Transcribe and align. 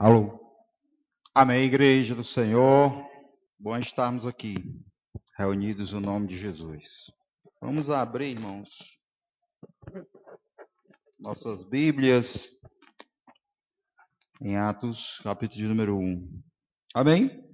Alô. 0.00 0.38
Amém, 1.34 1.64
igreja 1.64 2.14
do 2.14 2.22
Senhor. 2.22 3.04
Bom 3.58 3.76
estarmos 3.76 4.24
aqui, 4.24 4.54
reunidos 5.36 5.92
no 5.92 6.00
nome 6.00 6.28
de 6.28 6.38
Jesus. 6.38 7.10
Vamos 7.60 7.90
abrir, 7.90 8.30
irmãos, 8.30 8.68
nossas 11.18 11.64
Bíblias 11.64 12.48
em 14.40 14.56
Atos, 14.56 15.18
capítulo 15.24 15.62
de 15.62 15.66
número 15.66 15.98
1. 15.98 16.42
Amém? 16.94 17.44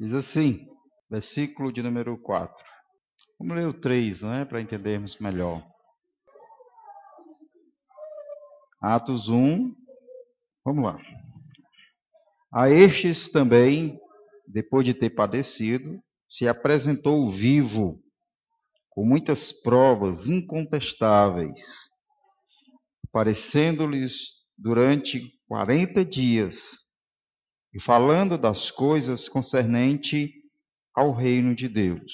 Diz 0.00 0.12
assim, 0.12 0.66
versículo 1.08 1.72
de 1.72 1.84
número 1.84 2.18
4. 2.18 2.52
Vamos 3.38 3.54
ler 3.54 3.68
o 3.68 3.80
3, 3.80 4.22
né, 4.24 4.44
para 4.44 4.60
entendermos 4.60 5.18
melhor. 5.20 5.64
Atos 8.82 9.28
1, 9.28 9.72
vamos 10.64 10.84
lá. 10.84 10.98
A 12.56 12.70
estes 12.70 13.28
também, 13.28 13.98
depois 14.46 14.86
de 14.86 14.94
ter 14.94 15.10
padecido, 15.10 16.00
se 16.28 16.46
apresentou 16.46 17.28
vivo, 17.28 18.00
com 18.90 19.04
muitas 19.04 19.52
provas 19.52 20.28
incontestáveis, 20.28 21.90
aparecendo-lhes 23.08 24.34
durante 24.56 25.36
quarenta 25.48 26.04
dias 26.04 26.76
e 27.74 27.82
falando 27.82 28.38
das 28.38 28.70
coisas 28.70 29.28
concernente 29.28 30.32
ao 30.94 31.12
reino 31.12 31.56
de 31.56 31.68
Deus. 31.68 32.12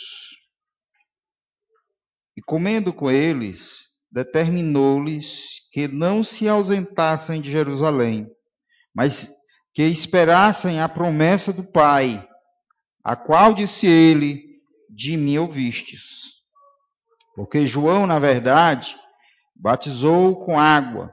E 2.35 2.41
comendo 2.41 2.95
com 2.95 3.11
eles, 3.11 3.89
determinou-lhes 4.11 5.69
que 5.71 5.87
não 5.87 6.25
se 6.25 6.49
ausentassem 6.49 7.43
de 7.43 7.51
Jerusalém, 7.51 8.27
mas 8.95 9.40
que 9.75 9.83
esperassem 9.83 10.81
a 10.81 10.89
promessa 10.89 11.53
do 11.53 11.65
Pai, 11.65 12.27
a 13.05 13.17
qual 13.17 13.55
disse 13.55 13.87
ele: 13.87 14.43
De 14.89 15.17
mim 15.17 15.39
ouvistes. 15.39 16.41
Porque 17.35 17.67
João, 17.67 18.07
na 18.07 18.19
verdade, 18.19 18.97
batizou 19.55 20.45
com 20.45 20.59
água, 20.59 21.13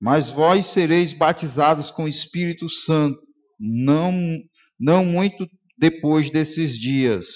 mas 0.00 0.30
vós 0.30 0.66
sereis 0.66 1.12
batizados 1.12 1.90
com 1.90 2.04
o 2.04 2.08
Espírito 2.08 2.68
Santo, 2.68 3.20
não, 3.58 4.12
não 4.78 5.04
muito 5.04 5.46
depois 5.78 6.30
desses 6.30 6.78
dias. 6.78 7.26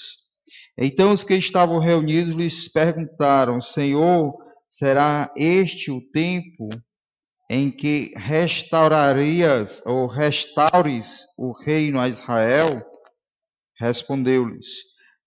Então 0.77 1.11
os 1.11 1.23
que 1.23 1.35
estavam 1.35 1.79
reunidos 1.79 2.33
lhes 2.33 2.67
perguntaram: 2.71 3.61
Senhor, 3.61 4.33
será 4.67 5.31
este 5.35 5.91
o 5.91 6.01
tempo 6.11 6.69
em 7.49 7.71
que 7.71 8.13
restaurarias 8.15 9.81
ou 9.85 10.05
restaures 10.05 11.25
o 11.35 11.51
reino 11.51 11.99
a 11.99 12.07
Israel? 12.07 12.85
Respondeu-lhes: 13.79 14.67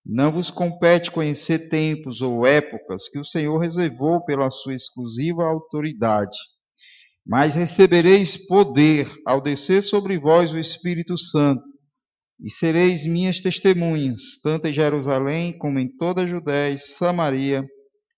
Não 0.07 0.31
vos 0.31 0.51
compete 0.51 1.11
conhecer 1.11 1.69
tempos 1.69 2.21
ou 2.21 2.47
épocas 2.47 3.09
que 3.09 3.19
o 3.19 3.25
Senhor 3.25 3.59
reservou 3.59 4.25
pela 4.25 4.51
sua 4.51 4.75
exclusiva 4.75 5.45
autoridade, 5.45 6.39
mas 7.27 7.57
recebereis 7.57 8.37
poder 8.37 9.11
ao 9.27 9.41
descer 9.41 9.83
sobre 9.83 10.19
vós 10.19 10.53
o 10.53 10.59
Espírito 10.59 11.19
Santo, 11.19 11.63
e 12.41 12.51
sereis 12.51 13.05
minhas 13.05 13.41
testemunhas, 13.41 14.23
tanto 14.43 14.69
em 14.69 14.75
Jerusalém 14.75 15.57
como 15.59 15.79
em 15.79 15.89
toda 15.97 16.23
a 16.23 16.27
Judéia 16.27 16.75
e 16.75 16.79
Samaria 16.79 17.65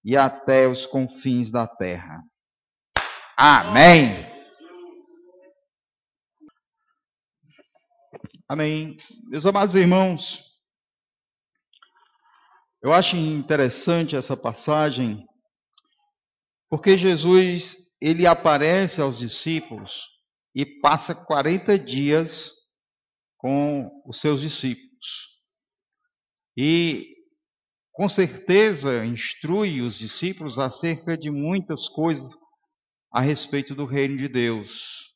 e 0.04 0.14
até 0.16 0.68
os 0.68 0.84
confins 0.84 1.50
da 1.50 1.66
terra. 1.66 2.22
Amém. 3.36 4.24
Amém. 8.48 8.96
Meus 9.24 9.44
amados 9.44 9.74
irmãos, 9.74 10.44
eu 12.80 12.92
acho 12.92 13.16
interessante 13.16 14.14
essa 14.14 14.36
passagem, 14.36 15.26
porque 16.70 16.96
Jesus, 16.96 17.92
ele 18.00 18.24
aparece 18.24 19.00
aos 19.00 19.18
discípulos 19.18 20.06
e 20.54 20.64
passa 20.64 21.12
40 21.12 21.76
dias 21.76 22.52
com 23.36 23.90
os 24.06 24.20
seus 24.20 24.40
discípulos. 24.40 25.30
E 26.56 27.16
com 27.92 28.08
certeza 28.08 29.04
instrui 29.04 29.82
os 29.82 29.98
discípulos 29.98 30.56
acerca 30.56 31.18
de 31.18 31.32
muitas 31.32 31.88
coisas 31.88 32.43
a 33.14 33.20
respeito 33.20 33.76
do 33.76 33.84
reino 33.84 34.16
de 34.16 34.26
Deus. 34.26 35.14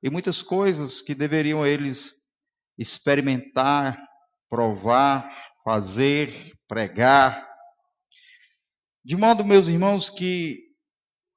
E 0.00 0.08
muitas 0.08 0.40
coisas 0.40 1.02
que 1.02 1.16
deveriam 1.16 1.66
eles 1.66 2.14
experimentar, 2.78 4.00
provar, 4.48 5.28
fazer, 5.64 6.52
pregar. 6.68 7.50
De 9.04 9.16
modo, 9.16 9.44
meus 9.44 9.68
irmãos, 9.68 10.08
que 10.08 10.60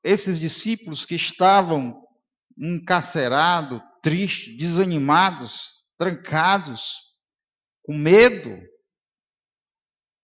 esses 0.03 0.40
discípulos 0.40 1.03
que 1.03 1.16
estavam 1.16 2.00
encarcerados, 2.56 3.81
tristes, 4.03 4.56
desanimados, 4.56 5.84
trancados, 5.97 7.02
com 7.81 7.97
medo, 7.97 8.62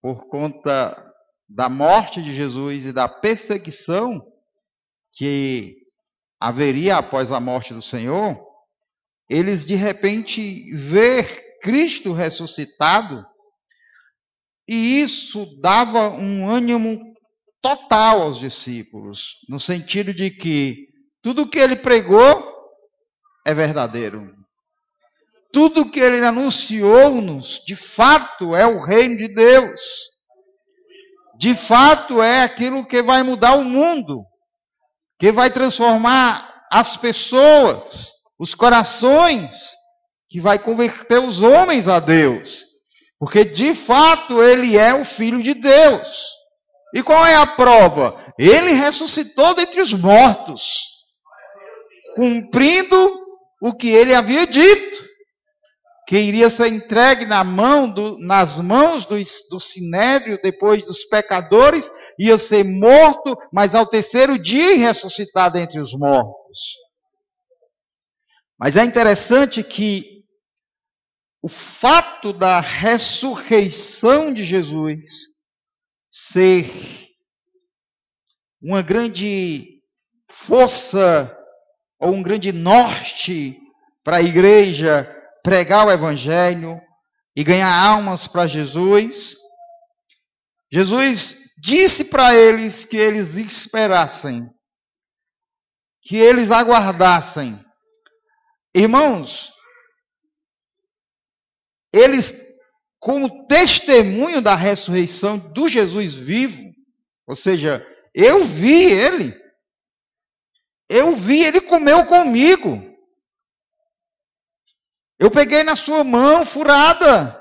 por 0.03 0.27
conta 0.27 1.03
da 1.49 1.67
morte 1.67 2.21
de 2.21 2.35
Jesus 2.35 2.85
e 2.85 2.93
da 2.93 3.09
perseguição 3.09 4.23
que 5.19 5.75
haveria 6.39 6.95
após 6.95 7.29
a 7.29 7.41
morte 7.41 7.73
do 7.73 7.81
Senhor, 7.81 8.39
eles 9.29 9.65
de 9.65 9.75
repente 9.75 10.73
ver 10.73 11.59
Cristo 11.61 12.13
ressuscitado, 12.13 13.25
e 14.65 15.01
isso 15.01 15.45
dava 15.59 16.09
um 16.09 16.49
ânimo 16.49 16.97
total 17.61 18.21
aos 18.21 18.39
discípulos, 18.39 19.33
no 19.49 19.59
sentido 19.59 20.13
de 20.13 20.31
que 20.31 20.87
tudo 21.21 21.49
que 21.49 21.59
ele 21.59 21.75
pregou 21.75 22.55
é 23.45 23.53
verdadeiro. 23.53 24.33
Tudo 25.51 25.89
que 25.89 25.99
ele 25.99 26.25
anunciou-nos, 26.25 27.61
de 27.65 27.75
fato, 27.75 28.55
é 28.55 28.65
o 28.65 28.81
reino 28.81 29.17
de 29.17 29.27
Deus. 29.27 29.81
De 31.37 31.53
fato, 31.55 32.21
é 32.21 32.43
aquilo 32.43 32.87
que 32.87 33.01
vai 33.01 33.21
mudar 33.21 33.55
o 33.55 33.65
mundo 33.65 34.28
que 35.19 35.31
vai 35.31 35.49
transformar 35.49 36.65
as 36.71 36.95
pessoas, 36.95 38.11
os 38.39 38.55
corações, 38.55 39.71
que 40.29 40.39
vai 40.39 40.57
converter 40.57 41.19
os 41.19 41.41
homens 41.41 41.87
a 41.87 41.99
Deus. 41.99 42.65
Porque 43.19 43.43
de 43.43 43.75
fato 43.75 44.41
ele 44.41 44.77
é 44.77 44.93
o 44.93 45.03
Filho 45.03 45.43
de 45.43 45.53
Deus. 45.53 46.29
E 46.93 47.03
qual 47.03 47.25
é 47.25 47.35
a 47.35 47.45
prova? 47.45 48.17
Ele 48.37 48.71
ressuscitou 48.71 49.53
dentre 49.53 49.81
os 49.81 49.93
mortos, 49.93 50.79
cumprindo 52.15 53.19
o 53.61 53.73
que 53.73 53.89
ele 53.89 54.15
havia 54.15 54.47
dito, 54.47 54.88
que 56.09 56.17
iria 56.17 56.49
ser 56.49 56.73
entregue 56.73 57.23
na 57.23 57.43
mão 57.43 57.87
do, 57.87 58.17
nas 58.17 58.59
mãos 58.59 59.05
do, 59.05 59.15
do 59.51 59.59
sinédrio, 59.59 60.39
depois 60.41 60.83
dos 60.83 61.05
pecadores, 61.05 61.91
ia 62.17 62.35
ser 62.35 62.63
morto, 62.63 63.37
mas 63.53 63.75
ao 63.75 63.85
terceiro 63.85 64.39
dia 64.39 64.75
ressuscitado 64.75 65.59
entre 65.59 65.79
os 65.79 65.93
mortos. 65.93 66.77
Mas 68.57 68.75
é 68.75 68.83
interessante 68.83 69.61
que 69.61 70.23
o 71.43 71.47
fato 71.47 72.33
da 72.33 72.59
ressurreição 72.59 74.33
de 74.33 74.43
Jesus 74.43 75.27
ser 76.09 76.65
uma 78.59 78.81
grande 78.81 79.79
força 80.27 81.37
ou 81.99 82.13
um 82.13 82.23
grande 82.23 82.51
norte 82.51 83.59
para 84.03 84.17
a 84.17 84.23
igreja 84.23 85.15
pregar 85.43 85.87
o 85.87 85.91
evangelho 85.91 86.79
e 87.35 87.43
ganhar 87.43 87.73
almas 87.73 88.27
para 88.27 88.47
Jesus, 88.47 89.35
Jesus 90.71 91.53
disse 91.57 92.05
para 92.05 92.35
eles 92.35 92.85
que 92.85 92.97
eles 92.97 93.35
esperassem, 93.35 94.49
que 96.03 96.17
eles 96.17 96.51
aguardassem. 96.51 97.59
Irmãos, 98.73 99.51
eles, 101.93 102.47
como 102.99 103.47
testemunho 103.47 104.41
da 104.41 104.55
ressurreição 104.55 105.37
do 105.37 105.67
Jesus 105.67 106.13
vivo, 106.13 106.71
ou 107.25 107.35
seja, 107.35 107.85
eu 108.13 108.43
vi 108.43 108.91
ele, 108.91 109.39
eu 110.87 111.15
vi, 111.15 111.43
ele 111.43 111.61
comeu 111.61 112.05
comigo. 112.05 112.88
Eu 115.19 115.29
peguei 115.29 115.63
na 115.63 115.75
sua 115.75 116.03
mão 116.03 116.45
furada. 116.45 117.37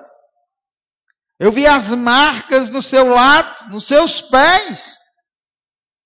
Eu 1.39 1.53
vi 1.53 1.67
as 1.67 1.95
marcas 1.95 2.69
no 2.69 2.83
seu 2.83 3.11
lado, 3.11 3.71
nos 3.71 3.87
seus 3.87 4.21
pés. 4.21 4.99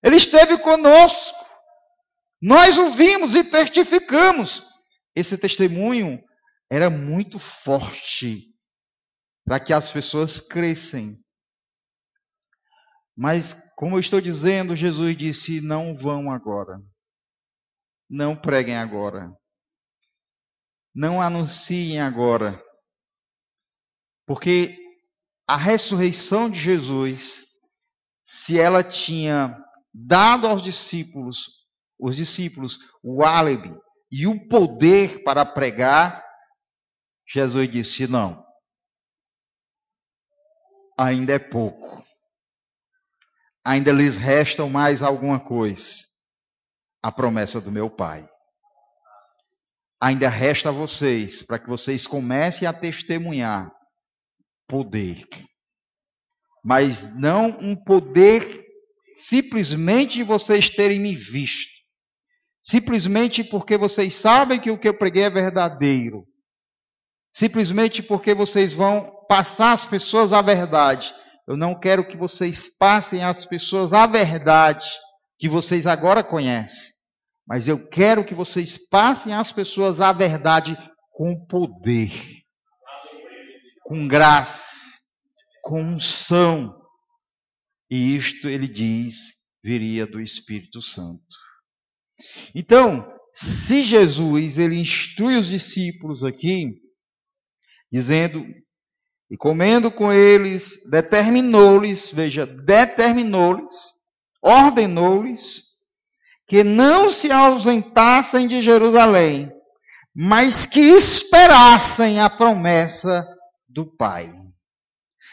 Ele 0.03 0.17
esteve 0.17 0.59
conosco. 0.59 1.39
Nós 2.41 2.77
o 2.77 2.91
vimos 2.91 3.35
e 3.35 3.43
testificamos. 3.43 4.71
esse 5.15 5.39
testemunho 5.39 6.23
era 6.71 6.91
muito 6.91 7.39
forte 7.39 8.49
para 9.45 9.61
que 9.61 9.73
as 9.73 9.91
pessoas 9.91 10.41
crescem. 10.41 11.19
Mas, 13.17 13.73
como 13.77 13.97
eu 13.97 14.01
estou 14.01 14.21
dizendo, 14.21 14.75
Jesus 14.75 15.17
disse: 15.17 15.61
não 15.61 15.97
vão 15.97 16.31
agora. 16.31 16.81
Não 18.09 18.35
preguem 18.35 18.77
agora. 18.77 19.31
Não 20.95 21.23
anunciem 21.23 22.01
agora. 22.01 22.63
Porque 24.27 24.77
a 25.47 25.57
ressurreição 25.57 26.49
de 26.51 26.59
Jesus, 26.59 27.45
se 28.23 28.59
ela 28.59 28.83
tinha 28.83 29.59
dado 29.93 30.47
aos 30.47 30.63
discípulos, 30.63 31.39
os 31.99 32.17
discípulos, 32.17 32.79
o 33.03 33.25
álibi 33.25 33.75
e 34.11 34.27
o 34.27 34.49
poder 34.49 35.23
para 35.23 35.45
pregar, 35.45 36.25
Jesus 37.29 37.71
disse: 37.71 38.07
não. 38.07 38.45
Ainda 40.99 41.35
é 41.35 41.39
pouco. 41.39 42.05
Ainda 43.65 43.93
lhes 43.93 44.17
restam 44.17 44.69
mais 44.69 45.03
alguma 45.03 45.41
coisa. 45.41 46.05
A 47.03 47.11
promessa 47.11 47.61
do 47.61 47.71
meu 47.73 47.91
Pai. 47.91 48.29
Ainda 50.03 50.29
resta 50.29 50.71
a 50.71 50.73
vocês, 50.73 51.45
para 51.45 51.61
que 51.61 51.69
vocês 51.69 52.09
comecem 52.09 52.67
a 52.67 52.73
testemunhar 52.73 53.71
poder. 54.67 55.25
Mas 56.65 57.15
não 57.15 57.57
um 57.61 57.77
poder 57.77 58.65
simplesmente 59.15 60.15
de 60.15 60.25
vocês 60.25 60.69
terem 60.69 60.99
me 60.99 61.15
visto. 61.15 61.71
Simplesmente 62.65 63.45
porque 63.45 63.77
vocês 63.77 64.13
sabem 64.15 64.59
que 64.59 64.73
o 64.73 64.79
que 64.79 64.89
eu 64.89 64.99
preguei 64.99 65.23
é 65.23 65.31
verdadeiro. 65.31 66.25
Simplesmente 67.33 68.03
porque 68.03 68.35
vocês 68.35 68.73
vão 68.73 69.09
passar 69.29 69.73
às 69.73 69.85
pessoas 69.85 70.33
a 70.33 70.43
verdade. 70.43 71.15
Eu 71.47 71.57
não 71.57 71.79
quero 71.79 72.09
que 72.09 72.17
vocês 72.17 72.77
passem 72.77 73.23
às 73.23 73.47
pessoas 73.47 73.93
a 73.93 74.05
verdade 74.05 74.89
que 75.39 75.49
vocês 75.49 75.87
agora 75.87 76.25
conhecem. 76.25 76.92
Mas 77.47 77.69
eu 77.69 77.89
quero 77.89 78.25
que 78.25 78.35
vocês 78.35 78.79
passem 78.79 79.35
às 79.35 79.51
pessoas 79.51 80.01
a 80.01 80.13
verdade 80.13 80.77
com 81.11 81.45
poder, 81.47 82.13
com 83.83 84.07
graça, 84.07 85.01
com 85.63 85.83
unção. 85.83 86.75
E 87.91 88.17
isto, 88.17 88.49
ele 88.49 88.69
diz, 88.69 89.35
viria 89.63 90.07
do 90.07 90.21
Espírito 90.21 90.81
Santo. 90.81 91.23
Então, 92.55 93.07
se 93.35 93.83
Jesus 93.83 94.59
ele 94.59 94.81
instrui 94.81 95.37
os 95.37 95.49
discípulos 95.49 96.23
aqui, 96.25 96.81
dizendo 97.91 98.45
e 99.31 99.37
comendo 99.37 99.91
com 99.91 100.13
eles, 100.13 100.89
determinou-lhes, 100.91 102.11
veja, 102.13 102.47
determinou-lhes, 102.47 103.95
ordenou-lhes 104.43 105.72
que 106.53 106.63
não 106.63 107.09
se 107.09 107.33
ausentassem 107.33 108.47
de 108.47 108.61
Jerusalém, 108.61 109.51
mas 110.15 110.67
que 110.67 110.81
esperassem 110.81 112.21
a 112.21 112.29
promessa 112.29 113.27
do 113.67 113.87
Pai. 113.97 114.31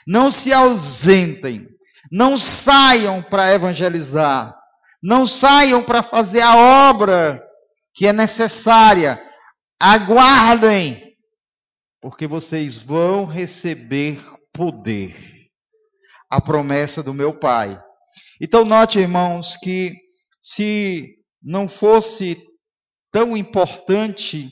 Não 0.07 0.31
se 0.31 0.53
ausentem, 0.53 1.67
não 2.09 2.37
saiam 2.37 3.21
para 3.21 3.51
evangelizar, 3.51 4.57
não 5.03 5.27
saiam 5.27 5.83
para 5.83 6.01
fazer 6.01 6.39
a 6.39 6.55
obra 6.89 7.43
que 7.93 8.07
é 8.07 8.13
necessária. 8.13 9.21
Aguardem, 9.77 11.03
porque 11.99 12.27
vocês 12.27 12.77
vão 12.77 13.25
receber 13.25 14.23
poder. 14.53 15.17
A 16.31 16.39
promessa 16.39 17.03
do 17.03 17.13
meu 17.13 17.37
Pai. 17.37 17.77
Então, 18.41 18.63
note, 18.63 18.99
irmãos, 18.99 19.57
que 19.57 20.07
se 20.39 21.17
não 21.41 21.67
fosse 21.67 22.45
tão 23.11 23.35
importante 23.35 24.51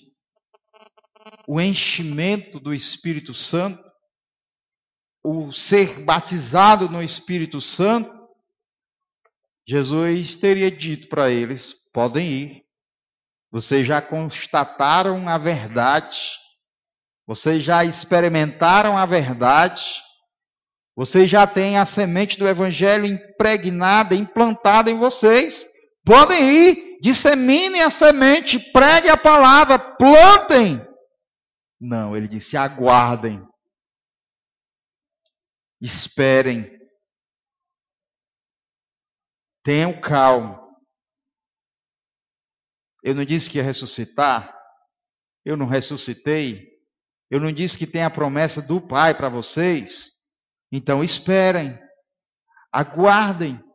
o 1.48 1.62
enchimento 1.62 2.60
do 2.60 2.74
Espírito 2.74 3.34
Santo, 3.34 3.84
o 5.24 5.51
ser 5.51 6.00
batizado 6.00 6.89
no 6.89 7.01
Espírito 7.04 7.60
Santo, 7.60 8.16
Jesus 9.68 10.36
teria 10.36 10.72
dito 10.72 11.10
para 11.10 11.30
eles: 11.30 11.74
podem 11.94 12.28
ir. 12.28 12.63
Vocês 13.51 13.88
já 13.88 14.01
constataram 14.01 15.28
a 15.28 15.38
verdade, 15.38 16.18
vocês 17.25 17.63
já 17.63 17.83
experimentaram 17.83 18.98
a 18.98 19.06
verdade, 19.06 20.01
vocês 20.95 21.30
já 21.30 21.48
têm 21.48 21.78
a 21.78 21.86
semente 21.86 22.38
do 22.38 22.48
Evangelho 22.48 23.06
impregnada, 23.06 24.16
implantada 24.16 24.92
em 24.92 24.98
vocês. 24.98 25.77
Podem 26.07 26.42
ir, 26.42 27.00
disseminem 27.01 27.81
a 27.81 27.89
semente, 27.89 28.57
pregue 28.71 29.09
a 29.09 29.18
palavra, 29.18 29.77
plantem. 29.77 30.80
Não, 31.77 32.15
ele 32.15 32.30
disse: 32.30 32.56
aguardem, 32.56 33.45
esperem, 35.81 36.80
tenham 39.62 40.00
calma. 40.00 40.65
Eu 43.04 43.13
não 43.13 43.25
disse 43.25 43.50
que 43.50 43.57
ia 43.57 43.63
ressuscitar, 43.63 44.57
eu 45.44 45.57
não 45.57 45.68
ressuscitei, 45.68 46.69
eu 47.30 47.42
não 47.42 47.51
disse 47.51 47.77
que 47.77 47.86
tem 47.86 48.06
a 48.06 48.09
promessa 48.09 48.62
do 48.62 48.80
Pai 48.80 49.13
para 49.13 49.27
vocês. 49.27 50.12
Então 50.71 51.04
esperem, 51.04 51.77
aguardem 52.71 53.67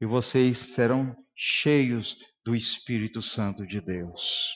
e 0.00 0.06
vocês 0.06 0.58
serão 0.58 1.16
cheios 1.34 2.16
do 2.44 2.54
Espírito 2.54 3.22
Santo 3.22 3.66
de 3.66 3.80
Deus. 3.80 4.54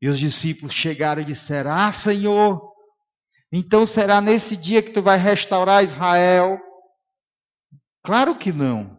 E 0.00 0.08
os 0.08 0.18
discípulos 0.18 0.74
chegaram 0.74 1.22
e 1.22 1.24
disseram: 1.24 1.72
Ah, 1.72 1.90
Senhor, 1.90 2.60
então 3.52 3.86
será 3.86 4.20
nesse 4.20 4.56
dia 4.56 4.82
que 4.82 4.92
tu 4.92 5.02
vai 5.02 5.18
restaurar 5.18 5.84
Israel? 5.84 6.58
Claro 8.02 8.36
que 8.36 8.52
não. 8.52 8.96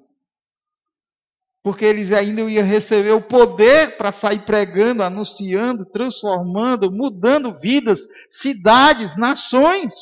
Porque 1.64 1.86
eles 1.86 2.12
ainda 2.12 2.42
iam 2.42 2.66
receber 2.66 3.12
o 3.12 3.22
poder 3.22 3.98
para 3.98 4.12
sair 4.12 4.40
pregando, 4.40 5.04
anunciando, 5.04 5.86
transformando, 5.86 6.92
mudando 6.92 7.58
vidas, 7.60 8.08
cidades, 8.30 9.18
nações. 9.18 9.94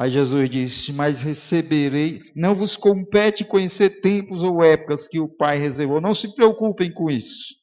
Aí 0.00 0.10
Jesus 0.10 0.48
disse: 0.48 0.94
Mas 0.94 1.20
receberei, 1.20 2.22
não 2.34 2.54
vos 2.54 2.74
compete 2.74 3.44
conhecer 3.44 4.00
tempos 4.00 4.42
ou 4.42 4.64
épocas 4.64 5.06
que 5.06 5.20
o 5.20 5.28
Pai 5.28 5.58
reservou. 5.58 6.00
Não 6.00 6.14
se 6.14 6.34
preocupem 6.34 6.90
com 6.90 7.10
isso. 7.10 7.54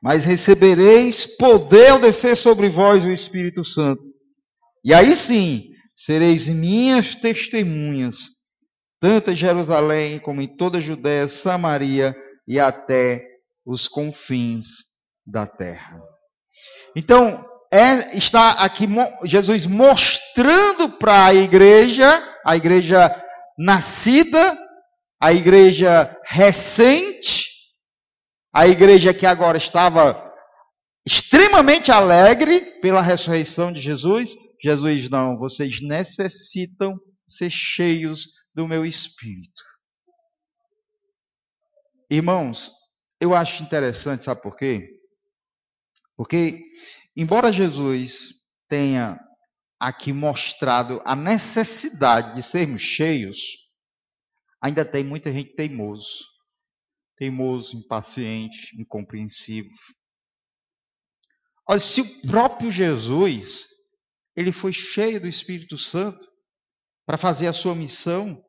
Mas 0.00 0.24
recebereis 0.24 1.26
poder 1.26 1.98
descer 1.98 2.36
sobre 2.36 2.68
vós 2.68 3.04
o 3.04 3.10
Espírito 3.10 3.64
Santo. 3.64 4.00
E 4.84 4.94
aí 4.94 5.16
sim, 5.16 5.70
sereis 5.96 6.46
minhas 6.46 7.16
testemunhas, 7.16 8.28
tanto 9.00 9.32
em 9.32 9.36
Jerusalém 9.36 10.20
como 10.20 10.40
em 10.40 10.56
toda 10.56 10.78
a 10.78 10.80
Judéia, 10.80 11.26
Samaria 11.26 12.14
e 12.46 12.60
até 12.60 13.26
os 13.64 13.88
confins 13.88 14.84
da 15.26 15.48
terra. 15.48 16.00
Então, 16.94 17.44
é, 17.72 18.16
está 18.16 18.52
aqui 18.52 18.86
Jesus 19.24 19.66
mostrando 19.66 20.88
para 20.98 21.26
a 21.26 21.34
igreja, 21.34 22.22
a 22.44 22.56
igreja 22.56 23.22
nascida, 23.58 24.58
a 25.20 25.32
igreja 25.32 26.16
recente, 26.24 27.50
a 28.54 28.66
igreja 28.66 29.12
que 29.12 29.26
agora 29.26 29.58
estava 29.58 30.22
extremamente 31.04 31.90
alegre 31.90 32.60
pela 32.80 33.00
ressurreição 33.00 33.72
de 33.72 33.80
Jesus. 33.80 34.34
Jesus, 34.62 35.08
não, 35.08 35.38
vocês 35.38 35.80
necessitam 35.80 36.98
ser 37.26 37.50
cheios 37.50 38.28
do 38.54 38.66
meu 38.66 38.84
espírito. 38.84 39.62
Irmãos, 42.10 42.72
eu 43.20 43.34
acho 43.34 43.62
interessante, 43.62 44.24
sabe 44.24 44.42
por 44.42 44.56
quê? 44.56 44.96
Porque 46.16 46.62
Embora 47.16 47.50
Jesus 47.50 48.34
tenha 48.68 49.18
aqui 49.80 50.12
mostrado 50.12 51.00
a 51.04 51.16
necessidade 51.16 52.34
de 52.34 52.42
sermos 52.42 52.82
cheios, 52.82 53.38
ainda 54.60 54.84
tem 54.84 55.02
muita 55.02 55.32
gente 55.32 55.54
teimoso. 55.54 56.26
Teimoso, 57.16 57.78
impaciente, 57.78 58.78
incompreensivo. 58.78 59.70
Olha, 61.66 61.80
se 61.80 62.02
o 62.02 62.20
próprio 62.28 62.70
Jesus, 62.70 63.66
ele 64.36 64.52
foi 64.52 64.72
cheio 64.72 65.18
do 65.18 65.26
Espírito 65.26 65.78
Santo 65.78 66.30
para 67.06 67.16
fazer 67.16 67.46
a 67.46 67.52
sua 67.52 67.74
missão, 67.74 68.44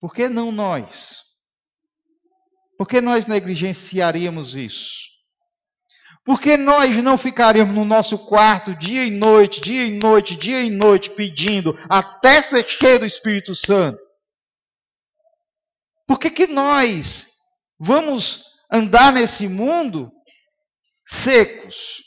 por 0.00 0.14
que 0.14 0.28
não 0.28 0.50
nós? 0.50 1.18
Por 2.78 2.88
que 2.88 3.00
nós 3.02 3.26
negligenciaríamos 3.26 4.54
isso? 4.54 5.17
Por 6.28 6.42
que 6.42 6.58
nós 6.58 6.94
não 7.02 7.16
ficaríamos 7.16 7.74
no 7.74 7.86
nosso 7.86 8.18
quarto 8.18 8.74
dia 8.74 9.02
e 9.02 9.10
noite, 9.10 9.62
dia 9.62 9.86
e 9.86 9.98
noite, 9.98 10.36
dia 10.36 10.60
e 10.60 10.68
noite, 10.68 11.08
pedindo 11.08 11.74
até 11.88 12.42
ser 12.42 12.68
cheio 12.68 12.98
do 12.98 13.06
Espírito 13.06 13.54
Santo? 13.54 13.98
Por 16.06 16.18
que, 16.18 16.30
que 16.30 16.46
nós 16.46 17.30
vamos 17.80 18.44
andar 18.70 19.10
nesse 19.10 19.48
mundo 19.48 20.12
secos, 21.02 22.04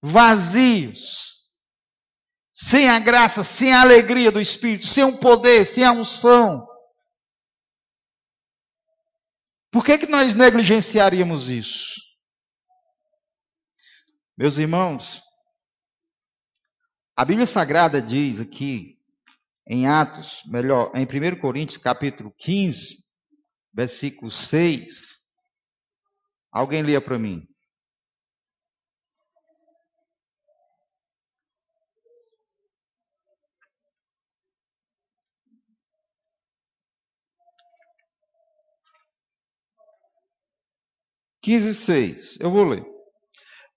vazios, 0.00 1.34
sem 2.50 2.88
a 2.88 2.98
graça, 2.98 3.44
sem 3.44 3.74
a 3.74 3.82
alegria 3.82 4.32
do 4.32 4.40
Espírito, 4.40 4.86
sem 4.86 5.04
o 5.04 5.18
poder, 5.18 5.66
sem 5.66 5.84
a 5.84 5.92
unção? 5.92 6.66
Por 9.70 9.84
que, 9.84 9.98
que 9.98 10.06
nós 10.06 10.32
negligenciaríamos 10.32 11.50
isso? 11.50 12.05
Meus 14.38 14.58
irmãos, 14.58 15.22
a 17.16 17.24
Bíblia 17.24 17.46
Sagrada 17.46 18.02
diz 18.02 18.38
aqui, 18.38 19.00
em 19.66 19.86
Atos, 19.88 20.42
melhor, 20.44 20.92
em 20.94 21.06
1 21.06 21.40
Coríntios 21.40 21.78
capítulo 21.78 22.30
15, 22.36 22.98
versículo 23.72 24.30
6. 24.30 25.16
Alguém 26.52 26.82
lia 26.82 27.00
para 27.00 27.18
mim. 27.18 27.48
Quinze 41.40 41.74
seis. 41.74 42.38
Eu 42.40 42.50
vou 42.50 42.64
ler. 42.64 42.95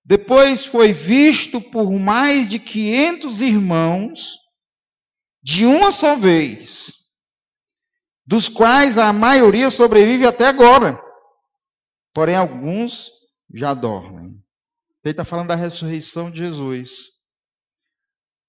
Depois 0.09 0.65
foi 0.65 0.91
visto 0.91 1.61
por 1.61 1.91
mais 1.91 2.47
de 2.47 2.57
500 2.57 3.41
irmãos, 3.41 4.39
de 5.43 5.67
uma 5.67 5.91
só 5.91 6.15
vez, 6.15 6.91
dos 8.25 8.49
quais 8.49 8.97
a 8.97 9.13
maioria 9.13 9.69
sobrevive 9.69 10.25
até 10.25 10.47
agora. 10.47 10.99
Porém, 12.11 12.35
alguns 12.35 13.11
já 13.53 13.75
dormem. 13.75 14.31
Ele 15.03 15.11
está 15.11 15.23
falando 15.23 15.49
da 15.49 15.55
ressurreição 15.55 16.31
de 16.31 16.39
Jesus. 16.39 17.11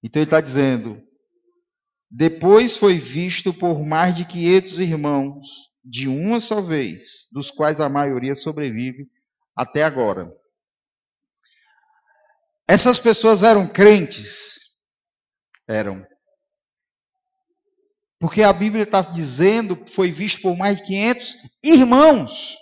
Então, 0.01 0.19
ele 0.19 0.25
está 0.25 0.41
dizendo: 0.41 0.99
depois 2.09 2.75
foi 2.75 2.97
visto 2.97 3.53
por 3.53 3.85
mais 3.85 4.15
de 4.15 4.25
500 4.25 4.79
irmãos, 4.79 5.47
de 5.85 6.07
uma 6.07 6.39
só 6.39 6.59
vez, 6.59 7.27
dos 7.31 7.51
quais 7.51 7.79
a 7.79 7.87
maioria 7.87 8.33
sobrevive 8.33 9.07
até 9.55 9.83
agora. 9.83 10.40
Essas 12.71 12.97
pessoas 12.97 13.43
eram 13.43 13.67
crentes? 13.67 14.57
Eram. 15.67 16.05
Porque 18.17 18.43
a 18.43 18.53
Bíblia 18.53 18.83
está 18.83 19.01
dizendo 19.01 19.75
foi 19.87 20.09
visto 20.09 20.41
por 20.41 20.55
mais 20.55 20.77
de 20.77 20.85
500 20.85 21.35
irmãos, 21.65 22.55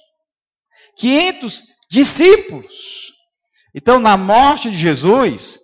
500 0.98 1.62
discípulos. 1.92 3.14
Então, 3.76 4.00
na 4.00 4.18
morte 4.18 4.72
de 4.72 4.78
Jesus, 4.80 5.60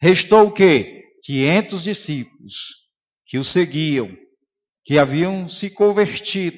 restou 0.00 0.46
o 0.46 0.52
quê? 0.52 1.02
500 1.24 1.82
discípulos 1.82 2.54
que 3.26 3.36
o 3.36 3.42
seguiam, 3.42 4.16
que 4.84 4.96
haviam 4.96 5.48
se 5.48 5.70
convertido, 5.70 6.56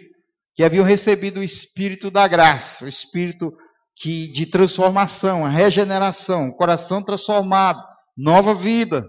que 0.55 0.63
haviam 0.63 0.85
recebido 0.85 1.41
o 1.41 1.43
Espírito 1.43 2.11
da 2.11 2.29
graça, 2.29 2.85
o 2.85 2.89
Espírito 2.89 3.51
que 3.97 4.29
de 4.29 4.47
transformação, 4.47 5.45
regeneração, 5.45 6.51
coração 6.51 7.03
transformado, 7.03 7.83
nova 8.17 8.55
vida. 8.55 9.07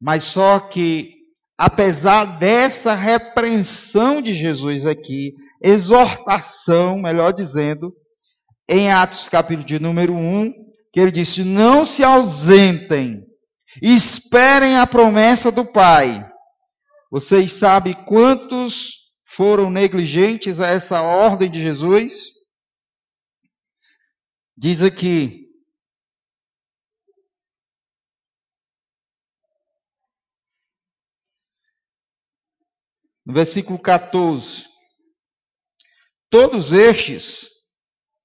Mas 0.00 0.24
só 0.24 0.58
que, 0.58 1.10
apesar 1.56 2.38
dessa 2.38 2.94
repreensão 2.94 4.20
de 4.20 4.34
Jesus 4.34 4.84
aqui, 4.84 5.32
exortação, 5.62 6.98
melhor 6.98 7.32
dizendo, 7.32 7.94
em 8.68 8.90
Atos 8.90 9.28
capítulo 9.28 9.66
de 9.66 9.78
número 9.78 10.14
1, 10.14 10.52
que 10.92 11.00
ele 11.00 11.12
disse: 11.12 11.44
Não 11.44 11.84
se 11.84 12.02
ausentem, 12.02 13.22
esperem 13.80 14.76
a 14.76 14.86
promessa 14.86 15.52
do 15.52 15.64
Pai. 15.64 16.28
Vocês 17.10 17.52
sabem 17.52 17.94
quantos 18.06 19.02
foram 19.26 19.70
negligentes 19.70 20.60
a 20.60 20.68
essa 20.68 21.02
ordem 21.02 21.50
de 21.50 21.60
Jesus? 21.60 22.32
Diz 24.62 24.80
aqui, 24.80 25.48
no 33.26 33.34
versículo 33.34 33.76
14: 33.76 34.66
Todos 36.30 36.72
estes 36.72 37.48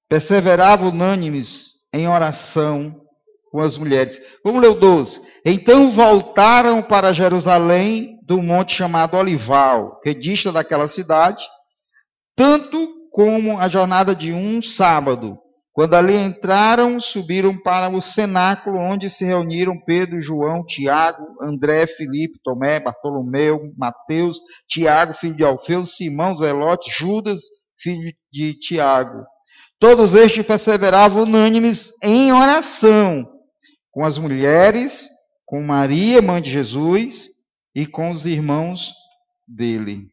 perseveravam 0.08 0.90
unânimes 0.90 1.72
em 1.92 2.06
oração 2.06 3.04
com 3.50 3.60
as 3.60 3.76
mulheres. 3.76 4.20
Vamos 4.44 4.62
ler 4.62 4.68
o 4.68 4.78
12. 4.78 5.20
Então 5.44 5.90
voltaram 5.90 6.80
para 6.84 7.12
Jerusalém 7.12 8.20
do 8.22 8.40
monte 8.40 8.76
chamado 8.76 9.16
Olival, 9.16 9.98
que 10.02 10.14
dista 10.14 10.52
daquela 10.52 10.86
cidade, 10.86 11.44
tanto 12.36 13.10
como 13.10 13.58
a 13.58 13.66
jornada 13.66 14.14
de 14.14 14.32
um 14.32 14.62
sábado. 14.62 15.36
Quando 15.78 15.94
ali 15.94 16.16
entraram, 16.16 16.98
subiram 16.98 17.56
para 17.56 17.88
o 17.88 18.02
cenáculo, 18.02 18.80
onde 18.80 19.08
se 19.08 19.24
reuniram 19.24 19.80
Pedro, 19.86 20.20
João, 20.20 20.66
Tiago, 20.66 21.24
André, 21.40 21.86
Filipe, 21.86 22.40
Tomé, 22.42 22.80
Bartolomeu, 22.80 23.72
Mateus, 23.76 24.40
Tiago, 24.68 25.14
filho 25.14 25.36
de 25.36 25.44
Alfeu, 25.44 25.84
Simão, 25.84 26.36
Zelote, 26.36 26.90
Judas, 26.90 27.42
filho 27.78 28.12
de 28.32 28.54
Tiago. 28.58 29.24
Todos 29.78 30.16
estes 30.16 30.44
perseveravam 30.44 31.22
unânimes 31.22 31.92
em 32.02 32.32
oração, 32.32 33.24
com 33.92 34.04
as 34.04 34.18
mulheres, 34.18 35.08
com 35.46 35.62
Maria, 35.62 36.20
mãe 36.20 36.42
de 36.42 36.50
Jesus, 36.50 37.28
e 37.72 37.86
com 37.86 38.10
os 38.10 38.26
irmãos 38.26 38.92
dele. 39.46 40.08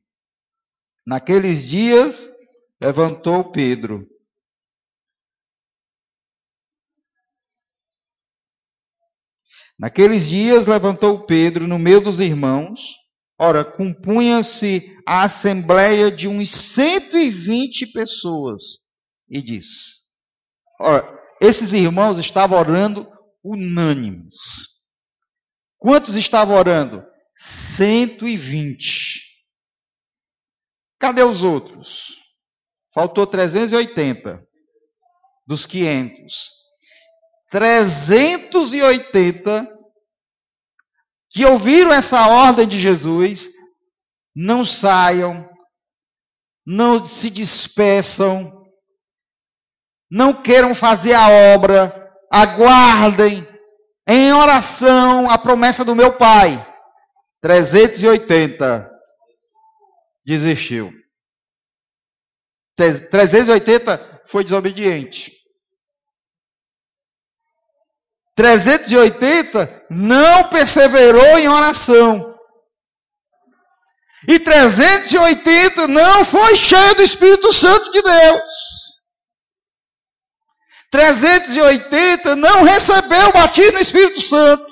Naqueles 1.07 1.67
dias, 1.67 2.29
levantou 2.79 3.51
Pedro 3.51 4.05
Naqueles 9.77 10.29
dias 10.29 10.67
levantou 10.67 11.25
Pedro 11.25 11.67
no 11.67 11.77
meio 11.77 12.01
dos 12.01 12.19
irmãos, 12.19 12.79
ora, 13.39 13.65
compunha-se 13.65 14.95
a 15.05 15.23
assembleia 15.23 16.09
de 16.09 16.27
uns 16.27 16.49
120 16.49 17.91
pessoas, 17.91 18.79
e 19.29 19.41
disse: 19.41 20.01
Ora, 20.79 21.05
esses 21.41 21.73
irmãos 21.73 22.19
estavam 22.19 22.57
orando 22.57 23.07
unânimes. 23.43 24.35
Quantos 25.77 26.15
estavam 26.15 26.55
orando? 26.55 27.05
120. 27.35 29.21
Cadê 30.97 31.21
os 31.21 31.43
outros? 31.43 32.17
Faltou 32.93 33.27
380 33.27 34.41
dos 35.45 35.65
500. 35.65 36.64
380 37.55 39.73
que 41.29 41.45
ouviram 41.45 41.93
essa 41.93 42.27
ordem 42.27 42.67
de 42.67 42.77
Jesus, 42.77 43.47
não 44.35 44.65
saiam, 44.65 45.49
não 46.65 47.05
se 47.05 47.29
despeçam, 47.29 48.51
não 50.11 50.33
queiram 50.33 50.75
fazer 50.75 51.13
a 51.13 51.29
obra, 51.55 52.13
aguardem 52.29 53.47
em 54.05 54.33
oração 54.33 55.29
a 55.29 55.37
promessa 55.37 55.85
do 55.85 55.95
meu 55.95 56.17
Pai. 56.17 56.57
380 57.41 58.91
desistiu. 60.25 60.91
380 62.75 64.23
foi 64.27 64.43
desobediente. 64.43 65.34
380 68.35 69.87
não 69.89 70.49
perseverou 70.49 71.37
em 71.37 71.47
oração. 71.47 72.35
E 74.27 74.39
380 74.39 75.87
não 75.87 76.25
foi 76.25 76.55
cheio 76.55 76.95
do 76.95 77.03
Espírito 77.03 77.53
Santo 77.53 77.91
de 77.91 78.01
Deus. 78.01 78.75
380 80.91 82.35
não 82.35 82.63
recebeu 82.63 83.29
o 83.29 83.33
batismo 83.33 83.73
no 83.73 83.79
Espírito 83.79 84.21
Santo. 84.21 84.65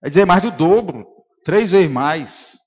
Vai 0.00 0.08
dizer 0.10 0.24
mais 0.24 0.42
do 0.42 0.50
dobro, 0.50 1.06
três 1.44 1.70
vezes 1.70 1.90
mais. 1.90 2.58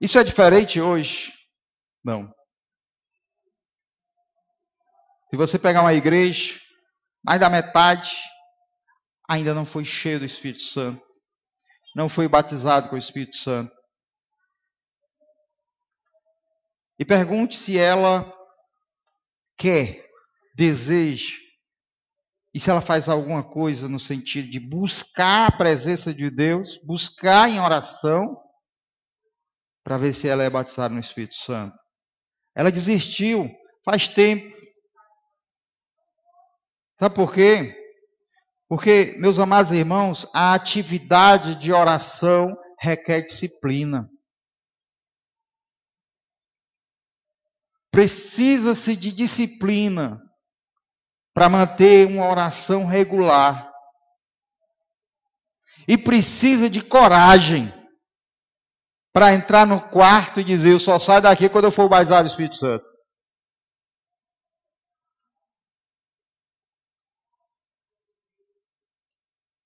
Isso 0.00 0.18
é 0.18 0.24
diferente 0.24 0.80
hoje? 0.80 1.39
Não. 2.04 2.32
Se 5.30 5.36
você 5.36 5.58
pegar 5.58 5.82
uma 5.82 5.94
igreja, 5.94 6.58
mais 7.24 7.40
da 7.40 7.48
metade 7.48 8.16
ainda 9.28 9.54
não 9.54 9.64
foi 9.64 9.84
cheio 9.84 10.18
do 10.18 10.24
Espírito 10.24 10.62
Santo, 10.62 11.00
não 11.94 12.08
foi 12.08 12.26
batizado 12.26 12.88
com 12.88 12.96
o 12.96 12.98
Espírito 12.98 13.36
Santo. 13.36 13.72
E 16.98 17.04
pergunte 17.04 17.54
se 17.54 17.78
ela 17.78 18.30
quer, 19.56 20.04
deseja, 20.54 21.36
e 22.52 22.58
se 22.58 22.68
ela 22.68 22.80
faz 22.80 23.08
alguma 23.08 23.48
coisa 23.48 23.88
no 23.88 24.00
sentido 24.00 24.50
de 24.50 24.58
buscar 24.58 25.48
a 25.48 25.56
presença 25.56 26.12
de 26.12 26.28
Deus, 26.28 26.76
buscar 26.84 27.48
em 27.48 27.60
oração, 27.60 28.36
para 29.84 29.96
ver 29.96 30.12
se 30.12 30.28
ela 30.28 30.42
é 30.42 30.50
batizada 30.50 30.92
no 30.92 31.00
Espírito 31.00 31.36
Santo. 31.36 31.79
Ela 32.60 32.70
desistiu 32.70 33.50
faz 33.82 34.06
tempo. 34.06 34.54
Sabe 36.94 37.14
por 37.14 37.32
quê? 37.32 37.74
Porque, 38.68 39.16
meus 39.18 39.38
amados 39.38 39.72
irmãos, 39.72 40.28
a 40.34 40.52
atividade 40.52 41.54
de 41.54 41.72
oração 41.72 42.54
requer 42.78 43.22
disciplina. 43.22 44.10
Precisa-se 47.90 48.94
de 48.94 49.10
disciplina 49.10 50.20
para 51.32 51.48
manter 51.48 52.06
uma 52.08 52.28
oração 52.28 52.84
regular. 52.84 53.72
E 55.88 55.96
precisa 55.96 56.68
de 56.68 56.82
coragem 56.82 57.72
para 59.12 59.34
entrar 59.34 59.66
no 59.66 59.80
quarto 59.90 60.40
e 60.40 60.44
dizer: 60.44 60.72
Eu 60.72 60.78
só 60.78 60.98
saio 60.98 61.22
daqui 61.22 61.48
quando 61.48 61.64
eu 61.64 61.72
for 61.72 61.88
batizado 61.88 62.28
do 62.28 62.30
Espírito 62.30 62.56
Santo. 62.56 62.84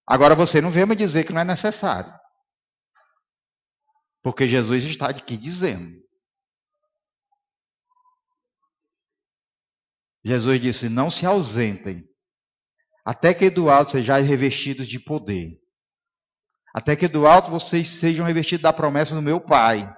Agora 0.07 0.35
você 0.35 0.61
não 0.61 0.71
vem 0.71 0.87
me 0.87 0.95
dizer 0.95 1.25
que 1.25 1.33
não 1.33 1.41
é 1.41 1.45
necessário. 1.45 2.13
Porque 4.23 4.47
Jesus 4.47 4.85
está 4.85 5.09
aqui 5.09 5.37
dizendo. 5.37 6.03
Jesus 10.25 10.61
disse: 10.61 10.89
Não 10.89 11.11
se 11.11 11.27
ausentem, 11.27 12.03
até 13.05 13.35
que 13.35 13.51
do 13.51 13.69
alto 13.69 13.93
sejais 13.93 14.27
revestidos 14.27 14.87
de 14.87 14.99
poder. 14.99 15.63
Até 16.75 16.97
que 16.97 17.07
do 17.07 17.25
alto 17.25 17.52
vocês 17.52 17.87
sejam 17.87 18.26
revestidos 18.26 18.64
da 18.64 18.73
promessa 18.73 19.14
do 19.14 19.23
meu 19.23 19.40
Pai. 19.40 19.95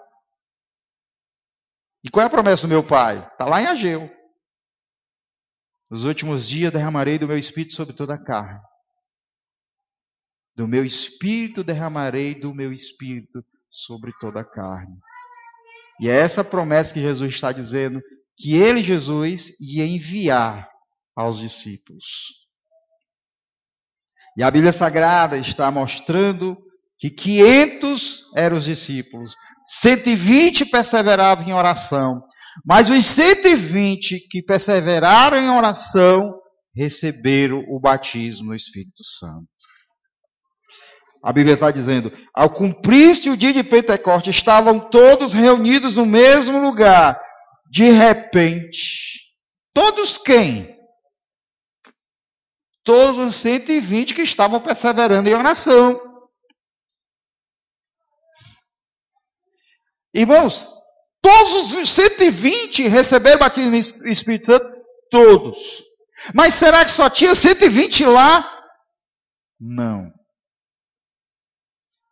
E 2.04 2.10
qual 2.10 2.22
é 2.22 2.26
a 2.26 2.30
promessa 2.30 2.62
do 2.62 2.68
meu 2.68 2.84
Pai? 2.84 3.18
Está 3.18 3.46
lá 3.46 3.62
em 3.62 3.66
Ageu. 3.66 4.14
Nos 5.90 6.04
últimos 6.04 6.46
dias 6.46 6.70
derramarei 6.70 7.18
do 7.18 7.26
meu 7.26 7.38
espírito 7.38 7.74
sobre 7.74 7.96
toda 7.96 8.14
a 8.14 8.22
carne. 8.22 8.60
Do 10.54 10.68
meu 10.68 10.84
espírito 10.84 11.64
derramarei 11.64 12.34
do 12.34 12.54
meu 12.54 12.72
espírito 12.72 13.42
sobre 13.70 14.12
toda 14.20 14.40
a 14.40 14.44
carne. 14.44 14.98
E 15.98 16.10
é 16.10 16.14
essa 16.14 16.44
promessa 16.44 16.92
que 16.92 17.00
Jesus 17.00 17.34
está 17.34 17.52
dizendo 17.52 18.02
que 18.36 18.54
ele, 18.54 18.84
Jesus, 18.84 19.58
ia 19.58 19.86
enviar 19.86 20.68
aos 21.14 21.38
discípulos. 21.38 22.46
E 24.36 24.42
a 24.42 24.50
Bíblia 24.50 24.72
Sagrada 24.72 25.38
está 25.38 25.70
mostrando 25.70 26.65
que 26.98 27.10
500 27.10 28.22
eram 28.36 28.56
os 28.56 28.64
discípulos, 28.64 29.34
120 29.66 30.66
perseveravam 30.66 31.46
em 31.46 31.52
oração, 31.52 32.22
mas 32.64 32.88
os 32.88 33.04
120 33.04 34.28
que 34.30 34.42
perseveraram 34.42 35.38
em 35.38 35.50
oração 35.50 36.34
receberam 36.74 37.64
o 37.68 37.80
batismo 37.80 38.48
no 38.48 38.54
Espírito 38.54 39.04
Santo. 39.04 39.48
A 41.22 41.32
Bíblia 41.32 41.54
está 41.54 41.70
dizendo: 41.70 42.12
ao 42.32 42.48
cumprir-se 42.48 43.28
o 43.28 43.36
dia 43.36 43.52
de 43.52 43.64
Pentecostes, 43.64 44.36
estavam 44.36 44.78
todos 44.78 45.32
reunidos 45.32 45.96
no 45.96 46.06
mesmo 46.06 46.60
lugar. 46.60 47.20
De 47.70 47.90
repente, 47.90 49.20
todos 49.74 50.16
quem? 50.16 50.76
Todos 52.84 53.18
os 53.18 53.34
120 53.34 54.14
que 54.14 54.22
estavam 54.22 54.60
perseverando 54.60 55.28
em 55.28 55.34
oração. 55.34 56.00
Irmãos, 60.16 60.66
todos 61.20 61.74
os 61.74 61.92
120 61.92 62.88
receberam 62.88 63.38
batismo 63.38 63.70
no 63.70 64.10
Espírito 64.10 64.46
Santo? 64.46 64.66
Todos. 65.10 65.84
Mas 66.34 66.54
será 66.54 66.84
que 66.84 66.90
só 66.90 67.10
tinha 67.10 67.34
120 67.34 68.06
lá? 68.06 68.64
Não. 69.60 70.10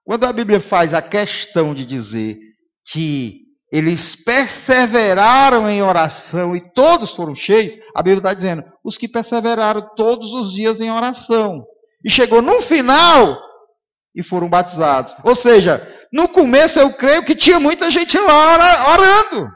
Quando 0.05 0.25
a 0.25 0.33
Bíblia 0.35 0.61
faz 0.61 0.93
a 0.93 1.01
questão 1.01 1.75
de 1.75 1.87
dizer 1.87 2.39
que 2.87 3.41
eles 3.73 4.15
perseveraram 4.15 5.69
em 5.69 5.83
oração 5.83 6.55
e 6.55 6.61
todos 6.75 7.15
foram 7.15 7.35
cheios, 7.35 7.75
a 7.97 8.03
Bíblia 8.03 8.19
está 8.19 8.35
dizendo, 8.35 8.65
os 8.85 8.99
que 8.99 9.09
perseveraram 9.09 9.95
todos 9.97 10.35
os 10.35 10.53
dias 10.53 10.79
em 10.79 10.91
oração. 10.91 11.65
E 12.05 12.11
chegou 12.11 12.43
no 12.43 12.61
final 12.61 13.41
e 14.15 14.23
foram 14.23 14.49
batizados. 14.49 15.17
Ou 15.25 15.35
seja, 15.35 16.04
no 16.15 16.29
começo 16.29 16.79
eu 16.79 16.95
creio 16.95 17.25
que 17.25 17.35
tinha 17.35 17.59
muita 17.59 17.91
gente 17.91 18.17
lá 18.17 18.93
orando. 18.93 19.53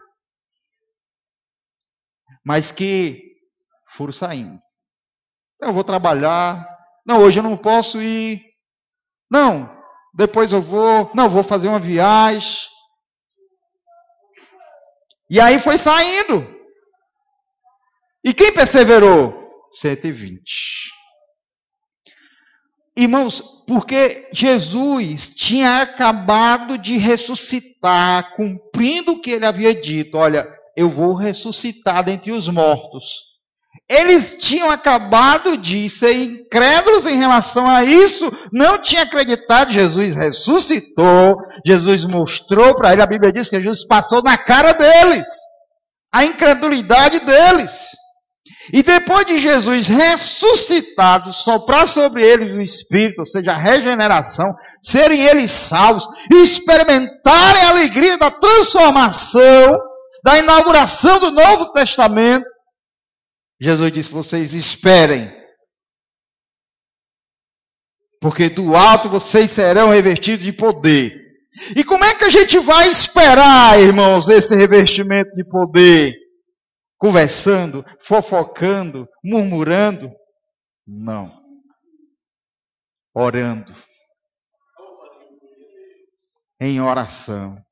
Mas 2.44 2.72
que 2.72 3.22
foram 3.86 4.10
saindo. 4.10 4.60
Eu 5.62 5.72
vou 5.72 5.84
trabalhar. 5.84 6.68
Não, 7.06 7.20
hoje 7.20 7.38
eu 7.38 7.44
não 7.44 7.56
posso 7.56 8.02
ir. 8.02 8.42
Não, 9.30 9.70
depois 10.12 10.52
eu 10.52 10.60
vou, 10.60 11.08
não, 11.14 11.28
vou 11.28 11.44
fazer 11.44 11.68
uma 11.68 11.78
viagem. 11.78 12.66
E 15.30 15.40
aí 15.40 15.60
foi 15.60 15.78
saindo. 15.78 16.44
E 18.24 18.34
quem 18.34 18.52
perseverou? 18.52 19.48
120. 19.70 20.97
Irmãos, 23.00 23.40
porque 23.64 24.28
Jesus 24.32 25.28
tinha 25.28 25.82
acabado 25.82 26.76
de 26.76 26.98
ressuscitar, 26.98 28.34
cumprindo 28.34 29.12
o 29.12 29.20
que 29.20 29.30
ele 29.30 29.46
havia 29.46 29.72
dito: 29.72 30.16
olha, 30.16 30.48
eu 30.76 30.88
vou 30.88 31.14
ressuscitar 31.14 32.02
dentre 32.02 32.32
os 32.32 32.48
mortos. 32.48 33.28
Eles 33.88 34.36
tinham 34.40 34.68
acabado 34.68 35.56
de 35.56 35.88
ser 35.88 36.12
incrédulos 36.12 37.06
em 37.06 37.16
relação 37.16 37.70
a 37.70 37.84
isso, 37.84 38.32
não 38.52 38.78
tinham 38.78 39.04
acreditado. 39.04 39.70
Jesus 39.70 40.16
ressuscitou, 40.16 41.36
Jesus 41.64 42.04
mostrou 42.04 42.74
para 42.74 42.92
ele, 42.92 43.02
a 43.02 43.06
Bíblia 43.06 43.32
diz 43.32 43.48
que 43.48 43.62
Jesus 43.62 43.86
passou 43.86 44.24
na 44.24 44.36
cara 44.36 44.72
deles, 44.72 45.28
a 46.12 46.24
incredulidade 46.24 47.20
deles. 47.20 47.90
E 48.72 48.82
depois 48.82 49.26
de 49.26 49.38
Jesus 49.38 49.86
ressuscitado, 49.86 51.32
soprar 51.32 51.86
sobre 51.86 52.22
eles 52.22 52.54
o 52.54 52.60
Espírito, 52.60 53.20
ou 53.20 53.26
seja, 53.26 53.52
a 53.52 53.58
regeneração, 53.58 54.54
serem 54.82 55.22
eles 55.22 55.50
salvos, 55.50 56.06
experimentarem 56.32 57.62
a 57.62 57.68
alegria 57.70 58.18
da 58.18 58.30
transformação, 58.30 59.78
da 60.22 60.38
inauguração 60.38 61.18
do 61.20 61.30
Novo 61.30 61.72
Testamento, 61.72 62.44
Jesus 63.60 63.92
disse: 63.92 64.12
vocês 64.12 64.54
esperem. 64.54 65.36
Porque 68.20 68.48
do 68.48 68.74
alto 68.74 69.08
vocês 69.08 69.50
serão 69.50 69.90
revestidos 69.90 70.44
de 70.44 70.52
poder. 70.52 71.12
E 71.74 71.82
como 71.84 72.04
é 72.04 72.14
que 72.14 72.24
a 72.24 72.30
gente 72.30 72.58
vai 72.58 72.88
esperar, 72.88 73.80
irmãos, 73.80 74.28
esse 74.28 74.54
revestimento 74.54 75.34
de 75.34 75.44
poder? 75.44 76.14
Conversando, 76.98 77.84
fofocando, 78.02 79.08
murmurando? 79.22 80.10
Não. 80.86 81.42
Orando. 83.14 83.72
Em 86.60 86.80
oração. 86.80 87.64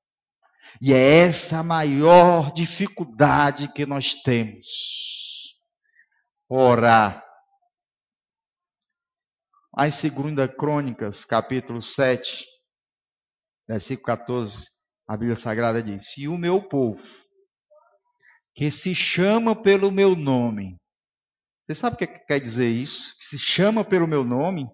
E 0.81 0.93
é 0.93 1.19
essa 1.21 1.59
a 1.59 1.63
maior 1.63 2.53
dificuldade 2.53 3.73
que 3.73 3.85
nós 3.85 4.15
temos 4.15 5.57
orar. 6.49 7.25
Aí, 9.77 9.91
segunda 9.91 10.49
Crônicas, 10.49 11.25
capítulo 11.25 11.83
7, 11.83 12.47
versículo 13.69 14.07
14, 14.07 14.67
a 15.09 15.17
Bíblia 15.17 15.37
Sagrada 15.37 15.83
diz: 15.83 16.17
E 16.17 16.29
o 16.29 16.39
meu 16.39 16.67
povo, 16.67 17.26
que 18.57 18.71
se 18.71 18.95
chama 18.95 19.55
pelo 19.55 19.93
meu 19.93 20.17
nome, 20.17 20.77
você 21.69 21.75
sabe 21.75 21.97
o 21.97 21.99
que 21.99 22.07
quer 22.07 22.41
dizer 22.41 22.69
isso? 22.69 23.15
Que 23.19 23.27
se 23.27 23.39
chama 23.39 23.85
pelo 23.85 24.07
meu 24.07 24.25
nome, 24.25 24.67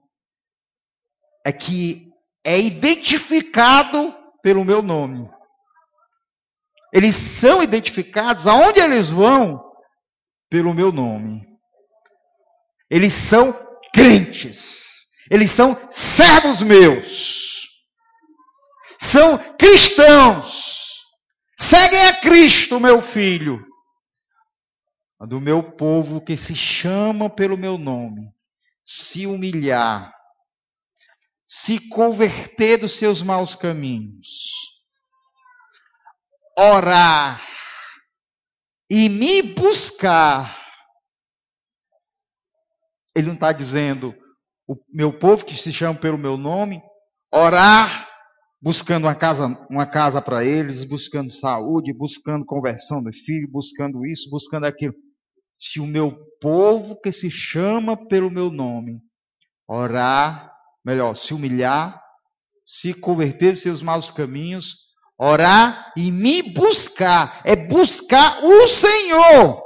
é 1.44 1.52
que 1.52 2.08
é 2.44 2.60
identificado 2.60 4.14
pelo 4.40 4.64
meu 4.64 4.82
nome. 4.82 5.28
eles 6.94 7.14
são 7.14 7.62
identificados 7.62 8.46
aonde 8.46 8.78
eles 8.78 9.08
vão 9.08 9.60
pelo 10.50 10.74
meu 10.74 10.92
nome. 10.92 11.42
Eles 12.90 13.14
são 13.14 13.52
crentes. 13.94 15.00
Eles 15.30 15.50
são 15.50 15.74
servos 15.90 16.62
meus. 16.62 17.66
São 18.98 19.38
cristãos. 19.54 21.00
Seguem 21.56 22.08
a 22.08 22.20
Cristo, 22.20 22.78
meu 22.78 23.00
filho. 23.00 23.71
Do 25.28 25.40
meu 25.40 25.62
povo 25.62 26.20
que 26.20 26.36
se 26.36 26.54
chama 26.54 27.30
pelo 27.30 27.56
meu 27.56 27.78
nome, 27.78 28.34
se 28.82 29.26
humilhar, 29.26 30.12
se 31.46 31.88
converter 31.88 32.78
dos 32.78 32.92
seus 32.92 33.22
maus 33.22 33.54
caminhos, 33.54 34.50
orar 36.58 37.40
e 38.90 39.08
me 39.08 39.42
buscar. 39.42 40.60
Ele 43.14 43.28
não 43.28 43.34
está 43.34 43.52
dizendo, 43.52 44.14
o 44.66 44.76
meu 44.92 45.16
povo 45.16 45.44
que 45.44 45.54
se 45.54 45.72
chama 45.72 45.98
pelo 45.98 46.18
meu 46.18 46.36
nome, 46.36 46.82
orar, 47.32 48.08
buscando 48.60 49.04
uma 49.04 49.14
casa, 49.14 49.46
uma 49.70 49.86
casa 49.86 50.20
para 50.20 50.44
eles, 50.44 50.84
buscando 50.84 51.30
saúde, 51.30 51.92
buscando 51.92 52.44
conversão 52.44 53.02
do 53.02 53.12
filho, 53.12 53.48
buscando 53.50 54.04
isso, 54.04 54.28
buscando 54.30 54.64
aquilo. 54.66 54.94
Se 55.64 55.78
o 55.78 55.86
meu 55.86 56.18
povo 56.40 57.00
que 57.00 57.12
se 57.12 57.30
chama 57.30 57.96
pelo 58.08 58.28
meu 58.32 58.50
nome, 58.50 58.98
orar, 59.68 60.52
melhor, 60.84 61.14
se 61.14 61.32
humilhar, 61.32 62.02
se 62.66 62.92
converter 62.92 63.54
seus 63.54 63.80
maus 63.80 64.10
caminhos, 64.10 64.74
orar 65.16 65.92
e 65.96 66.10
me 66.10 66.42
buscar, 66.42 67.40
é 67.44 67.54
buscar 67.54 68.44
o 68.44 68.66
Senhor. 68.66 69.62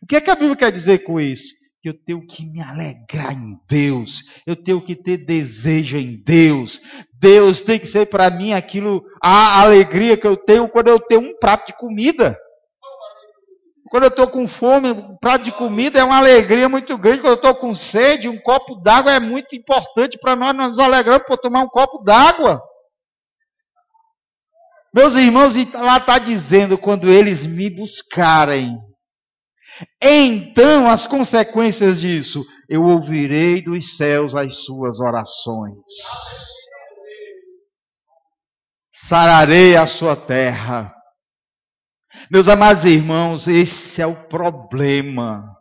O 0.00 0.06
que 0.08 0.16
é 0.16 0.20
que 0.22 0.30
a 0.30 0.34
Bíblia 0.34 0.56
quer 0.56 0.72
dizer 0.72 1.00
com 1.00 1.20
isso? 1.20 1.52
que 1.82 1.90
eu 1.90 1.94
tenho 2.06 2.26
que 2.26 2.46
me 2.46 2.62
alegrar 2.62 3.34
em 3.34 3.58
Deus, 3.68 4.22
eu 4.46 4.56
tenho 4.56 4.82
que 4.82 4.96
ter 4.96 5.18
desejo 5.18 5.98
em 5.98 6.16
Deus. 6.24 6.80
Deus 7.20 7.60
tem 7.60 7.78
que 7.78 7.84
ser 7.84 8.06
para 8.06 8.30
mim 8.30 8.54
aquilo, 8.54 9.04
a 9.22 9.60
alegria 9.60 10.16
que 10.16 10.26
eu 10.26 10.34
tenho 10.34 10.66
quando 10.66 10.88
eu 10.88 10.98
tenho 10.98 11.20
um 11.20 11.38
prato 11.38 11.66
de 11.66 11.76
comida. 11.76 12.34
Quando 13.94 14.04
eu 14.06 14.08
estou 14.08 14.26
com 14.26 14.48
fome, 14.48 14.90
um 14.90 15.16
prato 15.18 15.44
de 15.44 15.52
comida 15.52 16.00
é 16.00 16.02
uma 16.02 16.16
alegria 16.16 16.68
muito 16.68 16.98
grande. 16.98 17.20
Quando 17.20 17.34
eu 17.34 17.36
estou 17.36 17.54
com 17.54 17.76
sede, 17.76 18.28
um 18.28 18.36
copo 18.36 18.74
d'água 18.74 19.12
é 19.12 19.20
muito 19.20 19.54
importante 19.54 20.18
para 20.18 20.34
nós. 20.34 20.52
Nós 20.52 20.70
nos 20.70 20.78
alegramos 20.80 21.24
por 21.28 21.38
tomar 21.38 21.62
um 21.62 21.68
copo 21.68 22.02
d'água. 22.02 22.60
Meus 24.92 25.14
irmãos, 25.14 25.54
lá 25.74 25.98
está 25.98 26.18
dizendo: 26.18 26.76
quando 26.76 27.08
eles 27.08 27.46
me 27.46 27.70
buscarem, 27.70 28.76
então, 30.02 30.90
as 30.90 31.06
consequências 31.06 32.00
disso, 32.00 32.44
eu 32.68 32.82
ouvirei 32.82 33.62
dos 33.62 33.96
céus 33.96 34.34
as 34.34 34.56
suas 34.64 34.98
orações. 34.98 35.78
Sararei 38.92 39.76
a 39.76 39.86
sua 39.86 40.16
terra. 40.16 40.92
Meus 42.30 42.48
amados 42.48 42.84
irmãos, 42.84 43.46
esse 43.46 44.00
é 44.00 44.06
o 44.06 44.28
problema. 44.28 45.54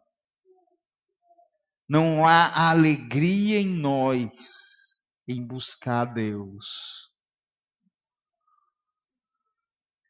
Não 1.90 2.26
há 2.26 2.70
alegria 2.70 3.60
em 3.60 3.68
nós 3.68 5.04
em 5.28 5.46
buscar 5.46 6.06
Deus. 6.06 7.10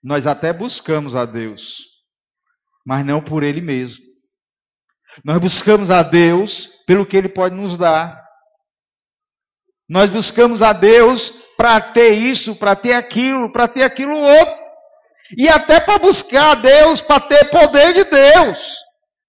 Nós 0.01 0.27
até 0.27 0.53
buscamos 0.53 1.15
a 1.15 1.25
Deus, 1.25 1.77
mas 2.85 3.05
não 3.05 3.23
por 3.23 3.41
Ele 3.41 3.61
mesmo. 3.61 4.05
Nós 5.23 5.39
buscamos 5.39 5.89
a 5.89 6.03
Deus 6.03 6.67
pelo 6.85 7.05
que 7.05 7.17
Ele 7.17 7.29
pode 7.29 7.55
nos 7.55 7.77
dar. 7.77 8.23
Nós 9.89 10.11
buscamos 10.11 10.61
a 10.61 10.71
Deus 10.71 11.29
para 11.57 11.81
ter 11.81 12.13
isso, 12.13 12.55
para 12.55 12.75
ter 12.75 12.93
aquilo, 12.93 13.51
para 13.51 13.67
ter 13.67 13.83
aquilo 13.83 14.17
outro. 14.17 14.62
E 15.37 15.49
até 15.49 15.79
para 15.79 15.99
buscar 15.99 16.51
a 16.51 16.55
Deus, 16.55 17.01
para 17.01 17.19
ter 17.27 17.49
poder 17.49 17.93
de 17.93 18.03
Deus. 18.03 18.83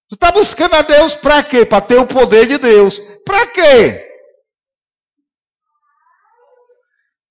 Tu 0.07 0.15
está 0.15 0.31
buscando 0.31 0.75
a 0.75 0.81
Deus 0.81 1.15
para 1.15 1.43
quê? 1.43 1.65
Para 1.65 1.85
ter 1.85 1.97
o 1.97 2.07
poder 2.07 2.47
de 2.47 2.57
Deus. 2.57 2.99
Para 3.25 3.47
quê? 3.51 4.05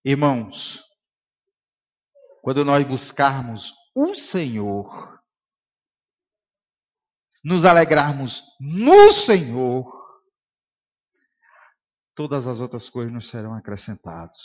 Irmãos, 0.05 0.83
quando 2.43 2.65
nós 2.65 2.87
buscarmos 2.87 3.73
o 3.95 4.15
Senhor, 4.15 5.19
nos 7.45 7.65
alegrarmos 7.65 8.43
no 8.61 9.13
Senhor, 9.13 9.85
todas 12.15 12.47
as 12.47 12.61
outras 12.61 12.91
coisas 12.91 13.13
nos 13.13 13.29
serão 13.29 13.55
acrescentadas. 13.55 14.37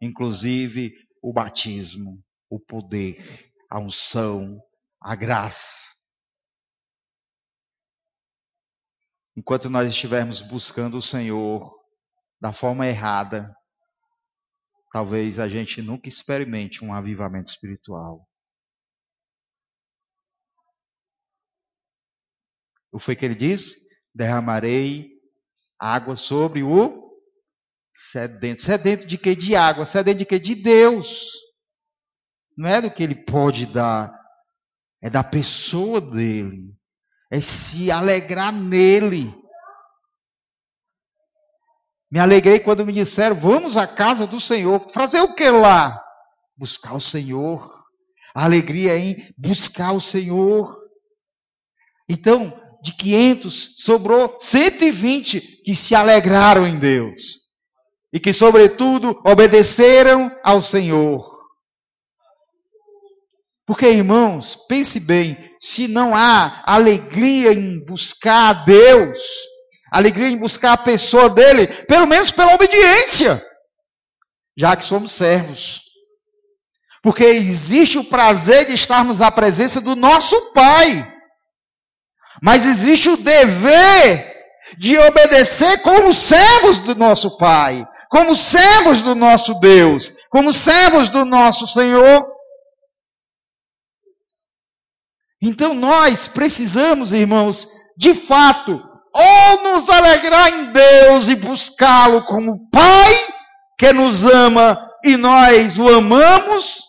Inclusive 0.00 0.92
o 1.22 1.32
batismo, 1.32 2.22
o 2.48 2.58
poder, 2.58 3.52
a 3.70 3.78
unção, 3.78 4.60
a 5.00 5.14
graça. 5.14 5.92
Enquanto 9.36 9.70
nós 9.70 9.88
estivermos 9.88 10.40
buscando 10.40 10.96
o 10.96 11.02
Senhor 11.02 11.72
da 12.40 12.52
forma 12.52 12.86
errada, 12.86 13.54
talvez 14.92 15.38
a 15.38 15.48
gente 15.48 15.80
nunca 15.80 16.08
experimente 16.08 16.84
um 16.84 16.92
avivamento 16.92 17.50
espiritual. 17.50 18.28
O 22.90 22.98
foi 22.98 23.14
que 23.14 23.24
ele 23.24 23.34
diz? 23.34 23.76
Derramarei 24.14 25.10
água 25.78 26.16
sobre 26.16 26.62
o 26.62 27.08
sedento. 27.92 28.62
Sedento 28.62 29.06
de 29.06 29.18
que? 29.18 29.36
De 29.36 29.54
água. 29.54 29.86
Sedento 29.86 30.18
de 30.18 30.26
que? 30.26 30.38
De 30.38 30.54
Deus. 30.54 31.47
Não 32.58 32.68
é 32.68 32.80
do 32.80 32.90
que 32.90 33.04
ele 33.04 33.14
pode 33.14 33.66
dar. 33.66 34.12
É 35.00 35.08
da 35.08 35.22
pessoa 35.22 36.00
dele. 36.00 36.74
É 37.30 37.40
se 37.40 37.88
alegrar 37.88 38.52
nele. 38.52 39.32
Me 42.10 42.18
alegrei 42.18 42.58
quando 42.58 42.84
me 42.84 42.92
disseram: 42.92 43.36
vamos 43.36 43.76
à 43.76 43.86
casa 43.86 44.26
do 44.26 44.40
Senhor. 44.40 44.90
Fazer 44.90 45.20
o 45.20 45.36
que 45.36 45.48
lá? 45.48 46.02
Buscar 46.56 46.94
o 46.94 47.00
Senhor. 47.00 47.72
A 48.34 48.44
alegria 48.44 48.94
é 48.94 48.98
em 48.98 49.34
buscar 49.38 49.92
o 49.92 50.00
Senhor. 50.00 50.76
Então, 52.08 52.60
de 52.82 52.92
500, 52.96 53.74
sobrou 53.78 54.36
120 54.40 55.62
que 55.62 55.76
se 55.76 55.94
alegraram 55.94 56.66
em 56.66 56.76
Deus. 56.76 57.38
E 58.12 58.18
que, 58.18 58.32
sobretudo, 58.32 59.20
obedeceram 59.24 60.36
ao 60.42 60.60
Senhor. 60.60 61.37
Porque, 63.68 63.86
irmãos, 63.86 64.56
pense 64.66 64.98
bem, 64.98 65.36
se 65.60 65.86
não 65.86 66.14
há 66.14 66.62
alegria 66.64 67.52
em 67.52 67.84
buscar 67.84 68.48
a 68.48 68.52
Deus, 68.64 69.20
alegria 69.92 70.28
em 70.28 70.38
buscar 70.38 70.72
a 70.72 70.78
pessoa 70.78 71.28
dele, 71.28 71.66
pelo 71.84 72.06
menos 72.06 72.32
pela 72.32 72.54
obediência, 72.54 73.44
já 74.56 74.74
que 74.74 74.86
somos 74.86 75.12
servos. 75.12 75.82
Porque 77.02 77.22
existe 77.22 77.98
o 77.98 78.04
prazer 78.04 78.64
de 78.64 78.72
estarmos 78.72 79.20
à 79.20 79.30
presença 79.30 79.82
do 79.82 79.94
nosso 79.94 80.54
Pai. 80.54 81.06
Mas 82.42 82.64
existe 82.64 83.10
o 83.10 83.18
dever 83.18 84.34
de 84.78 84.96
obedecer 84.96 85.82
como 85.82 86.14
servos 86.14 86.78
do 86.78 86.94
nosso 86.94 87.36
Pai, 87.36 87.84
como 88.10 88.34
servos 88.34 89.02
do 89.02 89.14
nosso 89.14 89.60
Deus, 89.60 90.10
como 90.30 90.54
servos 90.54 91.10
do 91.10 91.26
nosso 91.26 91.66
Senhor. 91.66 92.37
Então 95.40 95.74
nós 95.74 96.26
precisamos, 96.28 97.12
irmãos, 97.12 97.68
de 97.96 98.14
fato, 98.14 98.82
ou 99.14 99.62
nos 99.62 99.88
alegrar 99.88 100.48
em 100.48 100.72
Deus 100.72 101.28
e 101.28 101.36
buscá-lo 101.36 102.22
como 102.24 102.68
Pai 102.70 103.28
que 103.78 103.92
nos 103.92 104.24
ama 104.24 104.88
e 105.04 105.16
nós 105.16 105.78
o 105.78 105.88
amamos, 105.88 106.82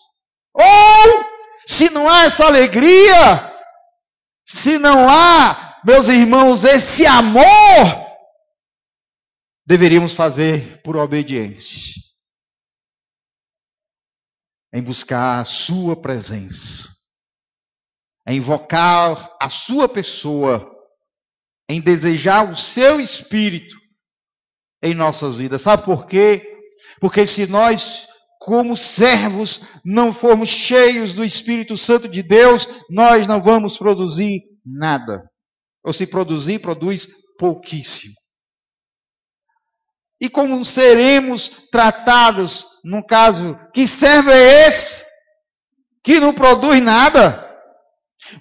ou 0.52 1.24
se 1.66 1.88
não 1.90 2.08
há 2.08 2.24
essa 2.24 2.46
alegria, 2.46 3.54
se 4.44 4.78
não 4.78 5.08
há, 5.08 5.80
meus 5.84 6.08
irmãos, 6.08 6.64
esse 6.64 7.06
amor, 7.06 7.44
deveríamos 9.64 10.12
fazer 10.12 10.82
por 10.82 10.96
obediência. 10.96 11.94
Em 14.72 14.82
buscar 14.82 15.40
a 15.40 15.44
Sua 15.44 16.00
presença, 16.00 16.88
em 18.30 18.36
invocar 18.36 19.36
a 19.40 19.48
Sua 19.48 19.88
pessoa, 19.88 20.70
em 21.68 21.80
desejar 21.80 22.50
o 22.50 22.56
Seu 22.56 23.00
Espírito 23.00 23.76
em 24.82 24.94
nossas 24.94 25.38
vidas. 25.38 25.62
Sabe 25.62 25.84
por 25.84 26.06
quê? 26.06 26.46
Porque 27.00 27.26
se 27.26 27.46
nós 27.46 28.08
como 28.38 28.76
servos, 28.76 29.66
não 29.84 30.12
formos 30.12 30.48
cheios 30.48 31.12
do 31.12 31.24
Espírito 31.24 31.76
Santo 31.76 32.08
de 32.08 32.22
Deus, 32.22 32.66
nós 32.88 33.26
não 33.26 33.42
vamos 33.42 33.76
produzir 33.76 34.42
nada. 34.64 35.28
Ou 35.84 35.92
se 35.92 36.06
produzir, 36.06 36.60
produz 36.60 37.06
pouquíssimo. 37.38 38.14
E 40.20 40.28
como 40.30 40.64
seremos 40.64 41.48
tratados, 41.70 42.64
no 42.84 43.04
caso, 43.04 43.58
que 43.74 43.86
servo 43.86 44.30
é 44.30 44.68
esse? 44.68 45.04
Que 46.02 46.20
não 46.20 46.32
produz 46.32 46.82
nada? 46.82 47.49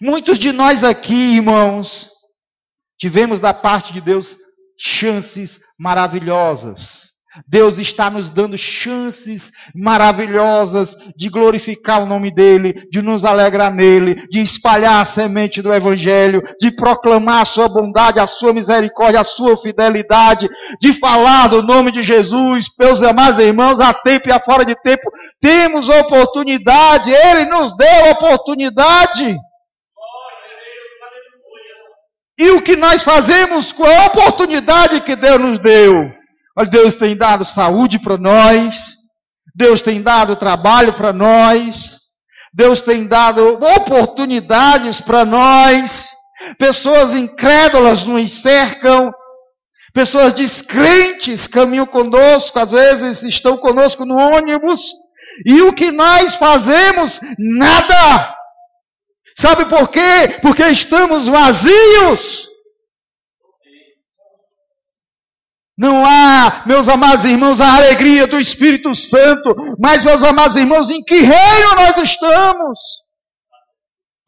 Muitos 0.02 0.38
de 0.38 0.52
nós 0.52 0.84
aqui, 0.84 1.36
irmãos, 1.36 2.10
tivemos 2.98 3.40
da 3.40 3.54
parte 3.54 3.94
de 3.94 4.02
Deus 4.02 4.38
chances 4.78 5.60
maravilhosas. 5.78 7.10
Deus 7.48 7.78
está 7.78 8.10
nos 8.10 8.32
dando 8.32 8.58
chances 8.58 9.52
maravilhosas 9.76 10.98
de 11.16 11.30
glorificar 11.30 12.02
o 12.02 12.06
nome 12.06 12.34
dEle, 12.34 12.74
de 12.92 13.02
nos 13.02 13.24
alegrar 13.24 13.74
nele, 13.74 14.16
de 14.30 14.40
espalhar 14.40 15.02
a 15.02 15.06
semente 15.06 15.62
do 15.62 15.74
Evangelho, 15.74 16.42
de 16.60 16.72
proclamar 16.72 17.44
a 17.44 17.46
sua 17.46 17.70
bondade, 17.70 18.20
a 18.20 18.28
sua 18.28 18.52
misericórdia, 18.52 19.22
a 19.22 19.24
sua 19.24 19.56
fidelidade, 19.58 20.50
de 20.82 20.92
falar 20.94 21.48
do 21.48 21.62
nome 21.62 21.92
de 21.92 22.02
Jesus, 22.02 22.66
meus 22.80 23.02
amados 23.04 23.40
irmãos, 23.40 23.80
a 23.80 23.94
tempo 23.94 24.28
e 24.28 24.32
a 24.32 24.40
fora 24.40 24.66
de 24.66 24.76
tempo. 24.82 25.10
Temos 25.40 25.88
oportunidade, 25.88 27.12
Ele 27.12 27.46
nos 27.46 27.76
deu 27.78 28.12
oportunidade. 28.12 29.38
E 32.40 32.52
o 32.52 32.62
que 32.62 32.78
nós 32.78 33.04
fazemos 33.04 33.74
com 33.74 33.84
a 33.84 34.06
oportunidade 34.06 35.02
que 35.02 35.14
Deus 35.18 35.42
nos 35.42 35.60
deu? 35.60 36.10
Olha, 36.58 36.70
Deus 36.70 36.94
tem 36.94 37.14
dado 37.14 37.44
saúde 37.44 38.00
para 38.00 38.18
nós, 38.18 38.94
Deus 39.54 39.82
tem 39.82 40.02
dado 40.02 40.38
trabalho 40.38 40.94
para 40.94 41.12
nós, 41.12 41.98
Deus 42.54 42.80
tem 42.80 43.06
dado 43.06 43.60
oportunidades 43.78 45.02
para 45.02 45.26
nós, 45.26 46.12
pessoas 46.58 47.14
incrédulas 47.14 48.06
nos 48.06 48.32
cercam, 48.42 49.12
pessoas 49.94 50.32
descrentes 50.32 51.46
caminham 51.46 51.86
conosco, 51.86 52.58
às 52.58 52.72
vezes 52.72 53.22
estão 53.22 53.58
conosco 53.58 54.06
no 54.06 54.16
ônibus, 54.18 54.82
e 55.46 55.62
o 55.62 55.74
que 55.74 55.92
nós 55.92 56.36
fazemos? 56.36 57.20
Nada! 57.38 58.39
Sabe 59.40 59.64
por 59.68 59.88
quê? 59.88 60.38
Porque 60.42 60.64
estamos 60.64 61.30
vazios. 61.30 62.50
Não 65.78 66.06
há, 66.06 66.64
meus 66.66 66.90
amados 66.90 67.24
irmãos, 67.24 67.62
a 67.62 67.78
alegria 67.78 68.28
do 68.28 68.38
Espírito 68.38 68.94
Santo. 68.94 69.56
Mas, 69.80 70.04
meus 70.04 70.24
amados 70.24 70.58
irmãos, 70.58 70.90
em 70.90 71.02
que 71.02 71.22
reino 71.22 71.76
nós 71.78 71.98
estamos? 72.00 72.78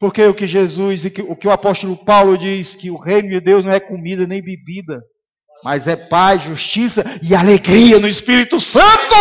Porque 0.00 0.24
o 0.24 0.32
que 0.32 0.46
Jesus, 0.46 1.04
o 1.04 1.36
que 1.36 1.46
o 1.46 1.52
apóstolo 1.52 1.94
Paulo 1.94 2.38
diz, 2.38 2.74
que 2.74 2.90
o 2.90 2.96
reino 2.96 3.28
de 3.28 3.40
Deus 3.42 3.66
não 3.66 3.72
é 3.72 3.80
comida 3.80 4.26
nem 4.26 4.42
bebida, 4.42 4.98
mas 5.62 5.86
é 5.86 5.94
paz, 5.94 6.44
justiça 6.44 7.04
e 7.22 7.34
alegria 7.34 7.98
no 7.98 8.08
Espírito 8.08 8.58
Santo. 8.58 9.14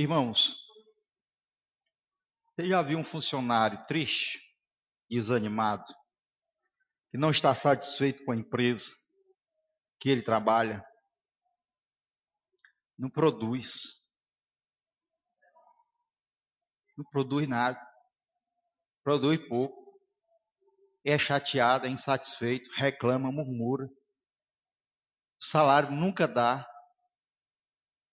Irmãos, 0.00 0.66
você 2.56 2.66
já 2.66 2.80
viu 2.80 2.98
um 2.98 3.04
funcionário 3.04 3.84
triste, 3.84 4.40
desanimado, 5.10 5.84
que 7.10 7.18
não 7.18 7.30
está 7.30 7.54
satisfeito 7.54 8.24
com 8.24 8.32
a 8.32 8.36
empresa 8.36 8.94
que 10.00 10.08
ele 10.08 10.22
trabalha? 10.22 10.82
Não 12.96 13.10
produz. 13.10 14.02
Não 16.96 17.04
produz 17.10 17.46
nada. 17.46 17.78
Produz 19.04 19.38
pouco. 19.48 20.00
É 21.04 21.18
chateado, 21.18 21.86
é 21.86 21.90
insatisfeito, 21.90 22.70
reclama, 22.74 23.30
murmura. 23.30 23.84
O 23.84 25.44
salário 25.44 25.90
nunca 25.90 26.26
dá. 26.26 26.66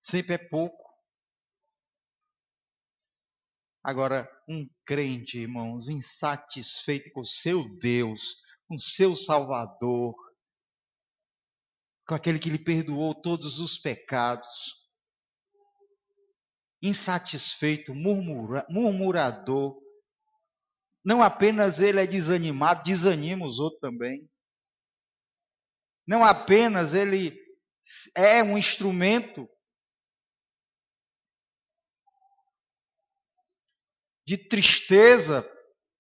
Sempre 0.02 0.36
é 0.36 0.50
pouco. 0.50 0.87
Agora, 3.88 4.30
um 4.50 4.68
crente, 4.86 5.40
irmãos, 5.40 5.88
insatisfeito 5.88 7.10
com 7.14 7.24
seu 7.24 7.64
Deus, 7.78 8.36
com 8.68 8.78
seu 8.78 9.16
Salvador, 9.16 10.14
com 12.06 12.14
aquele 12.14 12.38
que 12.38 12.50
lhe 12.50 12.62
perdoou 12.62 13.16
todos 13.16 13.60
os 13.62 13.80
pecados, 13.80 14.76
insatisfeito, 16.82 17.96
murmura, 17.96 18.68
murmurador, 18.70 19.82
não 21.02 21.24
apenas 21.24 21.80
ele 21.80 22.02
é 22.02 22.06
desanimado, 22.06 22.84
desanima 22.84 23.48
os 23.48 23.58
outros 23.58 23.80
também. 23.80 24.30
Não 26.06 26.26
apenas 26.26 26.94
ele 26.94 27.42
é 28.18 28.44
um 28.44 28.58
instrumento 28.58 29.48
de 34.28 34.38
tristeza, 34.38 35.50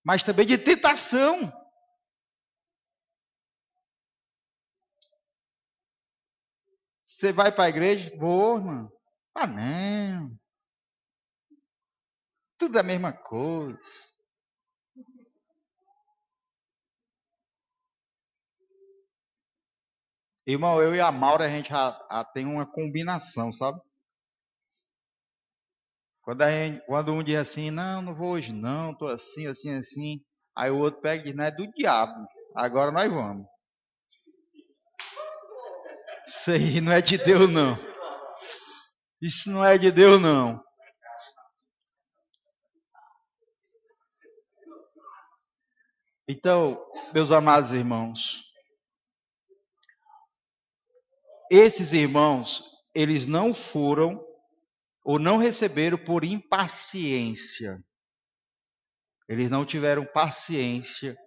mas 0.03 0.21
também 0.21 0.45
de 0.45 0.57
tentação. 0.57 1.49
Você 7.01 7.31
vai 7.31 7.53
para 7.53 7.63
a 7.63 7.69
igreja? 7.69 8.13
Vou, 8.17 8.57
irmão. 8.57 8.91
Ah, 9.33 9.47
não. 9.47 10.37
Tudo 12.57 12.77
a 12.77 12.83
mesma 12.83 13.13
coisa. 13.13 13.79
Irmão, 20.45 20.81
eu 20.81 20.93
e 20.93 20.99
a 20.99 21.11
Maura, 21.13 21.45
a 21.45 21.49
gente 21.49 21.69
já, 21.69 22.07
já 22.11 22.25
tem 22.25 22.45
uma 22.45 22.65
combinação, 22.65 23.53
sabe? 23.53 23.81
Quando, 26.27 26.43
gente, 26.43 26.85
quando, 26.85 27.13
um 27.13 27.23
diz 27.23 27.37
assim, 27.37 27.71
não, 27.71 28.01
não 28.01 28.13
vou 28.13 28.31
hoje 28.31 28.51
não, 28.51 28.91
estou 28.91 29.07
assim, 29.07 29.47
assim, 29.47 29.77
assim. 29.77 30.21
Aí 30.53 30.69
o 30.69 30.77
outro 30.77 30.99
pega 30.99 31.21
e 31.21 31.27
diz, 31.27 31.33
não 31.33 31.45
é 31.45 31.51
do 31.51 31.65
diabo, 31.71 32.27
agora 32.53 32.91
nós 32.91 33.09
vamos. 33.09 33.47
Isso 36.27 36.51
aí 36.51 36.81
não 36.81 36.91
é 36.91 37.01
de 37.01 37.17
Deus 37.17 37.49
não. 37.49 37.77
Isso 39.21 39.49
não 39.49 39.63
é 39.63 39.77
de 39.77 39.89
Deus 39.89 40.19
não. 40.19 40.61
Então, 46.27 46.77
meus 47.13 47.31
amados 47.31 47.71
irmãos, 47.71 48.43
esses 51.49 51.93
irmãos, 51.93 52.69
eles 52.93 53.25
não 53.25 53.53
foram 53.53 54.26
ou 55.07 55.17
não 55.17 55.37
receberam 55.37 55.97
por 55.97 56.25
impaciência. 56.25 57.81
Eles 59.29 59.49
não 59.49 59.65
tiveram 59.65 60.05
paciência 60.05 61.17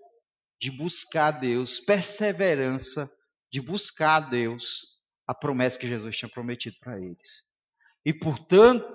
de 0.60 0.70
buscar 0.70 1.30
Deus, 1.30 1.80
perseverança 1.80 3.10
de 3.50 3.58
buscar 3.58 4.16
a 4.16 4.20
Deus 4.20 4.82
a 5.26 5.34
promessa 5.34 5.78
que 5.78 5.88
Jesus 5.88 6.14
tinha 6.14 6.28
prometido 6.28 6.76
para 6.78 6.98
eles. 7.00 7.46
E, 8.04 8.12
portanto, 8.12 8.86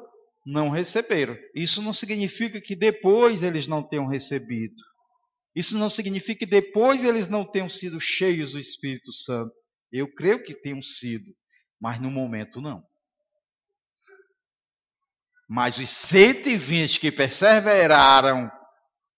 não 0.45 0.69
receberam. 0.69 1.35
Isso 1.55 1.81
não 1.81 1.91
significa 1.91 2.61
que 2.61 2.75
depois 2.75 3.41
eles 3.41 3.65
não 3.65 3.81
tenham 3.81 4.05
recebido. 4.05 4.83
Isso 5.55 5.75
não 5.79 5.89
significa 5.89 6.45
que 6.45 6.51
depois 6.51 7.03
eles 7.03 7.27
não 7.27 7.43
tenham 7.43 7.69
sido 7.69 7.99
cheios 7.99 8.51
do 8.51 8.59
Espírito 8.59 9.11
Santo. 9.11 9.55
Eu 9.91 10.13
creio 10.13 10.43
que 10.43 10.53
tenham 10.53 10.83
sido, 10.83 11.35
mas 11.81 11.99
no 11.99 12.11
momento 12.11 12.61
não. 12.61 12.85
Mas 15.47 15.77
os 15.77 15.89
120 15.89 16.99
que 16.99 17.11
perseveraram 17.11 18.51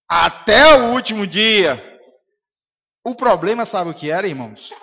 até 0.10 0.76
o 0.76 0.92
último 0.94 1.26
dia, 1.26 1.82
o 3.06 3.16
problema, 3.16 3.66
sabe 3.66 3.92
o 3.92 3.94
que 3.94 4.12
era, 4.12 4.28
irmãos? 4.28 4.74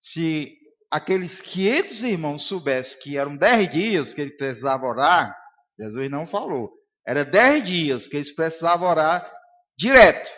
Se 0.00 0.56
aqueles 0.90 1.42
500 1.42 2.02
irmãos 2.04 2.42
soubessem 2.46 3.00
que 3.02 3.18
eram 3.18 3.36
10 3.36 3.70
dias 3.70 4.14
que 4.14 4.22
eles 4.22 4.36
precisavam 4.36 4.88
orar, 4.88 5.36
Jesus 5.78 6.10
não 6.10 6.26
falou. 6.26 6.70
Era 7.06 7.24
10 7.24 7.64
dias 7.64 8.08
que 8.08 8.16
eles 8.16 8.34
precisavam 8.34 8.88
orar 8.88 9.30
direto. 9.76 10.30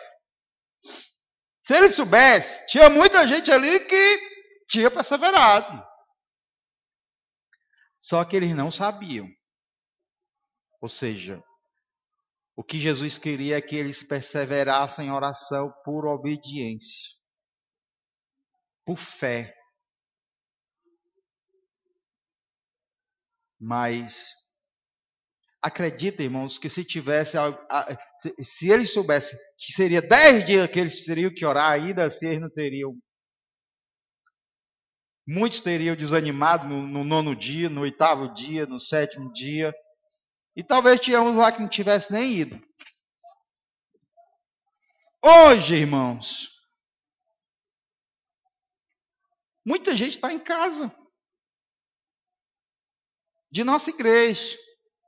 Se 1.63 1.75
eles 1.75 1.95
soubessem, 1.95 2.65
tinha 2.67 2.89
muita 2.89 3.25
gente 3.27 3.51
ali 3.51 3.79
que 3.79 4.19
tinha 4.67 4.91
perseverado. 4.91 5.81
Só 7.99 8.25
que 8.25 8.35
eles 8.35 8.55
não 8.55 8.71
sabiam. 8.71 9.27
Ou 10.81 10.87
seja, 10.87 11.43
o 12.55 12.63
que 12.63 12.79
Jesus 12.79 13.17
queria 13.17 13.57
é 13.57 13.61
que 13.61 13.75
eles 13.75 14.03
perseverassem 14.03 15.07
em 15.07 15.11
oração 15.11 15.73
por 15.83 16.05
obediência, 16.05 17.15
por 18.85 18.97
fé. 18.97 19.55
Mas 23.59 24.33
acredita, 25.61 26.23
irmãos, 26.23 26.57
que 26.57 26.69
se 26.69 26.83
tivesse, 26.83 27.37
se 28.41 28.69
eles 28.69 28.93
soubessem 28.93 29.37
que 29.57 29.73
seria 29.73 30.01
dez 30.01 30.45
dias 30.45 30.69
que 30.69 30.79
eles 30.79 31.05
teriam 31.05 31.33
que 31.33 31.45
orar, 31.45 31.73
ainda 31.73 32.05
assim 32.05 32.27
eles 32.27 32.41
não 32.41 32.49
teriam. 32.49 32.97
Muitos 35.27 35.61
teriam 35.61 35.95
desanimado 35.95 36.67
no, 36.67 36.87
no 36.87 37.03
nono 37.03 37.35
dia, 37.35 37.69
no 37.69 37.81
oitavo 37.81 38.33
dia, 38.33 38.65
no 38.65 38.79
sétimo 38.79 39.31
dia. 39.31 39.73
E 40.59 40.63
talvez 40.63 40.99
tinha 40.99 41.21
uns 41.21 41.37
lá 41.37 41.53
que 41.53 41.61
não 41.61 41.69
tivesse 41.69 42.11
nem 42.11 42.33
ido. 42.33 42.61
Hoje, 45.23 45.75
irmãos, 45.75 46.49
muita 49.65 49.95
gente 49.95 50.15
está 50.15 50.33
em 50.33 50.39
casa 50.39 50.93
de 53.49 53.63
nossa 53.63 53.89
igreja. 53.89 54.57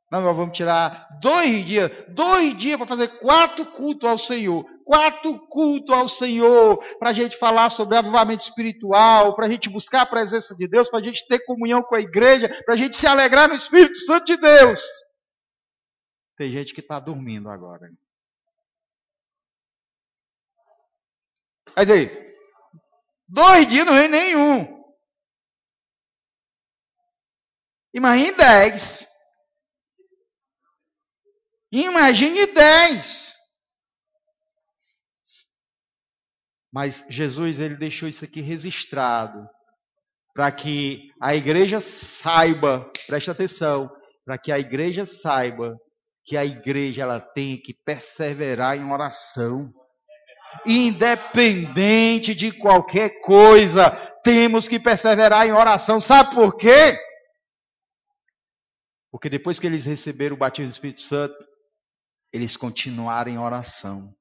Não, 0.09 0.21
nós 0.21 0.37
vamos 0.37 0.55
tirar 0.55 1.19
dois 1.19 1.65
dias, 1.65 1.91
dois 2.07 2.57
dias 2.57 2.77
para 2.77 2.87
fazer 2.87 3.09
quatro 3.19 3.65
cultos 3.73 4.09
ao 4.09 4.17
Senhor. 4.17 4.63
Quatro 4.85 5.37
cultos 5.49 5.93
ao 5.93 6.07
Senhor, 6.07 6.77
para 6.97 7.09
a 7.09 7.13
gente 7.13 7.35
falar 7.35 7.69
sobre 7.69 7.97
avivamento 7.97 8.43
espiritual, 8.45 9.35
para 9.35 9.47
a 9.47 9.49
gente 9.49 9.69
buscar 9.69 10.03
a 10.03 10.05
presença 10.05 10.55
de 10.55 10.65
Deus, 10.65 10.87
para 10.87 10.99
a 10.99 11.03
gente 11.03 11.27
ter 11.27 11.43
comunhão 11.43 11.83
com 11.83 11.95
a 11.95 11.99
igreja, 11.99 12.47
para 12.63 12.75
a 12.75 12.77
gente 12.77 12.95
se 12.95 13.05
alegrar 13.05 13.49
no 13.49 13.55
Espírito 13.55 13.97
Santo 13.97 14.27
de 14.27 14.37
Deus. 14.37 14.81
Tem 16.41 16.51
gente 16.51 16.73
que 16.73 16.82
está 16.82 16.99
dormindo 16.99 17.51
agora. 17.51 17.93
Mas 21.75 21.88
aí, 21.88 22.10
dois 23.27 23.69
dias 23.69 23.86
não 23.86 23.93
vem 23.93 24.08
nenhum. 24.08 24.84
Imagine 27.93 28.32
dez. 28.32 29.08
Imagine 31.71 32.47
dez. 32.47 33.36
Mas 36.71 37.06
Jesus 37.08 37.60
ele 37.60 37.75
deixou 37.75 38.10
isso 38.10 38.25
aqui 38.25 38.41
registrado 38.41 39.47
para 40.34 40.51
que 40.51 41.13
a 41.21 41.36
igreja 41.36 41.80
saiba, 41.80 42.91
preste 43.06 43.30
atenção, 43.30 43.95
para 44.25 44.39
que 44.39 44.51
a 44.51 44.58
igreja 44.58 45.06
saiba 45.06 45.80
que 46.32 46.38
a 46.38 46.46
igreja 46.46 47.02
ela 47.02 47.20
tem 47.20 47.62
que 47.62 47.74
perseverar 47.74 48.78
em 48.78 48.89
oração. 48.89 49.70
Independente 50.65 52.34
de 52.34 52.54
qualquer 52.54 53.20
coisa, 53.20 53.91
temos 54.24 54.65
que 54.65 54.80
perseverar 54.80 55.46
em 55.46 55.52
oração. 55.52 56.00
Sabe 56.00 56.34
por 56.34 56.56
quê? 56.56 56.98
Porque 59.12 59.30
depois 59.30 59.60
que 59.60 59.67
eles 59.67 59.84
receberam 59.84 60.38
o 60.38 60.39
batismo 60.39 60.70
do 60.70 60.72
Espírito 60.72 61.02
Santo, 61.02 61.36
eles 62.32 62.56
continuaram 62.56 63.30
em 63.30 63.38
oração. 63.38 64.15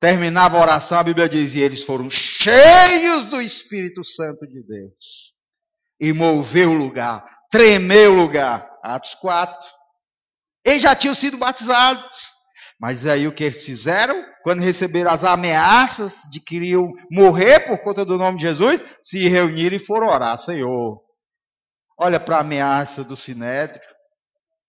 Terminava 0.00 0.58
a 0.58 0.62
oração, 0.62 0.98
a 0.98 1.04
Bíblia 1.04 1.28
dizia, 1.28 1.64
eles 1.64 1.84
foram 1.84 2.10
cheios 2.10 3.26
do 3.26 3.40
Espírito 3.40 4.02
Santo 4.02 4.44
de 4.44 4.60
Deus. 4.60 5.36
E 6.00 6.12
moveu 6.12 6.72
o 6.72 6.74
lugar, 6.74 7.24
tremeu 7.48 8.14
o 8.14 8.16
lugar. 8.16 8.68
Atos 8.82 9.14
4. 9.14 9.83
Eles 10.64 10.82
já 10.82 10.94
tinham 10.94 11.14
sido 11.14 11.36
batizados. 11.36 12.32
Mas 12.80 13.06
aí 13.06 13.26
o 13.26 13.32
que 13.32 13.44
eles 13.44 13.64
fizeram? 13.64 14.24
Quando 14.42 14.60
receberam 14.60 15.10
as 15.10 15.24
ameaças 15.24 16.22
de 16.30 16.40
que 16.40 16.56
iriam 16.56 16.92
morrer 17.10 17.60
por 17.60 17.78
conta 17.78 18.04
do 18.04 18.18
nome 18.18 18.38
de 18.38 18.44
Jesus, 18.44 18.84
se 19.02 19.28
reuniram 19.28 19.76
e 19.76 19.84
foram 19.84 20.08
orar, 20.08 20.36
Senhor. 20.38 21.00
Olha 21.98 22.18
para 22.18 22.36
a 22.36 22.40
ameaça 22.40 23.04
do 23.04 23.16
Sinédrio. 23.16 23.80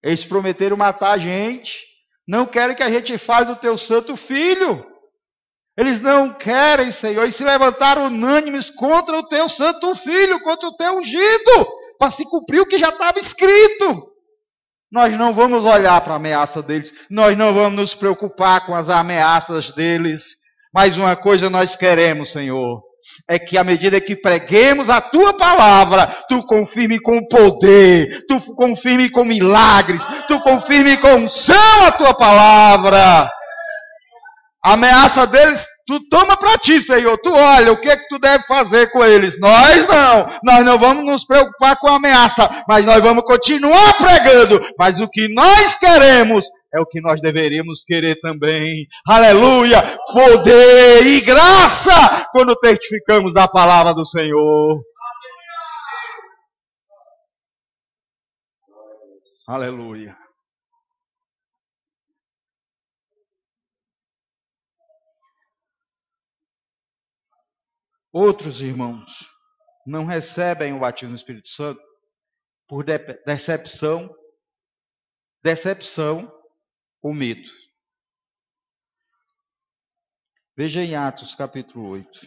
Eles 0.04 0.24
prometeram 0.24 0.78
matar 0.78 1.12
a 1.12 1.18
gente. 1.18 1.84
Não 2.28 2.46
querem 2.46 2.76
que 2.76 2.84
a 2.84 2.90
gente 2.90 3.18
fale 3.18 3.48
do 3.48 3.56
teu 3.56 3.78
santo 3.78 4.16
filho. 4.16 4.86
Eles 5.78 6.00
não 6.00 6.32
querem, 6.34 6.92
Senhor, 6.92 7.28
e 7.28 7.32
se 7.32 7.44
levantaram 7.44 8.06
unânimes 8.06 8.70
contra 8.70 9.18
o 9.18 9.28
teu 9.28 9.50
santo 9.50 9.94
filho, 9.94 10.40
contra 10.40 10.70
o 10.70 10.78
teu 10.78 11.00
ungido, 11.00 11.68
para 12.00 12.12
se 12.12 12.24
cumprir 12.24 12.62
o 12.62 12.66
que 12.66 12.78
já 12.78 12.90
estava 12.90 13.20
escrito. 13.20 14.15
Nós 14.96 15.14
não 15.18 15.34
vamos 15.34 15.66
olhar 15.66 16.00
para 16.00 16.14
a 16.14 16.16
ameaça 16.16 16.64
deles, 16.64 16.94
nós 17.12 17.38
não 17.38 17.54
vamos 17.54 17.74
nos 17.74 17.94
preocupar 17.94 18.66
com 18.66 18.74
as 18.74 18.90
ameaças 18.90 19.74
deles, 19.74 20.38
mas 20.74 20.98
uma 20.98 21.18
coisa 21.18 21.50
nós 21.50 21.76
queremos, 21.76 22.32
Senhor, 22.32 22.82
é 23.30 23.38
que 23.38 23.58
à 23.58 23.64
medida 23.66 24.00
que 24.00 24.16
preguemos 24.16 24.90
a 24.90 25.02
tua 25.02 25.34
palavra, 25.34 26.08
tu 26.30 26.42
confirme 26.46 26.98
com 26.98 27.28
poder, 27.28 28.26
tu 28.30 28.40
confirme 28.56 29.10
com 29.10 29.26
milagres, 29.26 30.08
tu 30.30 30.40
confirme 30.40 30.96
com 30.96 31.16
unção 31.16 31.86
a 31.86 31.92
tua 31.92 32.14
palavra. 32.14 33.30
A 34.64 34.72
ameaça 34.72 35.28
deles, 35.28 35.68
tu 35.86 36.00
toma 36.10 36.38
para 36.38 36.58
ti, 36.58 36.82
Senhor. 36.82 37.18
Tu 37.18 37.32
olha 37.32 37.72
o 37.72 37.80
que 37.80 37.90
é 37.90 37.98
que 37.98 38.08
tu 38.08 38.20
deve 38.20 38.44
fazer 38.46 38.92
com 38.92 39.04
eles. 39.04 39.40
Nós 39.40 39.88
não. 39.88 40.26
Nós 40.44 40.66
não 40.66 40.78
vamos 40.78 41.06
nos 41.06 41.26
preocupar 41.26 41.78
com 41.80 41.88
a 41.88 41.96
ameaça, 41.96 42.50
mas 42.68 42.86
nós 42.86 43.02
vamos 43.02 43.24
continuar 43.24 43.98
pregando. 43.98 44.62
Mas 44.78 45.00
o 45.00 45.10
que 45.10 45.28
nós 45.34 45.76
queremos 45.76 46.46
é 46.74 46.80
o 46.80 46.86
que 46.86 47.00
nós 47.02 47.22
deveríamos 47.22 47.84
querer 47.86 48.20
também. 48.20 48.86
Aleluia! 49.08 49.82
Poder 50.12 51.06
e 51.08 51.22
graça 51.22 52.28
quando 52.32 52.56
testificamos 52.56 53.34
da 53.34 53.48
palavra 53.48 53.94
do 53.94 54.06
Senhor. 54.06 54.82
Aleluia. 59.48 60.25
Outros 68.18 68.62
irmãos 68.62 69.30
não 69.86 70.06
recebem 70.06 70.72
o 70.72 70.80
batismo 70.80 71.14
do 71.14 71.18
Espírito 71.18 71.50
Santo 71.50 71.82
por 72.66 72.86
decepção, 73.26 74.10
decepção 75.44 76.32
ou 77.02 77.14
medo. 77.14 77.52
Veja 80.56 80.82
em 80.82 80.96
Atos 80.96 81.36
capítulo 81.36 81.90
8. 81.90 82.26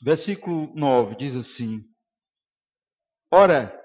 Versículo 0.00 0.74
9 0.74 1.14
diz 1.16 1.36
assim: 1.36 1.84
Ora, 3.30 3.78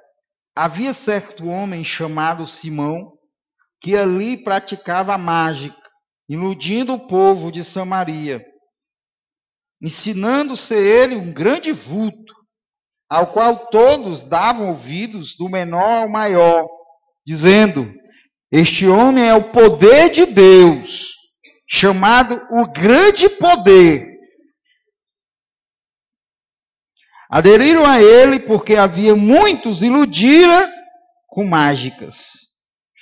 havia 0.55 0.93
certo 0.93 1.47
homem 1.47 1.83
chamado 1.83 2.45
Simão, 2.45 3.13
que 3.81 3.97
ali 3.97 4.37
praticava 4.37 5.17
mágica, 5.17 5.75
iludindo 6.29 6.93
o 6.93 7.07
povo 7.07 7.51
de 7.51 7.63
Samaria 7.63 8.43
ensinando 9.83 10.55
ser 10.55 10.81
ele 10.81 11.15
um 11.17 11.33
grande 11.33 11.73
vulto, 11.73 12.33
ao 13.09 13.33
qual 13.33 13.67
todos 13.67 14.23
davam 14.23 14.69
ouvidos, 14.69 15.35
do 15.35 15.49
menor 15.49 16.03
ao 16.03 16.09
maior, 16.09 16.65
dizendo: 17.27 17.93
Este 18.49 18.87
homem 18.87 19.27
é 19.27 19.35
o 19.35 19.51
poder 19.51 20.09
de 20.09 20.25
Deus, 20.25 21.11
chamado 21.67 22.41
o 22.49 22.71
grande 22.71 23.27
poder. 23.27 24.12
Aderiram 27.33 27.83
a 27.83 27.99
ele 27.99 28.41
porque 28.41 28.75
havia 28.75 29.15
muitos 29.15 29.81
iludira 29.81 30.71
com 31.27 31.43
mágicas. 31.43 32.25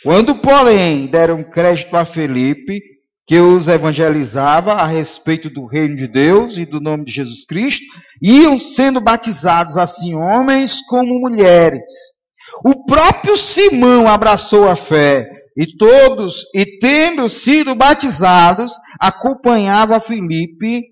Quando, 0.05 0.35
porém, 0.35 1.05
deram 1.05 1.43
crédito 1.43 1.97
a 1.97 2.05
Felipe, 2.05 2.79
que 3.27 3.41
os 3.41 3.67
evangelizava 3.67 4.71
a 4.71 4.85
respeito 4.85 5.49
do 5.49 5.65
reino 5.65 5.97
de 5.97 6.07
Deus 6.07 6.57
e 6.57 6.65
do 6.65 6.79
nome 6.79 7.03
de 7.03 7.11
Jesus 7.11 7.43
Cristo, 7.45 7.83
iam 8.23 8.57
sendo 8.57 9.01
batizados 9.01 9.75
assim 9.75 10.15
homens 10.15 10.79
como 10.87 11.19
mulheres. 11.19 11.91
O 12.65 12.85
próprio 12.85 13.35
Simão 13.35 14.07
abraçou 14.07 14.69
a 14.69 14.77
fé 14.77 15.27
e 15.57 15.75
todos, 15.75 16.45
e 16.55 16.79
tendo 16.79 17.27
sido 17.27 17.75
batizados, 17.75 18.71
acompanhava 18.97 19.99
Filipe 19.99 20.83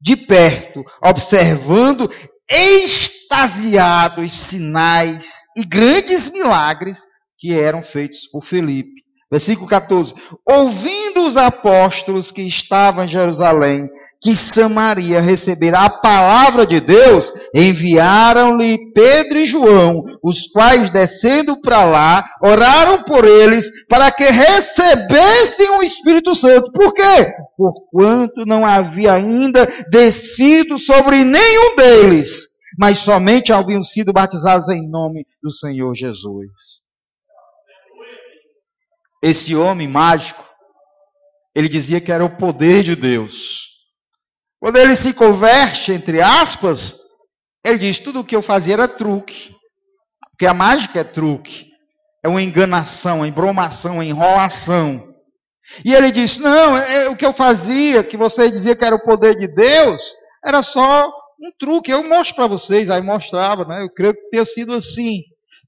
de 0.00 0.16
perto, 0.16 0.82
observando 1.04 2.10
extasiados 2.50 4.32
sinais 4.32 5.44
e 5.56 5.64
grandes 5.64 6.30
milagres 6.32 7.06
que 7.38 7.52
eram 7.52 7.82
feitos 7.82 8.26
por 8.26 8.44
Felipe. 8.44 9.00
Versículo 9.30 9.68
14. 9.68 10.14
Ouvindo 10.44 11.24
os 11.26 11.36
apóstolos 11.36 12.32
que 12.32 12.42
estavam 12.42 13.04
em 13.04 13.08
Jerusalém 13.08 13.88
que 14.20 14.36
Samaria 14.36 15.20
receberá 15.20 15.86
a 15.86 15.90
palavra 15.90 16.66
de 16.66 16.78
Deus, 16.78 17.32
enviaram-lhe 17.54 18.92
Pedro 18.92 19.38
e 19.38 19.46
João, 19.46 20.04
os 20.22 20.46
quais, 20.48 20.90
descendo 20.90 21.58
para 21.58 21.84
lá, 21.84 22.28
oraram 22.42 23.02
por 23.02 23.24
eles 23.24 23.86
para 23.86 24.10
que 24.12 24.24
recebessem 24.24 25.70
o 25.70 25.82
Espírito 25.82 26.34
Santo. 26.34 26.70
Por 26.70 26.92
quê? 26.92 27.32
Porquanto 27.56 28.44
não 28.44 28.64
havia 28.64 29.14
ainda 29.14 29.66
descido 29.90 30.78
sobre 30.78 31.24
nenhum 31.24 31.76
deles, 31.76 32.46
mas 32.78 32.98
somente 32.98 33.54
haviam 33.54 33.82
sido 33.82 34.12
batizados 34.12 34.68
em 34.68 34.86
nome 34.86 35.26
do 35.42 35.50
Senhor 35.50 35.94
Jesus. 35.94 36.84
Esse 39.22 39.56
homem 39.56 39.88
mágico, 39.88 40.44
ele 41.54 41.68
dizia 41.68 42.00
que 42.02 42.12
era 42.12 42.24
o 42.24 42.36
poder 42.36 42.82
de 42.82 42.94
Deus. 42.94 43.69
Quando 44.60 44.76
ele 44.76 44.94
se 44.94 45.14
converte, 45.14 45.90
entre 45.90 46.20
aspas, 46.20 47.00
ele 47.64 47.78
diz: 47.78 47.98
tudo 47.98 48.20
o 48.20 48.24
que 48.24 48.36
eu 48.36 48.42
fazia 48.42 48.74
era 48.74 48.86
truque. 48.86 49.56
Porque 50.30 50.46
a 50.46 50.54
mágica 50.54 51.00
é 51.00 51.04
truque. 51.04 51.70
É 52.22 52.28
uma 52.28 52.42
enganação, 52.42 53.18
uma 53.18 53.28
embromação, 53.28 53.94
uma 53.94 54.04
enrolação. 54.04 55.14
E 55.82 55.94
ele 55.94 56.12
diz: 56.12 56.38
não, 56.38 56.76
é, 56.76 57.04
é, 57.04 57.08
o 57.08 57.16
que 57.16 57.24
eu 57.24 57.32
fazia, 57.32 58.04
que 58.04 58.18
você 58.18 58.50
dizia 58.50 58.76
que 58.76 58.84
era 58.84 58.94
o 58.94 59.02
poder 59.02 59.34
de 59.36 59.48
Deus, 59.48 60.14
era 60.44 60.62
só 60.62 61.08
um 61.40 61.50
truque. 61.58 61.90
Eu 61.90 62.06
mostro 62.06 62.36
para 62.36 62.46
vocês, 62.46 62.90
aí 62.90 63.00
mostrava, 63.00 63.64
né? 63.64 63.82
Eu 63.82 63.90
creio 63.90 64.14
que 64.14 64.28
tenha 64.28 64.44
sido 64.44 64.74
assim. 64.74 65.22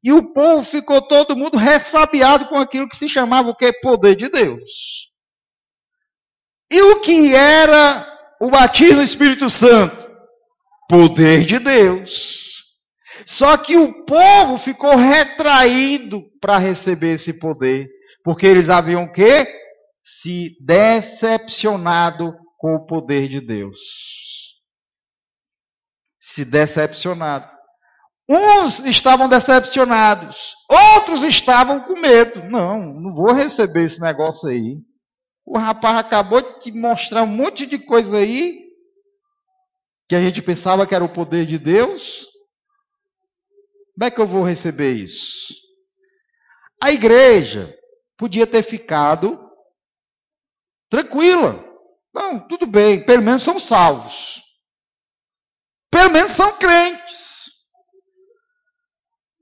E 0.05 0.12
o 0.12 0.34
povo 0.34 0.62
ficou 0.62 1.01
todo 1.01 1.36
mundo 1.36 1.57
ressabiado 1.57 2.47
com 2.47 2.57
aquilo 2.57 2.88
que 2.88 2.97
se 2.97 3.09
chamava 3.09 3.49
o 3.49 3.57
que? 3.57 3.72
Poder 3.74 4.16
de 4.16 4.28
Deus. 4.28 5.09
E 6.70 6.82
o 6.82 7.01
que 7.01 7.34
era 7.34 8.11
o 8.43 8.51
batismo 8.51 8.97
do 8.97 9.03
Espírito 9.03 9.49
Santo? 9.49 10.11
Poder 10.88 11.45
de 11.45 11.61
Deus. 11.61 12.64
Só 13.24 13.57
que 13.57 13.76
o 13.76 14.05
povo 14.05 14.59
ficou 14.59 14.97
retraído 14.97 16.20
para 16.40 16.59
receber 16.59 17.12
esse 17.12 17.38
poder, 17.38 17.88
porque 18.24 18.45
eles 18.45 18.68
haviam 18.68 19.07
que 19.07 19.47
se 20.03 20.57
decepcionado 20.61 22.34
com 22.59 22.74
o 22.74 22.84
poder 22.84 23.28
de 23.28 23.40
Deus. 23.40 23.78
Se 26.18 26.45
decepcionado. 26.45 27.49
Uns 28.28 28.80
estavam 28.80 29.28
decepcionados, 29.28 30.55
outros 30.68 31.22
estavam 31.22 31.80
com 31.80 31.95
medo. 32.01 32.43
Não, 32.51 32.93
não 32.93 33.14
vou 33.14 33.32
receber 33.32 33.84
esse 33.84 34.01
negócio 34.01 34.49
aí. 34.49 34.78
O 35.45 35.59
rapaz 35.59 35.99
acabou 35.99 36.40
de 36.61 36.72
mostrar 36.72 37.22
um 37.22 37.26
monte 37.26 37.66
de 37.66 37.78
coisa 37.78 38.18
aí 38.18 38.62
que 40.09 40.14
a 40.14 40.20
gente 40.20 40.43
pensava 40.43 40.86
que 40.86 40.95
era 40.95 41.05
o 41.05 41.12
poder 41.12 41.47
de 41.47 41.59
Deus. 41.59 42.26
Como 43.95 44.05
é 44.07 44.11
que 44.11 44.20
eu 44.20 44.26
vou 44.26 44.45
receber 44.45 44.93
isso? 44.93 45.55
A 46.82 46.90
igreja 46.90 47.74
podia 48.16 48.47
ter 48.47 48.62
ficado 48.62 49.38
tranquila. 50.88 51.64
Não, 52.14 52.47
tudo 52.47 52.66
bem, 52.66 53.05
pelo 53.05 53.22
menos 53.22 53.43
são 53.43 53.59
salvos. 53.59 54.43
Pelo 55.90 56.11
menos 56.11 56.32
são 56.32 56.57
crentes. 56.59 57.51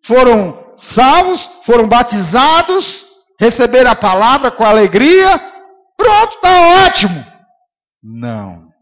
Foram 0.03 0.75
salvos, 0.77 1.47
foram 1.65 1.89
batizados, 1.89 3.07
receberam 3.39 3.91
a 3.91 3.97
palavra 3.97 4.51
com 4.51 4.65
alegria, 4.65 5.39
Pronto, 6.01 6.35
está 6.35 6.87
ótimo. 6.87 7.21
Não. 8.03 8.73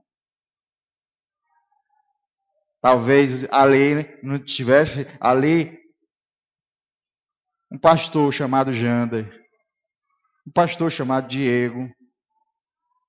Talvez 2.80 3.42
ali 3.52 4.06
não 4.22 4.38
tivesse 4.42 5.04
ali 5.20 5.76
um 7.72 7.78
pastor 7.78 8.32
chamado 8.32 8.72
Jander, 8.72 9.28
um 10.46 10.52
pastor 10.52 10.92
chamado 10.92 11.26
Diego, 11.26 11.92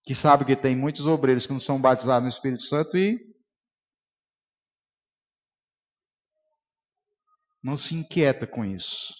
que 0.03 0.15
sabe 0.15 0.43
que 0.43 0.55
tem 0.55 0.75
muitos 0.75 1.05
obreiros 1.05 1.45
que 1.45 1.53
não 1.53 1.59
são 1.59 1.79
batizados 1.79 2.23
no 2.23 2.29
Espírito 2.29 2.63
Santo 2.63 2.97
e 2.97 3.19
não 7.63 7.77
se 7.77 7.93
inquieta 7.93 8.47
com 8.47 8.65
isso. 8.65 9.13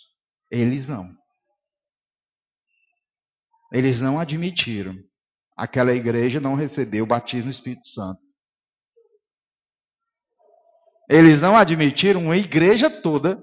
Eles 0.49 0.89
não. 0.89 1.18
Eles 3.71 3.99
não 3.99 4.19
admitiram. 4.19 4.95
Aquela 5.55 5.93
igreja 5.93 6.39
não 6.39 6.55
recebeu 6.55 7.03
o 7.03 7.07
batismo 7.07 7.45
do 7.45 7.51
Espírito 7.51 7.87
Santo. 7.87 8.19
Eles 11.09 11.41
não 11.41 11.55
admitiram 11.55 12.21
uma 12.21 12.37
igreja 12.37 12.89
toda 12.89 13.41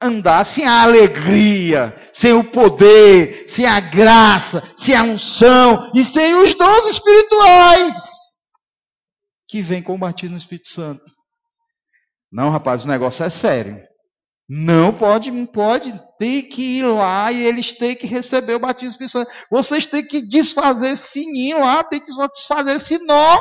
andar 0.00 0.44
sem 0.44 0.66
a 0.66 0.82
alegria, 0.82 1.98
sem 2.12 2.32
o 2.32 2.44
poder, 2.44 3.48
sem 3.48 3.64
a 3.64 3.80
graça, 3.80 4.62
sem 4.76 4.94
a 4.94 5.02
unção 5.02 5.90
e 5.94 6.04
sem 6.04 6.34
os 6.34 6.54
dons 6.54 6.90
espirituais 6.90 8.24
que 9.54 9.62
vem 9.62 9.80
com 9.80 9.94
o 9.94 9.98
batismo 9.98 10.34
do 10.34 10.40
Espírito 10.40 10.68
Santo. 10.68 11.04
Não, 12.32 12.50
rapaz, 12.50 12.84
o 12.84 12.88
negócio 12.88 13.24
é 13.24 13.30
sério. 13.30 13.80
Não 14.48 14.92
pode, 14.92 15.30
não 15.30 15.46
pode, 15.46 15.98
tem 16.18 16.42
que 16.46 16.78
ir 16.78 16.82
lá 16.82 17.32
e 17.32 17.46
eles 17.46 17.72
têm 17.72 17.96
que 17.96 18.06
receber 18.06 18.54
o 18.54 18.58
batismo 18.58 18.88
do 18.88 18.92
Espírito 18.92 19.12
Santo. 19.12 19.32
Vocês 19.50 19.86
têm 19.86 20.06
que 20.06 20.20
desfazer 20.20 20.90
esse 20.90 21.24
ninho 21.24 21.60
lá, 21.60 21.82
tem 21.82 21.98
que 22.00 22.12
desfazer 22.34 22.76
esse 22.76 22.98
nó. 23.04 23.40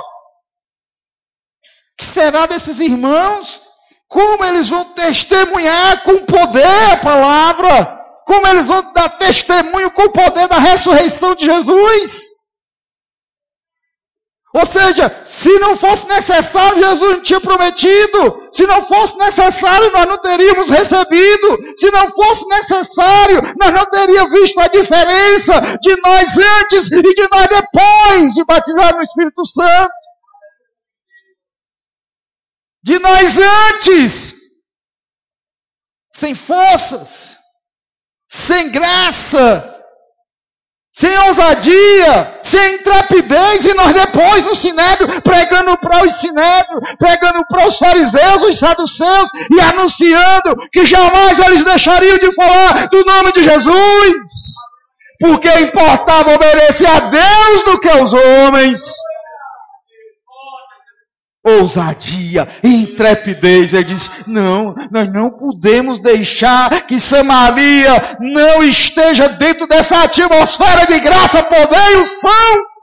que 1.98 2.06
será 2.06 2.46
desses 2.46 2.80
irmãos? 2.80 3.62
Como 4.08 4.46
eles 4.46 4.70
vão 4.70 4.86
testemunhar 4.94 6.04
com 6.04 6.26
poder 6.26 6.92
a 6.92 6.98
palavra? 6.98 8.00
Como 8.26 8.48
eles 8.48 8.68
vão 8.68 8.94
dar 8.94 9.10
testemunho 9.18 9.92
com 9.92 10.04
o 10.04 10.14
poder 10.14 10.48
da 10.48 10.58
ressurreição 10.58 11.36
de 11.36 11.46
Jesus? 11.46 12.33
Ou 14.54 14.66
seja, 14.68 15.24
se 15.26 15.50
não 15.58 15.76
fosse 15.76 16.06
necessário, 16.06 16.78
Jesus 16.78 17.12
não 17.16 17.24
tinha 17.24 17.42
prometido. 17.42 18.50
Se 18.52 18.68
não 18.68 18.84
fosse 18.84 19.18
necessário, 19.18 19.92
nós 19.92 20.06
não 20.06 20.20
teríamos 20.20 20.70
recebido. 20.70 21.74
Se 21.76 21.90
não 21.90 22.08
fosse 22.12 22.48
necessário, 22.48 23.42
nós 23.60 23.74
não 23.74 23.86
teríamos 23.88 24.32
visto 24.32 24.60
a 24.60 24.68
diferença 24.68 25.60
de 25.82 26.00
nós 26.02 26.38
antes 26.38 26.92
e 26.92 27.02
de 27.02 27.28
nós 27.32 27.48
depois 27.48 28.34
de 28.34 28.46
batizar 28.46 28.96
no 28.96 29.02
Espírito 29.02 29.44
Santo. 29.44 29.92
De 32.84 33.00
nós 33.00 33.36
antes, 33.40 34.36
sem 36.12 36.36
forças, 36.36 37.38
sem 38.28 38.70
graça, 38.70 39.73
sem 40.94 41.18
ousadia, 41.28 42.40
sem 42.44 42.76
intrepidez, 42.76 43.66
e 43.66 43.74
nós 43.74 43.94
depois 43.94 44.46
no 44.46 44.56
sinédrio, 44.56 45.22
pregando 45.24 45.76
para 45.80 46.06
os 46.06 46.14
sinédrios, 46.18 46.82
pregando 47.00 47.44
para 47.48 47.68
os 47.68 47.80
fariseus, 47.80 48.44
os 48.44 48.60
saduceus, 48.60 49.30
e 49.52 49.60
anunciando 49.60 50.56
que 50.72 50.86
jamais 50.86 51.40
eles 51.40 51.64
deixariam 51.64 52.20
de 52.20 52.32
falar 52.36 52.88
do 52.90 53.04
nome 53.04 53.32
de 53.32 53.44
Jesus, 53.44 54.14
porque 55.20 55.50
importava 55.62 56.36
obedecer 56.36 56.86
a 56.86 57.00
Deus 57.00 57.66
do 57.66 57.80
que 57.80 57.90
aos 57.90 58.14
homens 58.14 58.94
ousadia, 61.44 62.48
intrepidez. 62.64 63.74
Ele 63.74 63.84
diz: 63.84 64.26
não, 64.26 64.74
nós 64.90 65.12
não 65.12 65.30
podemos 65.30 66.00
deixar 66.00 66.88
que 66.88 67.00
Samaria 67.00 68.18
não 68.20 68.64
esteja 68.64 69.28
dentro 69.30 69.68
dessa 69.68 70.04
atmosfera 70.04 70.86
de 70.88 71.00
graça, 71.02 71.44
poder 71.44 71.92
e 71.92 71.98
unção. 71.98 72.74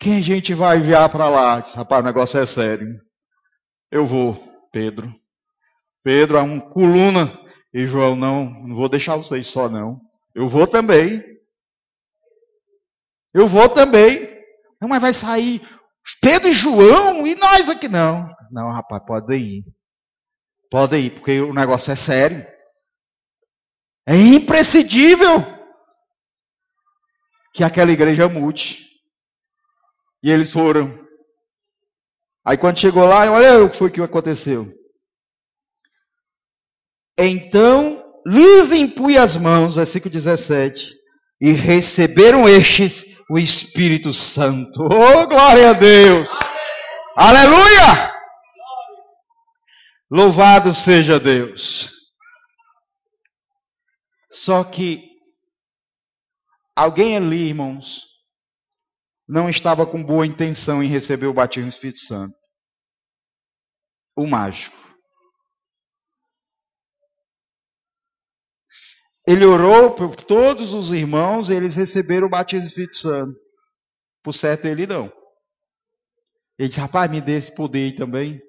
Quem 0.00 0.18
a 0.18 0.22
gente 0.22 0.52
vai 0.52 0.78
enviar 0.78 1.08
para 1.08 1.28
lá? 1.28 1.60
Diz, 1.60 1.74
rapaz, 1.74 2.02
o 2.02 2.06
negócio 2.06 2.40
é 2.40 2.44
sério. 2.44 3.00
Eu 3.88 4.04
vou, 4.04 4.36
Pedro. 4.72 5.14
Pedro, 6.02 6.38
é 6.38 6.42
um 6.42 6.58
coluna. 6.58 7.30
E 7.72 7.86
João, 7.86 8.16
não, 8.16 8.44
não 8.44 8.74
vou 8.74 8.88
deixar 8.88 9.16
vocês 9.16 9.46
só, 9.46 9.68
não. 9.68 10.00
Eu 10.34 10.48
vou 10.48 10.66
também. 10.66 11.22
Eu 13.32 13.46
vou 13.46 13.68
também. 13.68 14.31
Não, 14.82 14.88
mas 14.88 15.00
vai 15.00 15.14
sair 15.14 15.62
Pedro 16.20 16.48
e 16.48 16.52
João 16.52 17.24
e 17.24 17.36
nós 17.36 17.68
aqui. 17.68 17.88
Não, 17.88 18.28
não, 18.50 18.72
rapaz, 18.72 19.00
pode 19.06 19.36
ir. 19.36 19.64
Pode 20.68 20.96
ir, 20.96 21.14
porque 21.14 21.40
o 21.40 21.54
negócio 21.54 21.92
é 21.92 21.96
sério. 21.96 22.44
É 24.04 24.16
imprescindível 24.16 25.40
que 27.54 27.62
aquela 27.62 27.92
igreja 27.92 28.28
mude. 28.28 28.88
E 30.20 30.32
eles 30.32 30.52
foram. 30.52 30.92
Aí 32.44 32.58
quando 32.58 32.80
chegou 32.80 33.06
lá, 33.06 33.30
olha 33.30 33.62
o 33.62 33.70
que 33.70 33.76
foi 33.76 33.88
que 33.88 34.00
aconteceu. 34.00 34.68
Então 37.16 38.02
lhes 38.26 38.72
impui 38.72 39.16
as 39.16 39.36
mãos, 39.36 39.76
versículo 39.76 40.10
17, 40.10 40.92
e 41.40 41.52
receberam 41.52 42.48
estes 42.48 43.11
o 43.32 43.38
Espírito 43.38 44.12
Santo. 44.12 44.82
Oh, 44.82 45.26
glória 45.26 45.70
a 45.70 45.72
Deus! 45.72 46.28
Aleluia! 47.16 48.12
Louvado 50.10 50.74
seja 50.74 51.18
Deus. 51.18 51.90
Só 54.30 54.62
que 54.62 55.02
alguém 56.76 57.16
ali, 57.16 57.48
irmãos, 57.48 58.02
não 59.26 59.48
estava 59.48 59.86
com 59.86 60.04
boa 60.04 60.26
intenção 60.26 60.82
em 60.82 60.86
receber 60.86 61.26
o 61.26 61.32
batismo 61.32 61.70
do 61.70 61.72
Espírito 61.72 62.00
Santo. 62.00 62.36
O 64.14 64.26
mágico. 64.26 64.76
Ele 69.26 69.44
orou 69.44 69.94
por 69.94 70.16
todos 70.16 70.72
os 70.72 70.90
irmãos 70.90 71.48
e 71.48 71.54
eles 71.54 71.76
receberam 71.76 72.26
o 72.26 72.30
batismo 72.30 72.64
do 72.64 72.68
Espírito 72.68 72.96
Santo. 72.96 73.38
Por 74.22 74.32
certo, 74.32 74.66
ele 74.66 74.86
não. 74.86 75.12
Ele 76.58 76.68
disse: 76.68 76.80
Rapaz, 76.80 77.10
me 77.10 77.20
dê 77.20 77.36
esse 77.36 77.54
poder 77.54 77.84
aí 77.84 77.96
também. 77.96 78.40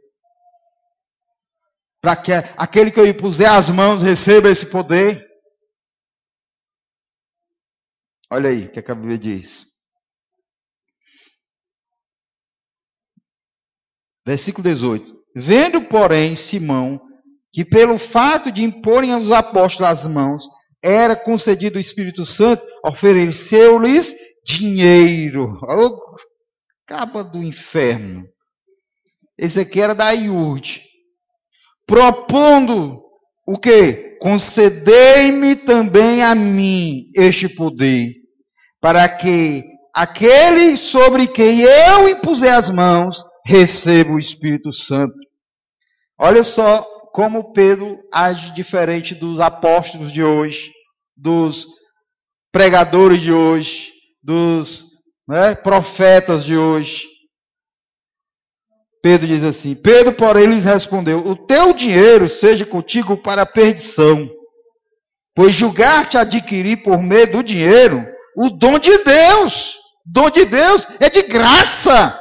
Para 2.01 2.15
que 2.15 2.31
aquele 2.57 2.91
que 2.91 2.99
eu 2.99 3.17
puser 3.17 3.49
as 3.49 3.69
mãos 3.69 4.01
receba 4.01 4.49
esse 4.49 4.65
poder. 4.65 5.25
Olha 8.29 8.49
aí 8.49 8.65
o 8.65 8.71
que 8.71 8.91
a 8.91 8.95
Bíblia 8.95 9.17
diz. 9.17 9.67
Versículo 14.25 14.63
18. 14.63 15.23
Vendo, 15.35 15.81
porém, 15.83 16.35
Simão, 16.35 16.99
que 17.51 17.63
pelo 17.63 17.97
fato 17.97 18.51
de 18.51 18.63
imporem 18.63 19.13
aos 19.13 19.31
apóstolos 19.31 19.91
as 19.91 20.07
mãos, 20.07 20.47
era 20.83 21.15
concedido 21.15 21.77
o 21.77 21.81
Espírito 21.81 22.25
Santo, 22.25 22.63
ofereceu-lhes 22.85 24.13
dinheiro. 24.45 25.57
Oh, 25.63 25.97
capa 26.85 27.23
do 27.23 27.41
inferno. 27.41 28.27
Esse 29.37 29.61
aqui 29.61 29.79
era 29.79 29.95
da 29.95 30.11
Iurde. 30.11 30.83
Propondo 31.87 33.01
o 33.47 33.57
que? 33.57 34.17
Concedei-me 34.19 35.55
também 35.55 36.21
a 36.21 36.35
mim 36.35 37.09
este 37.15 37.47
poder, 37.49 38.13
para 38.79 39.07
que 39.09 39.63
aquele 39.93 40.77
sobre 40.77 41.27
quem 41.27 41.61
eu 41.61 42.09
impuser 42.09 42.53
as 42.53 42.69
mãos 42.69 43.23
receba 43.45 44.11
o 44.11 44.19
Espírito 44.19 44.71
Santo. 44.71 45.15
Olha 46.17 46.41
só 46.41 46.83
como 47.13 47.53
Pedro 47.53 47.99
age 48.11 48.51
diferente 48.53 49.13
dos 49.13 49.39
apóstolos 49.39 50.11
de 50.11 50.23
hoje, 50.23 50.72
dos 51.15 51.67
pregadores 52.51 53.21
de 53.21 53.31
hoje, 53.31 53.91
dos 54.21 54.85
né, 55.27 55.55
profetas 55.55 56.43
de 56.43 56.57
hoje. 56.57 57.07
Pedro 59.01 59.27
diz 59.27 59.43
assim: 59.43 59.75
Pedro, 59.75 60.13
porém, 60.13 60.45
lhes 60.45 60.63
respondeu: 60.63 61.19
O 61.19 61.35
teu 61.35 61.73
dinheiro 61.73 62.27
seja 62.27 62.65
contigo 62.65 63.17
para 63.17 63.41
a 63.41 63.45
perdição, 63.45 64.29
pois 65.35 65.53
julgar-te 65.53 66.17
adquirir 66.17 66.83
por 66.83 67.01
meio 67.01 67.31
do 67.31 67.43
dinheiro 67.43 68.05
o 68.37 68.49
dom 68.49 68.79
de 68.79 68.97
Deus. 69.03 69.77
Dom 70.05 70.29
de 70.29 70.45
Deus 70.45 70.87
é 70.99 71.09
de 71.09 71.23
graça. 71.23 72.19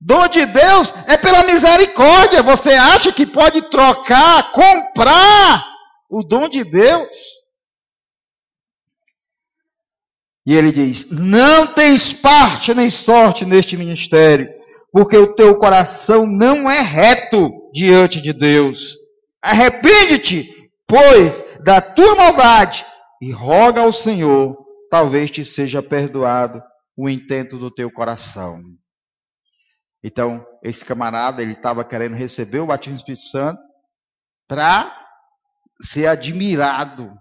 Dom 0.00 0.28
de 0.28 0.46
Deus 0.46 0.94
é 1.08 1.16
pela 1.16 1.42
misericórdia. 1.42 2.42
Você 2.42 2.72
acha 2.72 3.12
que 3.12 3.26
pode 3.26 3.68
trocar, 3.70 4.52
comprar 4.52 5.64
o 6.08 6.22
dom 6.22 6.48
de 6.48 6.64
Deus? 6.64 7.37
E 10.48 10.54
ele 10.54 10.72
diz: 10.72 11.10
Não 11.10 11.66
tens 11.66 12.14
parte 12.14 12.72
nem 12.72 12.88
sorte 12.88 13.44
neste 13.44 13.76
ministério, 13.76 14.48
porque 14.90 15.14
o 15.14 15.34
teu 15.34 15.54
coração 15.58 16.26
não 16.26 16.70
é 16.70 16.80
reto 16.80 17.50
diante 17.70 18.18
de 18.18 18.32
Deus. 18.32 18.96
Arrepende-te, 19.42 20.50
pois, 20.86 21.44
da 21.62 21.82
tua 21.82 22.14
maldade 22.14 22.86
e 23.20 23.30
roga 23.30 23.82
ao 23.82 23.92
Senhor, 23.92 24.56
talvez 24.90 25.30
te 25.30 25.44
seja 25.44 25.82
perdoado 25.82 26.62
o 26.96 27.10
intento 27.10 27.58
do 27.58 27.70
teu 27.70 27.92
coração. 27.92 28.62
Então, 30.02 30.46
esse 30.62 30.82
camarada, 30.82 31.42
ele 31.42 31.52
estava 31.52 31.84
querendo 31.84 32.16
receber 32.16 32.60
o 32.60 32.66
batismo 32.66 32.96
do 32.96 33.00
Espírito 33.00 33.24
Santo 33.24 33.60
para 34.48 34.90
ser 35.82 36.06
admirado, 36.06 37.12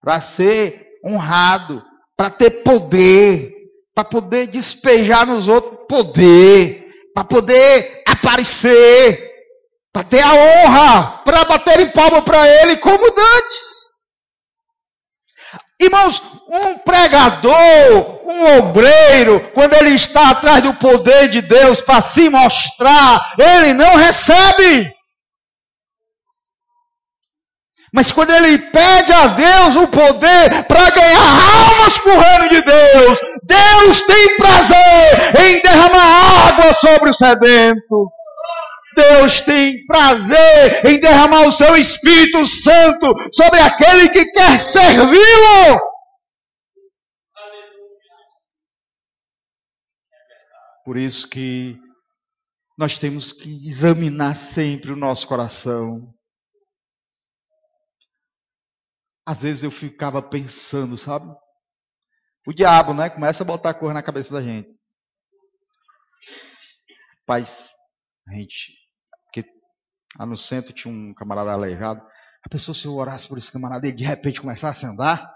para 0.00 0.18
ser 0.18 0.98
honrado, 1.06 1.80
para 2.16 2.30
ter 2.30 2.62
poder, 2.62 3.52
para 3.94 4.04
poder 4.04 4.46
despejar 4.46 5.26
nos 5.26 5.48
outros 5.48 5.86
poder, 5.88 6.86
para 7.14 7.24
poder 7.24 8.02
aparecer, 8.06 9.32
para 9.92 10.04
ter 10.04 10.20
a 10.20 10.34
honra, 10.34 11.22
para 11.24 11.44
bater 11.44 11.80
em 11.80 11.90
palma 11.90 12.22
para 12.22 12.48
ele 12.48 12.76
como 12.76 13.10
dantes. 13.10 13.84
Irmãos, 15.80 16.22
um 16.48 16.78
pregador, 16.78 18.20
um 18.24 18.58
obreiro, 18.58 19.40
quando 19.52 19.74
ele 19.74 19.90
está 19.90 20.30
atrás 20.30 20.62
do 20.62 20.74
poder 20.74 21.28
de 21.28 21.42
Deus 21.42 21.80
para 21.80 22.00
se 22.00 22.28
mostrar, 22.28 23.34
ele 23.38 23.74
não 23.74 23.96
recebe. 23.96 24.93
Mas 27.94 28.10
quando 28.10 28.32
ele 28.32 28.58
pede 28.58 29.12
a 29.12 29.28
Deus 29.28 29.76
o 29.76 29.86
poder 29.86 30.64
para 30.66 30.90
ganhar 30.90 31.20
almas 31.20 31.96
para 31.96 32.12
o 32.12 32.18
reino 32.18 32.48
de 32.48 32.60
Deus, 32.62 33.20
Deus 33.44 34.00
tem 34.02 34.36
prazer 34.36 35.36
em 35.40 35.62
derramar 35.62 36.48
água 36.48 36.72
sobre 36.72 37.10
o 37.10 37.14
sedento. 37.14 38.10
Deus 38.96 39.40
tem 39.42 39.86
prazer 39.86 40.86
em 40.86 40.98
derramar 40.98 41.42
o 41.42 41.52
seu 41.52 41.76
Espírito 41.76 42.44
Santo 42.48 43.14
sobre 43.32 43.60
aquele 43.60 44.08
que 44.08 44.24
quer 44.24 44.58
servi-lo. 44.58 45.80
Por 50.84 50.96
isso 50.96 51.28
que 51.28 51.76
nós 52.76 52.98
temos 52.98 53.30
que 53.30 53.64
examinar 53.64 54.34
sempre 54.34 54.90
o 54.90 54.96
nosso 54.96 55.28
coração. 55.28 56.12
Às 59.26 59.42
vezes 59.42 59.64
eu 59.64 59.70
ficava 59.70 60.22
pensando, 60.22 60.98
sabe? 60.98 61.26
O 62.46 62.52
diabo, 62.52 62.92
né? 62.92 63.08
Começa 63.08 63.42
a 63.42 63.46
botar 63.46 63.74
cor 63.74 63.94
na 63.94 64.02
cabeça 64.02 64.34
da 64.34 64.42
gente. 64.42 64.68
Paz, 67.26 67.72
a 68.28 68.34
gente 68.34 68.84
Lá 70.18 70.26
no 70.26 70.36
centro 70.36 70.72
tinha 70.72 70.92
um 70.92 71.12
camarada 71.14 71.52
aleijado. 71.52 72.00
A 72.44 72.48
pessoa, 72.48 72.74
se 72.74 72.86
eu 72.86 72.94
orasse 72.94 73.28
por 73.28 73.38
esse 73.38 73.50
camarada, 73.50 73.86
ele 73.86 73.96
de 73.96 74.04
repente 74.04 74.40
começasse 74.40 74.86
a 74.86 74.90
andar. 74.90 75.34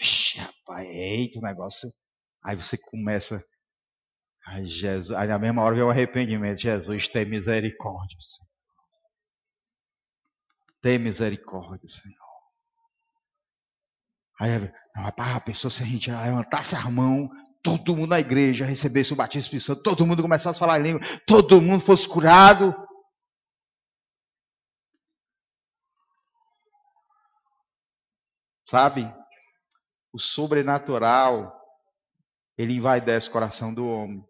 Vixe, 0.00 0.38
rapaz, 0.38 0.86
eita 0.88 1.38
o 1.38 1.42
negócio. 1.42 1.92
Aí 2.44 2.56
você 2.56 2.76
começa. 2.76 3.42
Ai, 4.46 4.66
Jesus. 4.66 5.16
Aí 5.16 5.28
na 5.28 5.38
mesma 5.38 5.62
hora 5.62 5.74
vem 5.74 5.84
o 5.84 5.90
arrependimento. 5.90 6.60
Jesus, 6.60 7.08
tem 7.08 7.24
misericórdia, 7.24 8.16
Senhor. 8.20 8.50
Tem 10.82 10.98
misericórdia, 10.98 11.88
Senhor. 11.88 12.25
Aí, 14.38 14.50
rapaz, 14.94 15.36
a 15.36 15.40
pessoa, 15.40 15.70
se 15.70 15.82
a 15.82 15.86
gente 15.86 16.10
levantasse 16.10 16.76
a 16.76 16.90
mão, 16.90 17.30
todo 17.62 17.96
mundo 17.96 18.10
na 18.10 18.20
igreja 18.20 18.66
recebesse 18.66 19.12
o 19.12 19.16
batismo 19.16 19.58
do 19.58 19.60
Santo, 19.60 19.82
todo 19.82 20.06
mundo 20.06 20.22
começasse 20.22 20.56
a 20.56 20.60
falar 20.60 20.78
em 20.78 20.82
língua, 20.82 21.00
todo 21.26 21.60
mundo 21.60 21.80
fosse 21.80 22.08
curado. 22.08 22.74
Sabe? 28.68 29.12
O 30.12 30.18
sobrenatural, 30.18 31.52
ele 32.58 32.74
envaidece 32.74 33.28
o 33.28 33.32
coração 33.32 33.72
do 33.72 33.86
homem. 33.86 34.22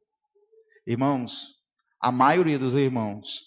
Irmãos, 0.87 1.55
a 2.01 2.13
maioria 2.13 2.59
dos 2.59 2.75
irmãos 2.75 3.41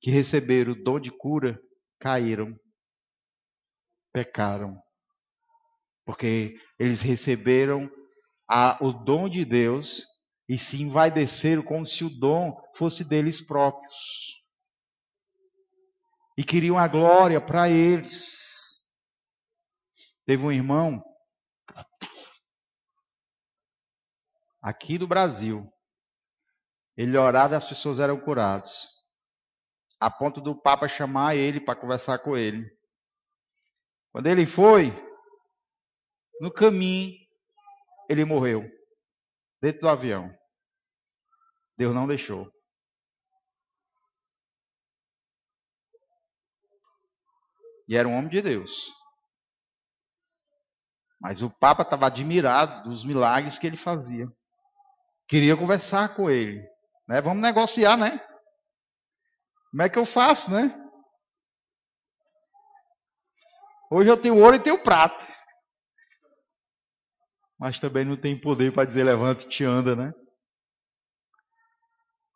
que 0.00 0.10
receberam 0.10 0.72
o 0.72 0.82
dom 0.82 0.98
de 0.98 1.10
cura 1.10 1.60
caíram, 2.00 2.58
pecaram, 4.12 4.80
porque 6.10 6.58
eles 6.76 7.02
receberam 7.02 7.88
a, 8.48 8.76
o 8.84 8.92
dom 8.92 9.28
de 9.28 9.44
Deus 9.44 10.04
e 10.48 10.58
se 10.58 10.82
envaideceram 10.82 11.62
como 11.62 11.86
se 11.86 12.04
o 12.04 12.10
dom 12.10 12.60
fosse 12.74 13.08
deles 13.08 13.40
próprios. 13.40 14.42
E 16.36 16.42
queriam 16.42 16.76
a 16.76 16.88
glória 16.88 17.40
para 17.40 17.70
eles. 17.70 18.82
Teve 20.26 20.44
um 20.44 20.50
irmão 20.50 21.00
aqui 24.60 24.98
do 24.98 25.06
Brasil. 25.06 25.72
Ele 26.96 27.16
orava 27.16 27.54
e 27.54 27.56
as 27.56 27.68
pessoas 27.68 28.00
eram 28.00 28.18
curadas. 28.18 28.88
A 30.00 30.10
ponto 30.10 30.40
do 30.40 30.60
Papa 30.60 30.88
chamar 30.88 31.36
ele 31.36 31.60
para 31.60 31.78
conversar 31.78 32.18
com 32.18 32.36
ele. 32.36 32.68
Quando 34.10 34.26
ele 34.26 34.44
foi, 34.44 35.08
no 36.40 36.50
caminho, 36.50 37.14
ele 38.08 38.24
morreu. 38.24 38.64
Dentro 39.60 39.82
do 39.82 39.88
avião. 39.88 40.34
Deus 41.76 41.94
não 41.94 42.06
deixou. 42.06 42.50
E 47.86 47.94
era 47.94 48.08
um 48.08 48.16
homem 48.16 48.30
de 48.30 48.40
Deus. 48.40 48.90
Mas 51.20 51.42
o 51.42 51.50
Papa 51.50 51.82
estava 51.82 52.06
admirado 52.06 52.88
dos 52.88 53.04
milagres 53.04 53.58
que 53.58 53.66
ele 53.66 53.76
fazia. 53.76 54.26
Queria 55.28 55.56
conversar 55.56 56.14
com 56.14 56.30
ele. 56.30 56.66
Né? 57.06 57.20
Vamos 57.20 57.42
negociar, 57.42 57.98
né? 57.98 58.18
Como 59.70 59.82
é 59.82 59.88
que 59.90 59.98
eu 59.98 60.06
faço, 60.06 60.50
né? 60.50 60.74
Hoje 63.90 64.08
eu 64.08 64.16
tenho 64.16 64.38
ouro 64.38 64.56
e 64.56 64.60
tenho 64.60 64.82
prata. 64.82 65.29
Mas 67.60 67.78
também 67.78 68.06
não 68.06 68.16
tem 68.16 68.40
poder 68.40 68.72
para 68.72 68.86
dizer 68.86 69.04
levanta 69.04 69.44
e 69.44 69.48
te 69.48 69.64
anda, 69.64 69.94
né? 69.94 70.14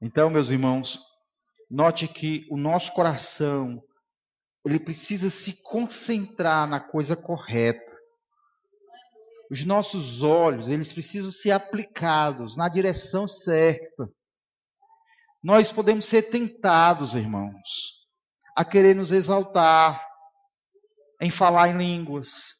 Então, 0.02 0.28
meus 0.28 0.50
irmãos, 0.50 1.00
note 1.70 2.06
que 2.06 2.46
o 2.50 2.58
nosso 2.58 2.92
coração 2.92 3.82
ele 4.66 4.78
precisa 4.78 5.30
se 5.30 5.62
concentrar 5.62 6.68
na 6.68 6.78
coisa 6.78 7.16
correta. 7.16 7.90
Os 9.50 9.64
nossos 9.64 10.22
olhos, 10.22 10.68
eles 10.68 10.92
precisam 10.92 11.30
ser 11.30 11.52
aplicados 11.52 12.54
na 12.54 12.68
direção 12.68 13.26
certa. 13.26 14.06
Nós 15.42 15.72
podemos 15.72 16.04
ser 16.04 16.24
tentados, 16.24 17.14
irmãos, 17.14 17.94
a 18.54 18.62
querer 18.64 18.94
nos 18.94 19.10
exaltar, 19.10 20.06
em 21.18 21.30
falar 21.30 21.68
em 21.68 21.78
línguas, 21.78 22.54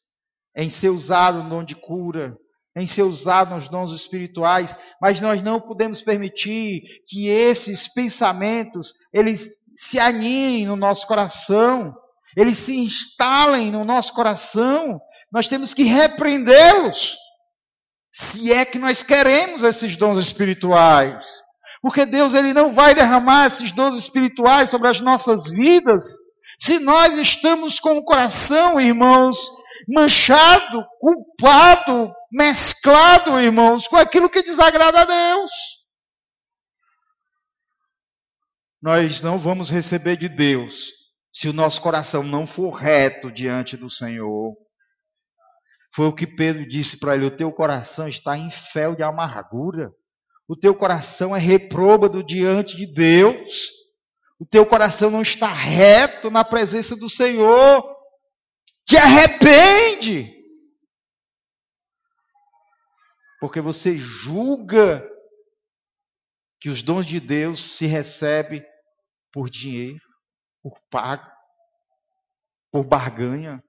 em 0.55 0.69
ser 0.71 0.89
usado 0.89 1.43
no 1.43 1.49
dom 1.49 1.63
de 1.63 1.75
cura, 1.75 2.35
em 2.75 2.85
ser 2.85 3.03
usado 3.03 3.53
nos 3.53 3.69
dons 3.69 3.91
espirituais, 3.91 4.75
mas 5.01 5.21
nós 5.21 5.41
não 5.41 5.59
podemos 5.59 6.01
permitir 6.01 6.81
que 7.07 7.29
esses 7.29 7.87
pensamentos 7.87 8.93
eles 9.13 9.49
se 9.75 9.99
aninhem 9.99 10.65
no 10.65 10.75
nosso 10.75 11.07
coração, 11.07 11.95
eles 12.35 12.57
se 12.57 12.77
instalem 12.77 13.71
no 13.71 13.85
nosso 13.85 14.13
coração. 14.13 14.99
Nós 15.31 15.47
temos 15.47 15.73
que 15.73 15.83
repreendê-los, 15.83 17.17
se 18.11 18.51
é 18.51 18.65
que 18.65 18.77
nós 18.77 19.03
queremos 19.03 19.63
esses 19.63 19.95
dons 19.95 20.17
espirituais. 20.17 21.43
Porque 21.81 22.05
Deus 22.05 22.33
ele 22.33 22.53
não 22.53 22.73
vai 22.73 22.95
derramar 22.95 23.47
esses 23.47 23.71
dons 23.71 23.97
espirituais 23.97 24.69
sobre 24.69 24.87
as 24.89 24.99
nossas 24.99 25.49
vidas 25.49 26.25
se 26.57 26.79
nós 26.79 27.17
estamos 27.17 27.79
com 27.79 27.97
o 27.97 28.03
coração, 28.03 28.79
irmãos, 28.79 29.37
manchado, 29.87 30.85
culpado, 30.99 32.13
mesclado, 32.35 33.39
irmãos, 33.39 33.87
com 33.87 33.95
aquilo 33.95 34.29
que 34.29 34.43
desagrada 34.43 35.01
a 35.01 35.05
Deus. 35.05 35.51
Nós 38.81 39.21
não 39.21 39.39
vamos 39.39 39.69
receber 39.69 40.17
de 40.17 40.27
Deus 40.27 40.91
se 41.33 41.47
o 41.47 41.53
nosso 41.53 41.81
coração 41.81 42.23
não 42.23 42.45
for 42.45 42.71
reto 42.71 43.31
diante 43.31 43.77
do 43.77 43.89
Senhor. 43.89 44.53
Foi 45.93 46.07
o 46.07 46.13
que 46.13 46.27
Pedro 46.27 46.67
disse 46.67 46.99
para 46.99 47.15
ele: 47.15 47.25
o 47.25 47.35
teu 47.35 47.51
coração 47.53 48.07
está 48.07 48.37
em 48.37 48.51
fel 48.51 48.95
de 48.95 49.01
amargura, 49.01 49.91
o 50.45 50.57
teu 50.57 50.75
coração 50.75 51.33
é 51.33 51.39
reprôbado 51.39 52.21
diante 52.21 52.75
de 52.75 52.85
Deus, 52.85 53.69
o 54.37 54.45
teu 54.45 54.65
coração 54.65 55.09
não 55.09 55.21
está 55.21 55.47
reto 55.47 56.29
na 56.29 56.43
presença 56.43 56.97
do 56.97 57.09
Senhor. 57.09 57.81
Te 58.85 58.97
arrepende, 58.97 60.35
porque 63.45 63.61
você 63.61 63.95
julga 63.95 65.07
que 66.59 66.67
os 66.67 66.81
dons 66.81 67.05
de 67.05 67.19
Deus 67.19 67.77
se 67.77 67.85
recebem 67.85 68.65
por 69.31 69.51
dinheiro 69.51 70.01
por 70.63 70.81
pago, 70.89 71.31
por 72.71 72.83
barganha. 72.83 73.63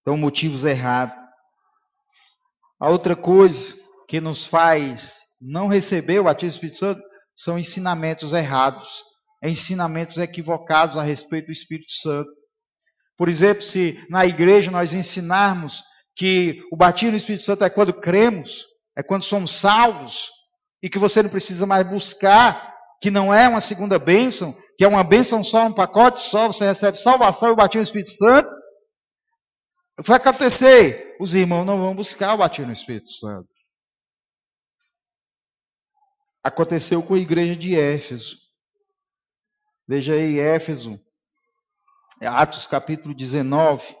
Então, 0.00 0.16
motivos 0.16 0.64
errados. 0.64 1.18
A 2.78 2.88
outra 2.88 3.16
coisa 3.16 3.74
que 4.06 4.20
nos 4.20 4.46
faz 4.46 5.24
não 5.40 5.66
receber 5.66 6.20
o 6.20 6.24
batismo 6.24 6.50
do 6.50 6.52
Espírito 6.52 6.78
Santo 6.78 7.02
são 7.34 7.58
ensinamentos 7.58 8.32
errados, 8.32 9.02
ensinamentos 9.42 10.18
equivocados 10.18 10.96
a 10.96 11.02
respeito 11.02 11.46
do 11.46 11.52
Espírito 11.52 11.90
Santo. 11.90 12.37
Por 13.18 13.28
exemplo, 13.28 13.62
se 13.62 14.00
na 14.08 14.24
igreja 14.24 14.70
nós 14.70 14.94
ensinarmos 14.94 15.82
que 16.14 16.62
o 16.72 16.76
batismo 16.76 17.10
do 17.10 17.16
Espírito 17.16 17.42
Santo 17.42 17.64
é 17.64 17.68
quando 17.68 17.92
cremos, 17.92 18.64
é 18.96 19.02
quando 19.02 19.24
somos 19.24 19.50
salvos, 19.50 20.30
e 20.80 20.88
que 20.88 20.98
você 20.98 21.20
não 21.20 21.28
precisa 21.28 21.66
mais 21.66 21.84
buscar, 21.84 22.76
que 23.02 23.10
não 23.10 23.34
é 23.34 23.48
uma 23.48 23.60
segunda 23.60 23.98
bênção, 23.98 24.56
que 24.76 24.84
é 24.84 24.88
uma 24.88 25.02
bênção 25.02 25.42
só, 25.42 25.66
um 25.66 25.74
pacote 25.74 26.22
só, 26.22 26.46
você 26.46 26.64
recebe 26.64 26.96
salvação 26.96 27.48
e 27.48 27.52
o 27.52 27.56
batismo 27.56 27.80
no 27.80 27.84
Espírito 27.84 28.10
Santo. 28.10 28.48
Vai 29.98 30.16
acontecer? 30.18 31.16
Os 31.20 31.34
irmãos 31.34 31.64
não 31.64 31.78
vão 31.78 31.96
buscar 31.96 32.34
o 32.34 32.38
batismo 32.38 32.68
no 32.68 32.72
Espírito 32.72 33.10
Santo. 33.10 33.48
Aconteceu 36.44 37.02
com 37.02 37.14
a 37.14 37.18
igreja 37.18 37.56
de 37.56 37.76
Éfeso. 37.76 38.36
Veja 39.88 40.14
aí, 40.14 40.38
Éfeso, 40.38 41.00
Atos 42.26 42.66
capítulo 42.66 43.14
19. 43.14 43.96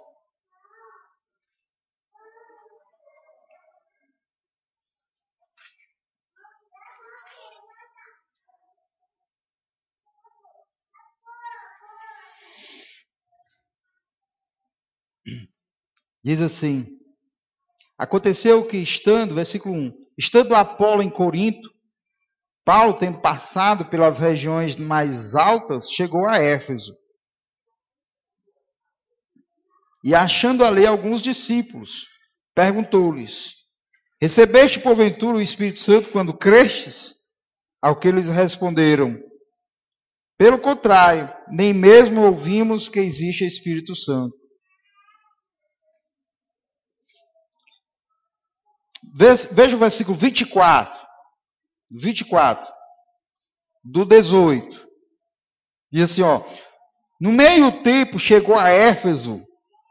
Diz 16.24 16.42
assim: 16.42 16.86
Aconteceu 17.96 18.66
que 18.66 18.76
estando, 18.78 19.34
versículo 19.34 19.74
1, 19.74 19.92
estando 20.18 20.54
Apolo 20.54 21.02
em 21.02 21.08
Corinto, 21.08 21.70
Paulo, 22.64 22.94
tendo 22.94 23.20
passado 23.20 23.86
pelas 23.86 24.18
regiões 24.18 24.76
mais 24.76 25.34
altas, 25.34 25.88
chegou 25.90 26.28
a 26.28 26.36
Éfeso. 26.36 26.94
E 30.04 30.14
achando 30.14 30.64
ali 30.64 30.86
alguns 30.86 31.20
discípulos, 31.20 32.06
perguntou-lhes: 32.54 33.54
Recebeste 34.20 34.80
porventura 34.80 35.36
o 35.36 35.40
Espírito 35.40 35.78
Santo 35.78 36.10
quando 36.10 36.36
crestes? 36.36 37.14
Ao 37.80 37.98
que 37.98 38.08
eles 38.08 38.28
responderam: 38.28 39.16
Pelo 40.36 40.58
contrário, 40.58 41.32
nem 41.48 41.72
mesmo 41.72 42.22
ouvimos 42.22 42.88
que 42.88 43.00
existe 43.00 43.44
Espírito 43.44 43.94
Santo. 43.94 44.36
Veja 49.52 49.74
o 49.74 49.78
versículo 49.78 50.16
24. 50.16 51.06
24. 51.90 52.72
Do 53.82 54.04
18. 54.04 54.88
Diz 55.90 56.10
assim, 56.12 56.22
ó. 56.22 56.44
No 57.20 57.32
meio 57.32 57.82
tempo 57.82 58.18
chegou 58.18 58.56
a 58.56 58.68
Éfeso 58.68 59.44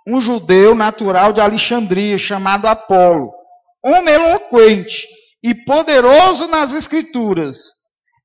um 0.08 0.22
judeu 0.22 0.74
natural 0.74 1.34
de 1.34 1.42
Alexandria, 1.42 2.18
chamado 2.18 2.66
Apolo, 2.68 3.32
homem 3.84 4.14
eloquente 4.14 5.06
e 5.44 5.54
poderoso 5.54 6.48
nas 6.48 6.74
escrituras. 6.74 7.58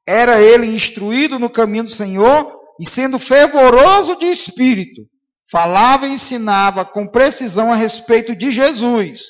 Era 0.07 0.41
ele 0.41 0.66
instruído 0.66 1.39
no 1.39 1.51
caminho 1.51 1.85
do 1.85 1.91
Senhor 1.91 2.53
e 2.80 2.89
sendo 2.89 3.18
fervoroso 3.18 4.16
de 4.16 4.26
espírito, 4.26 5.03
falava 5.51 6.07
e 6.07 6.12
ensinava 6.12 6.85
com 6.85 7.07
precisão 7.07 7.72
a 7.72 7.76
respeito 7.76 8.35
de 8.35 8.51
Jesus 8.51 9.22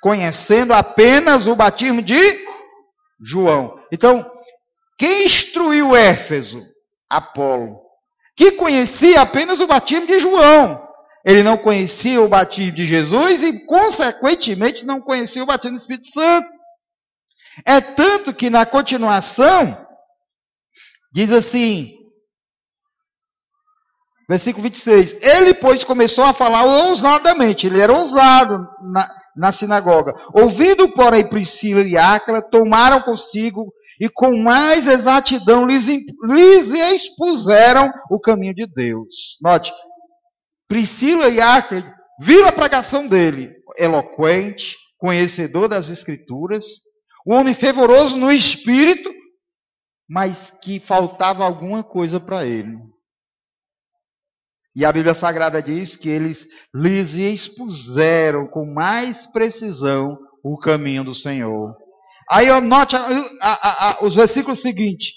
conhecendo 0.00 0.72
apenas 0.72 1.46
o 1.46 1.54
batismo 1.54 2.02
de 2.02 2.16
João. 3.20 3.78
Então, 3.92 4.28
quem 4.98 5.26
instruiu 5.26 5.94
Éfeso? 5.94 6.66
Apolo. 7.08 7.80
Que 8.36 8.52
conhecia 8.52 9.20
apenas 9.20 9.60
o 9.60 9.66
batismo 9.66 10.06
de 10.06 10.18
João. 10.18 10.87
Ele 11.24 11.42
não 11.42 11.56
conhecia 11.56 12.20
o 12.20 12.28
batismo 12.28 12.72
de 12.72 12.86
Jesus 12.86 13.42
e, 13.42 13.64
consequentemente, 13.66 14.86
não 14.86 15.00
conhecia 15.00 15.42
o 15.42 15.46
batismo 15.46 15.76
do 15.76 15.80
Espírito 15.80 16.06
Santo. 16.08 16.48
É 17.66 17.80
tanto 17.80 18.32
que 18.32 18.48
na 18.48 18.64
continuação, 18.64 19.86
diz 21.12 21.32
assim, 21.32 21.92
versículo 24.28 24.62
26, 24.62 25.22
ele, 25.22 25.54
pois, 25.54 25.84
começou 25.84 26.24
a 26.24 26.32
falar 26.32 26.64
ousadamente, 26.64 27.66
ele 27.66 27.80
era 27.80 27.92
ousado 27.92 28.68
na, 28.92 29.10
na 29.36 29.52
sinagoga. 29.52 30.14
Ouvindo, 30.32 30.88
porém, 30.90 31.28
Priscila 31.28 31.82
e 31.82 31.96
Áquila, 31.96 32.42
tomaram 32.42 33.00
consigo 33.02 33.72
e 34.00 34.08
com 34.08 34.36
mais 34.38 34.86
exatidão 34.86 35.66
lhes, 35.66 35.88
lhes 35.88 36.72
expuseram 36.72 37.90
o 38.10 38.20
caminho 38.20 38.54
de 38.54 38.66
Deus. 38.66 39.36
Note, 39.42 39.72
Priscila 40.68 41.28
e 41.28 41.40
Acre 41.40 41.82
viram 42.20 42.46
a 42.46 42.52
pregação 42.52 43.06
dele, 43.06 43.52
eloquente, 43.76 44.76
conhecedor 44.98 45.68
das 45.68 45.88
Escrituras, 45.88 46.66
um 47.26 47.34
homem 47.34 47.54
fervoroso 47.54 48.16
no 48.16 48.30
espírito, 48.30 49.12
mas 50.08 50.50
que 50.50 50.78
faltava 50.78 51.44
alguma 51.44 51.82
coisa 51.82 52.20
para 52.20 52.44
ele. 52.46 52.76
E 54.76 54.84
a 54.84 54.92
Bíblia 54.92 55.14
Sagrada 55.14 55.62
diz 55.62 55.96
que 55.96 56.08
eles 56.08 56.46
lhes 56.74 57.14
expuseram 57.14 58.46
com 58.46 58.64
mais 58.72 59.26
precisão 59.26 60.16
o 60.44 60.56
caminho 60.56 61.02
do 61.02 61.14
Senhor. 61.14 61.74
Aí 62.30 62.48
note 62.60 62.94
a, 62.94 63.00
a, 63.42 63.90
a, 63.90 64.04
os 64.04 64.14
versículos 64.14 64.60
seguintes. 64.60 65.12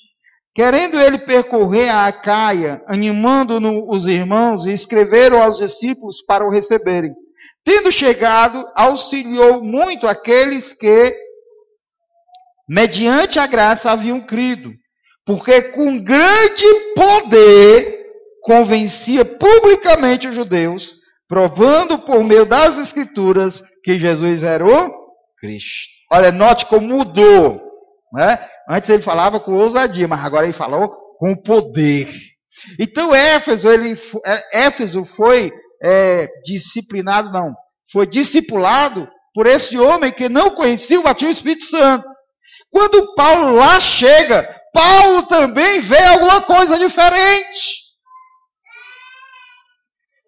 Querendo 0.54 1.00
ele 1.00 1.18
percorrer 1.18 1.90
a 1.90 2.08
Acaia, 2.08 2.82
animando 2.88 3.58
os 3.90 4.06
irmãos, 4.06 4.66
e 4.66 4.74
escreveram 4.74 5.42
aos 5.42 5.58
discípulos 5.58 6.22
para 6.22 6.46
o 6.46 6.52
receberem. 6.52 7.14
Tendo 7.64 7.92
chegado, 7.92 8.68
auxiliou 8.76 9.64
muito 9.64 10.08
aqueles 10.08 10.74
que, 10.74 11.16
mediante 12.68 13.40
a 13.40 13.48
graça, 13.48 13.92
haviam 13.92 14.20
crido, 14.20 14.72
porque 15.26 15.62
com 15.62 16.00
grande 16.00 16.66
poder 16.96 18.02
convencia 18.42 19.24
publicamente 19.24 20.28
os 20.28 20.36
judeus, 20.36 20.96
provando 21.28 22.00
por 22.00 22.24
meio 22.24 22.46
das 22.46 22.78
Escrituras 22.78 23.64
que 23.84 23.98
Jesus 23.98 24.44
era 24.44 24.66
o 24.66 24.92
Cristo. 25.40 25.92
Olha, 26.12 26.32
note 26.32 26.66
como 26.66 26.88
mudou. 26.88 27.62
Né? 28.12 28.38
Antes 28.72 28.90
ele 28.90 29.04
falava 29.04 29.38
com 29.38 29.54
ousadia, 29.54 30.08
mas 30.08 30.24
agora 30.24 30.46
ele 30.46 30.54
falou 30.54 30.90
com 31.20 31.36
poder. 31.36 32.08
Então 32.80 33.14
Éfeso, 33.14 33.70
ele, 33.70 34.00
é, 34.26 34.66
Éfeso 34.66 35.04
foi 35.04 35.52
é, 35.84 36.30
disciplinado, 36.42 37.32
não, 37.34 37.54
foi 37.92 38.08
discipulado 38.08 39.12
por 39.34 39.46
esse 39.46 39.78
homem 39.78 40.10
que 40.10 40.30
não 40.30 40.52
conhecia 40.52 41.00
o 41.00 41.04
batismo 41.04 41.34
do 41.34 41.36
Espírito 41.36 41.66
Santo. 41.66 42.08
Quando 42.70 43.14
Paulo 43.14 43.56
lá 43.56 43.78
chega, 43.80 44.44
Paulo 44.74 45.24
também 45.24 45.82
vê 45.82 46.02
alguma 46.06 46.42
coisa 46.42 46.80
diferente. 46.80 47.82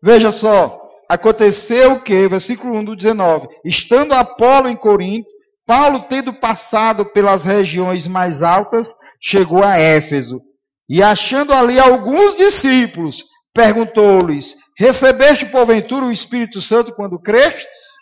Veja 0.01 0.31
só, 0.31 0.81
aconteceu 1.07 1.93
o 1.93 2.01
que? 2.01 2.27
Versículo 2.27 2.75
1 2.75 2.85
do 2.85 2.95
19. 2.95 3.47
Estando 3.63 4.11
Apolo 4.13 4.67
em 4.67 4.75
Corinto, 4.75 5.29
Paulo, 5.65 6.07
tendo 6.09 6.33
passado 6.33 7.05
pelas 7.05 7.43
regiões 7.43 8.07
mais 8.07 8.41
altas, 8.41 8.93
chegou 9.21 9.63
a 9.63 9.77
Éfeso. 9.77 10.41
E 10.89 11.01
achando 11.01 11.53
ali 11.53 11.79
alguns 11.79 12.35
discípulos, 12.35 13.23
perguntou-lhes: 13.53 14.55
Recebeste 14.77 15.45
porventura 15.45 16.05
o 16.05 16.11
Espírito 16.11 16.59
Santo 16.61 16.93
quando 16.93 17.19
crestes? 17.19 17.93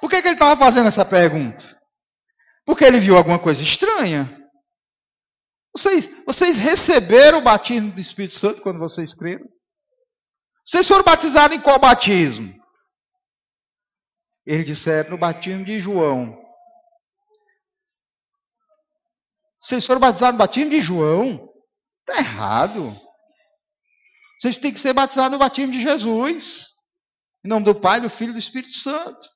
Por 0.00 0.08
que, 0.08 0.22
que 0.22 0.28
ele 0.28 0.34
estava 0.34 0.58
fazendo 0.58 0.88
essa 0.88 1.04
pergunta? 1.04 1.78
Porque 2.64 2.84
ele 2.84 2.98
viu 2.98 3.16
alguma 3.16 3.38
coisa 3.38 3.62
estranha. 3.62 4.28
Vocês, 5.76 6.10
vocês 6.26 6.56
receberam 6.56 7.38
o 7.38 7.42
batismo 7.42 7.92
do 7.92 8.00
Espírito 8.00 8.34
Santo 8.34 8.62
quando 8.62 8.78
vocês 8.78 9.14
creram? 9.14 9.46
Vocês 10.66 10.88
foram 10.88 11.04
batizados 11.04 11.56
em 11.56 11.60
qual 11.60 11.78
batismo? 11.78 12.59
Ele 14.50 14.64
disseram 14.64 15.10
no 15.10 15.16
batismo 15.16 15.64
de 15.64 15.78
João. 15.78 16.36
Vocês 19.60 19.86
foram 19.86 20.00
batizados 20.00 20.32
no 20.32 20.38
batismo 20.38 20.70
de 20.70 20.80
João? 20.80 21.48
Está 22.00 22.18
errado. 22.18 23.00
Vocês 24.40 24.58
têm 24.58 24.72
que 24.72 24.80
ser 24.80 24.92
batizados 24.92 25.30
no 25.30 25.38
batismo 25.38 25.70
de 25.70 25.80
Jesus. 25.80 26.66
Em 27.44 27.48
nome 27.48 27.64
do 27.64 27.80
Pai, 27.80 28.00
do 28.00 28.10
Filho 28.10 28.30
e 28.30 28.32
do 28.32 28.38
Espírito 28.40 28.74
Santo. 28.74 29.30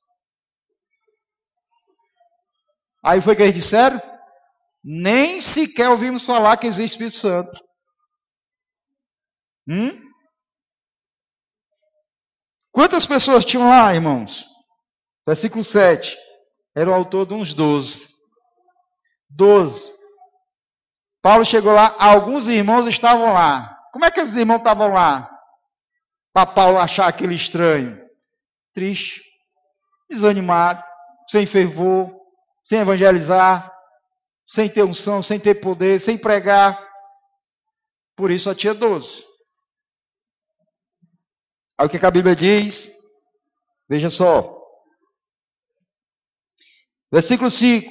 Aí 3.05 3.21
foi 3.21 3.37
que 3.37 3.43
eles 3.43 3.55
disseram: 3.55 4.03
nem 4.83 5.41
sequer 5.41 5.91
ouvimos 5.91 6.27
falar 6.27 6.57
que 6.57 6.67
existe 6.67 6.95
Espírito 6.95 7.19
Santo. 7.19 7.57
Hum? 9.69 10.11
Quantas 12.73 13.07
pessoas 13.07 13.45
tinham 13.45 13.69
lá, 13.69 13.95
irmãos? 13.95 14.53
Versículo 15.27 15.65
7. 15.65 16.17
Era 16.75 16.91
o 16.91 16.95
autor 16.95 17.27
de 17.27 17.35
uns 17.35 17.55
12. 17.55 18.09
12. 19.31 19.93
Paulo 21.23 21.45
chegou 21.45 21.73
lá, 21.73 21.97
alguns 21.99 22.49
irmãos 22.49 22.87
estavam 22.87 23.33
lá. 23.33 23.81
Como 23.93 24.05
é 24.05 24.11
que 24.11 24.21
esses 24.21 24.37
irmãos 24.37 24.59
estavam 24.59 24.89
lá? 24.89 25.31
Para 26.33 26.47
Paulo 26.47 26.79
achar 26.79 27.09
aquele 27.09 27.35
estranho. 27.35 28.05
Triste, 28.75 29.23
desanimado, 30.11 30.83
sem 31.29 31.47
fervor, 31.47 32.15
sem 32.65 32.81
evangelizar, 32.81 33.73
sem 34.47 34.69
ter 34.69 34.83
unção, 34.83 35.23
sem 35.23 35.39
ter 35.39 35.55
poder, 35.55 36.01
sem 36.01 36.19
pregar. 36.19 36.79
Por 38.17 38.31
isso 38.31 38.45
só 38.45 38.55
tinha 38.55 38.75
12. 38.75 39.25
Aí 41.79 41.87
o 41.87 41.91
que 41.91 42.05
a 42.05 42.11
Bíblia 42.11 42.37
diz? 42.37 42.93
Veja 43.89 44.11
só. 44.11 44.64
Versículo 47.15 47.49
5. 47.49 47.89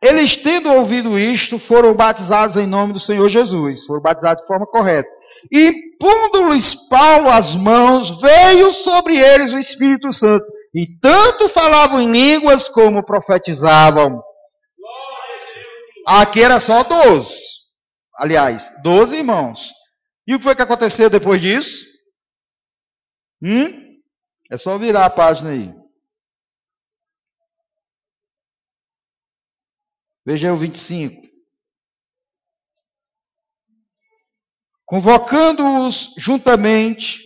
Eles, 0.00 0.36
tendo 0.36 0.72
ouvido 0.72 1.18
isto, 1.18 1.58
foram 1.58 1.92
batizados 1.92 2.56
em 2.56 2.68
nome 2.68 2.92
do 2.92 3.00
Senhor 3.00 3.28
Jesus. 3.28 3.84
Foram 3.84 4.00
batizados 4.00 4.42
de 4.42 4.46
forma 4.46 4.64
correta. 4.64 5.08
E, 5.52 5.74
pondo-lhes 5.98 6.76
Paulo 6.88 7.28
as 7.28 7.56
mãos, 7.56 8.20
veio 8.20 8.72
sobre 8.72 9.18
eles 9.18 9.52
o 9.52 9.58
Espírito 9.58 10.12
Santo. 10.12 10.46
E 10.72 10.84
tanto 11.00 11.48
falavam 11.48 12.00
em 12.00 12.12
línguas 12.12 12.68
como 12.68 13.04
profetizavam. 13.04 14.22
Aqui 16.06 16.40
era 16.40 16.60
só 16.60 16.84
12. 16.84 17.40
Aliás, 18.14 18.70
12 18.84 19.16
irmãos. 19.16 19.72
E 20.28 20.34
o 20.36 20.38
que 20.38 20.44
foi 20.44 20.54
que 20.54 20.62
aconteceu 20.62 21.10
depois 21.10 21.40
disso? 21.40 21.84
Hum? 23.42 23.96
É 24.48 24.56
só 24.56 24.78
virar 24.78 25.06
a 25.06 25.10
página 25.10 25.50
aí. 25.50 25.79
Veja 30.30 30.52
o 30.52 30.56
25. 30.56 31.26
Convocando-os 34.86 36.14
juntamente, 36.16 37.18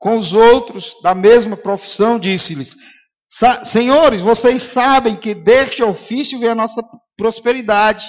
com 0.00 0.18
os 0.18 0.32
outros 0.32 1.00
da 1.02 1.14
mesma 1.14 1.56
profissão, 1.56 2.18
disse-lhes: 2.18 2.74
Senhores, 3.62 4.22
vocês 4.22 4.60
sabem 4.60 5.14
que 5.14 5.32
deste 5.32 5.80
ofício 5.80 6.40
vem 6.40 6.48
a 6.48 6.56
nossa 6.56 6.82
prosperidade. 7.16 8.04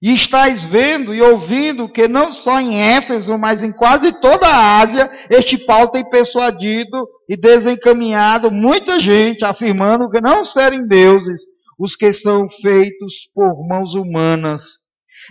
E 0.00 0.14
estáis 0.14 0.62
vendo 0.62 1.12
e 1.12 1.20
ouvindo 1.20 1.88
que 1.88 2.06
não 2.06 2.32
só 2.32 2.60
em 2.60 2.80
Éfeso, 2.80 3.36
mas 3.36 3.64
em 3.64 3.72
quase 3.72 4.20
toda 4.20 4.46
a 4.46 4.78
Ásia, 4.78 5.10
este 5.28 5.58
Paulo 5.58 5.90
tem 5.90 6.08
persuadido 6.08 7.08
e 7.28 7.36
desencaminhado 7.36 8.50
muita 8.50 8.98
gente, 8.98 9.44
afirmando 9.44 10.10
que 10.10 10.20
não 10.20 10.44
serem 10.44 10.86
deuses 10.86 11.42
os 11.78 11.96
que 11.96 12.12
são 12.12 12.48
feitos 12.48 13.28
por 13.34 13.66
mãos 13.66 13.94
humanas. 13.94 14.84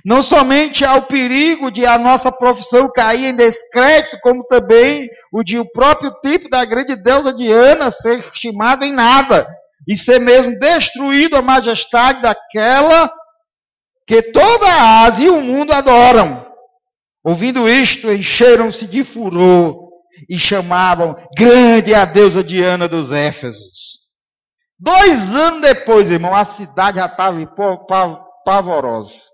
Não 0.04 0.24
somente 0.24 0.84
há 0.84 0.96
o 0.96 1.04
perigo 1.04 1.72
de 1.72 1.86
a 1.86 2.00
nossa 2.00 2.32
profissão 2.32 2.92
cair 2.92 3.26
em 3.26 3.36
descrédito, 3.36 4.18
como 4.22 4.44
também 4.46 5.08
o 5.32 5.44
de 5.44 5.60
o 5.60 5.72
próprio 5.72 6.12
tipo 6.24 6.50
da 6.50 6.66
grande 6.66 6.96
deusa 6.96 7.34
Diana 7.34 7.92
ser 7.92 8.20
estimado 8.20 8.84
em 8.84 8.92
nada 8.92 9.48
e 9.88 9.96
ser 9.96 10.20
mesmo 10.20 10.58
destruído 10.58 11.36
a 11.36 11.42
majestade 11.42 12.22
daquela 12.22 13.12
que 14.08 14.22
toda 14.22 14.68
a 14.68 15.06
Ásia 15.06 15.28
e 15.28 15.30
o 15.30 15.42
mundo 15.42 15.72
adoram. 15.72 16.46
Ouvindo 17.24 17.70
isto, 17.70 18.12
encheram-se 18.12 18.88
de 18.88 19.04
furor 19.04 19.83
e 20.30 20.38
chamavam 20.38 21.16
grande 21.38 21.94
a 21.94 22.06
deusa 22.06 22.44
Diana 22.44 22.88
dos 22.88 23.12
Éfesos. 23.12 24.04
Dois 24.80 25.36
anos 25.36 25.62
depois, 25.62 26.12
irmão, 26.12 26.36
a 26.36 26.44
cidade 26.44 26.98
já 26.98 27.06
estava 27.06 27.38
pavorosa. 28.46 29.34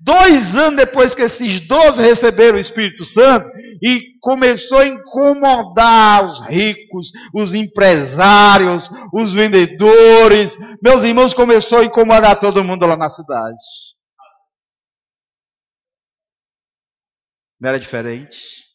Dois 0.00 0.56
anos 0.56 0.76
depois 0.76 1.14
que 1.14 1.22
esses 1.22 1.60
doze 1.60 2.02
receberam 2.02 2.56
o 2.56 2.60
Espírito 2.60 3.04
Santo 3.04 3.48
e 3.82 4.18
começou 4.20 4.78
a 4.78 4.86
incomodar 4.86 6.26
os 6.26 6.40
ricos, 6.40 7.10
os 7.32 7.54
empresários, 7.54 8.90
os 9.12 9.32
vendedores, 9.32 10.56
meus 10.82 11.02
irmãos, 11.02 11.32
começou 11.32 11.78
a 11.78 11.84
incomodar 11.84 12.38
todo 12.40 12.64
mundo 12.64 12.86
lá 12.86 12.96
na 12.96 13.08
cidade. 13.08 13.56
Não 17.60 17.68
era 17.68 17.80
diferente? 17.80 18.65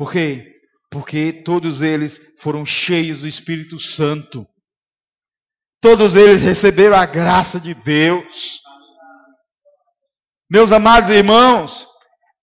Por 0.00 0.12
quê? 0.12 0.54
Porque 0.90 1.30
todos 1.44 1.82
eles 1.82 2.18
foram 2.38 2.64
cheios 2.64 3.20
do 3.20 3.28
Espírito 3.28 3.78
Santo. 3.78 4.46
Todos 5.78 6.16
eles 6.16 6.40
receberam 6.40 6.96
a 6.96 7.04
graça 7.04 7.60
de 7.60 7.74
Deus. 7.74 8.62
Meus 10.50 10.72
amados 10.72 11.10
irmãos, 11.10 11.86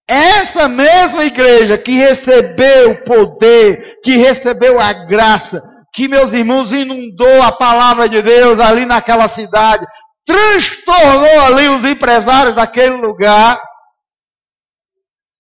essa 0.08 0.68
mesma 0.68 1.26
igreja 1.26 1.80
que 1.80 1.94
recebeu 1.94 2.92
o 2.92 3.04
poder, 3.04 4.02
que 4.04 4.18
recebeu 4.18 4.80
a 4.80 4.94
graça, 4.94 5.60
que 5.92 6.08
meus 6.08 6.34
irmãos 6.34 6.72
inundou 6.72 7.42
a 7.42 7.52
palavra 7.52 8.08
de 8.08 8.22
Deus 8.22 8.60
ali 8.60 8.86
naquela 8.86 9.28
cidade, 9.28 9.84
transtornou 10.28 11.40
ali 11.48 11.70
os 11.70 11.84
empresários 11.84 12.54
daquele 12.54 12.98
lugar. 12.98 13.60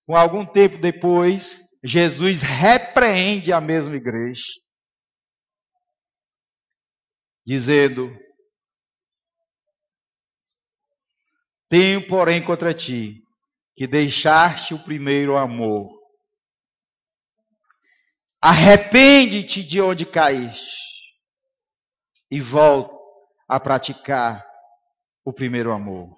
Com 0.07 0.17
algum 0.17 0.43
tempo 0.43 0.79
depois, 0.79 1.66
Jesus 1.87 2.41
repreende 2.41 3.53
a 3.53 3.61
mesma 3.61 3.95
igreja, 3.95 4.43
dizendo: 7.45 8.13
Tenho, 11.69 12.05
porém, 12.05 12.43
contra 12.43 12.73
ti 12.73 13.23
que 13.73 13.87
deixaste 13.87 14.73
o 14.73 14.83
primeiro 14.83 15.37
amor. 15.37 15.87
Arrepende-te 18.41 19.63
de 19.63 19.79
onde 19.81 20.05
caíste 20.05 20.75
e 22.29 22.41
volta 22.41 22.93
a 23.47 23.59
praticar 23.59 24.45
o 25.23 25.31
primeiro 25.31 25.71
amor. 25.71 26.16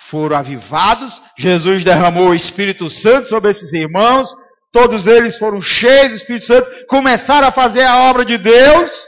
Foram 0.00 0.36
avivados, 0.36 1.20
Jesus 1.36 1.82
derramou 1.82 2.28
o 2.28 2.34
Espírito 2.34 2.88
Santo 2.88 3.28
sobre 3.28 3.50
esses 3.50 3.72
irmãos, 3.72 4.32
todos 4.72 5.06
eles 5.06 5.38
foram 5.38 5.60
cheios 5.60 6.10
do 6.10 6.14
Espírito 6.14 6.44
Santo, 6.44 6.86
começaram 6.86 7.48
a 7.48 7.52
fazer 7.52 7.82
a 7.82 8.08
obra 8.08 8.24
de 8.24 8.38
Deus, 8.38 9.06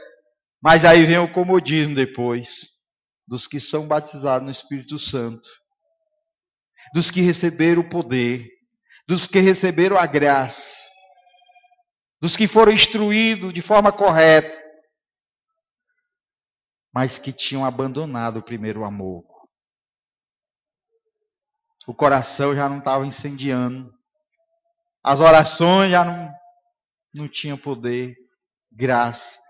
mas 0.61 0.85
aí 0.85 1.07
vem 1.07 1.19
o 1.19 1.33
comodismo 1.33 1.95
depois 1.95 2.81
dos 3.27 3.47
que 3.47 3.61
são 3.61 3.87
batizados 3.87 4.45
no 4.45 4.51
Espírito 4.51 4.99
Santo, 4.99 5.49
dos 6.93 7.09
que 7.09 7.21
receberam 7.21 7.83
o 7.83 7.89
poder, 7.89 8.49
dos 9.07 9.29
que 9.29 9.39
receberam 9.39 9.97
a 9.97 10.07
graça, 10.07 10.89
dos 12.21 12.37
que 12.37 12.49
foram 12.49 12.73
instruídos 12.73 13.55
de 13.55 13.63
forma 13.63 13.93
correta, 13.93 14.61
mas 16.93 17.17
que 17.17 17.33
tinham 17.33 17.65
abandonado 17.65 18.39
o 18.39 18.43
primeiro 18.43 18.85
amor. 18.85 19.30
O 21.87 21.95
coração 21.95 22.55
já 22.55 22.69
não 22.69 22.79
estava 22.79 23.07
incendiando, 23.07 23.93
as 25.03 25.21
orações 25.21 25.91
já 25.91 26.05
não, 26.05 26.33
não 27.13 27.29
tinham 27.29 27.57
poder, 27.57 28.17
graça. 28.71 29.41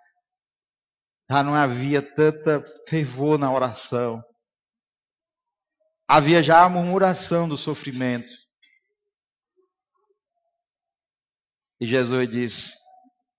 Já 1.28 1.42
não 1.42 1.54
havia 1.54 2.00
tanta 2.02 2.64
fervor 2.88 3.38
na 3.38 3.52
oração. 3.52 4.22
Havia 6.06 6.42
já 6.42 6.64
a 6.64 6.68
murmuração 6.68 7.48
do 7.48 7.56
sofrimento. 7.56 8.34
E 11.80 11.86
Jesus 11.86 12.28
diz: 12.28 12.74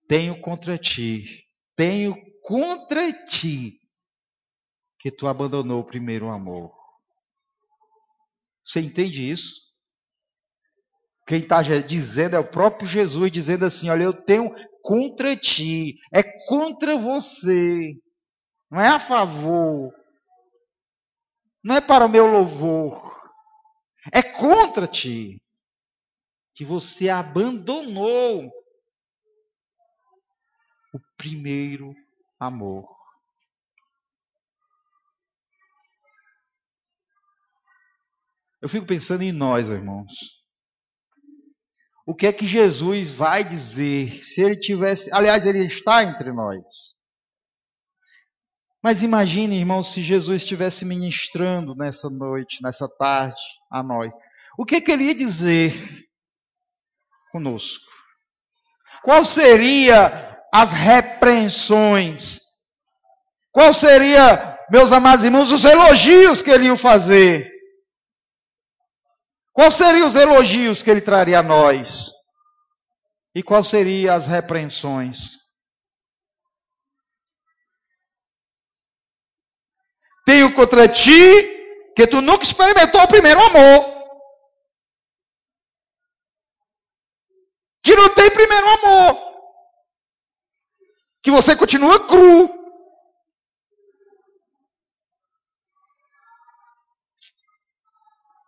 Tenho 0.07 0.39
contra 0.41 0.77
ti, 0.77 1.45
tenho 1.75 2.15
contra 2.41 3.11
ti 3.25 3.79
que 4.99 5.11
tu 5.11 5.27
abandonou 5.27 5.81
o 5.81 5.85
primeiro 5.85 6.29
amor. 6.29 6.80
Você 8.72 8.80
entende 8.80 9.30
isso? 9.30 9.69
Quem 11.28 11.39
está 11.39 11.61
dizendo 11.61 12.38
é 12.38 12.39
o 12.39 12.49
próprio 12.49 12.88
Jesus 12.88 13.30
dizendo 13.30 13.65
assim: 13.65 13.89
Olha, 13.89 14.03
eu 14.03 14.13
tenho 14.13 14.49
contra 14.82 15.36
ti, 15.36 15.99
é 16.13 16.24
contra 16.47 16.97
você, 16.97 17.93
não 18.69 18.80
é 18.80 18.88
a 18.88 18.97
favor, 18.97 19.93
não 21.61 21.76
é 21.76 21.82
para 21.82 22.05
o 22.05 22.09
meu 22.09 22.28
louvor, 22.28 23.22
é 24.13 24.24
contra 24.24 24.88
ti, 24.88 25.41
que 26.55 26.63
você 26.63 27.09
abandonou 27.09 28.45
o 30.93 30.99
primeiro 31.17 31.93
amor. 32.39 33.01
Eu 38.62 38.70
fico 38.70 38.86
pensando 38.86 39.24
em 39.24 39.32
nós, 39.32 39.70
irmãos 39.70 40.41
o 42.05 42.16
que 42.16 42.28
é 42.28 42.34
que 42.34 42.45
Jesus 42.45 43.12
vai 43.12 43.43
dizer 43.43 44.24
se 44.24 44.41
ele 44.41 44.57
tivesse. 44.57 45.09
Aliás, 45.14 45.45
ele 45.45 45.66
está 45.66 46.03
entre 46.03 46.32
nós. 46.32 46.99
Mas 48.84 49.03
imagine, 49.03 49.57
irmão, 49.57 49.84
se 49.84 50.01
Jesus 50.01 50.41
estivesse 50.41 50.84
ministrando 50.84 51.76
nessa 51.76 52.09
noite, 52.09 52.64
nessa 52.64 52.89
tarde, 52.97 53.41
a 53.72 53.84
nós. 53.84 54.14
O 54.57 54.66
que, 54.66 54.76
é 54.76 54.82
que 54.82 54.91
ele 54.91 55.05
ia 55.05 55.16
dizer 55.16 55.74
conosco? 57.32 57.86
Qual 59.03 59.24
seria 59.24 60.38
as 60.53 60.74
repreensões? 60.74 62.39
Qual 63.51 63.74
seria, 63.74 64.59
meus 64.72 64.91
amados 64.91 65.24
irmãos, 65.24 65.51
os 65.51 65.64
elogios 65.64 66.41
que 66.41 66.49
ele 66.49 66.66
ia 66.66 66.76
fazer? 66.76 67.51
Quais 69.54 69.74
seriam 69.74 70.08
os 70.08 70.16
elogios 70.16 70.82
que 70.82 70.89
ele 70.89 71.02
traria 71.02 71.39
a 71.39 71.43
nós? 71.43 72.12
E 73.36 73.43
quais 73.43 73.68
seriam 73.68 74.16
as 74.16 74.28
repreensões? 74.28 75.41
Tenho 80.26 80.54
contra 80.54 80.88
ti 80.88 81.91
que 81.95 82.08
tu 82.08 82.22
nunca 82.22 82.43
experimentou 82.43 83.02
o 83.02 83.08
primeiro 83.08 83.41
amor. 83.41 84.02
Que 87.84 87.95
não 87.95 88.14
tem 88.14 88.30
primeiro 88.32 88.68
amor. 88.70 89.32
Que 91.22 91.32
você 91.32 91.56
continua 91.56 92.08
cru. 92.08 92.61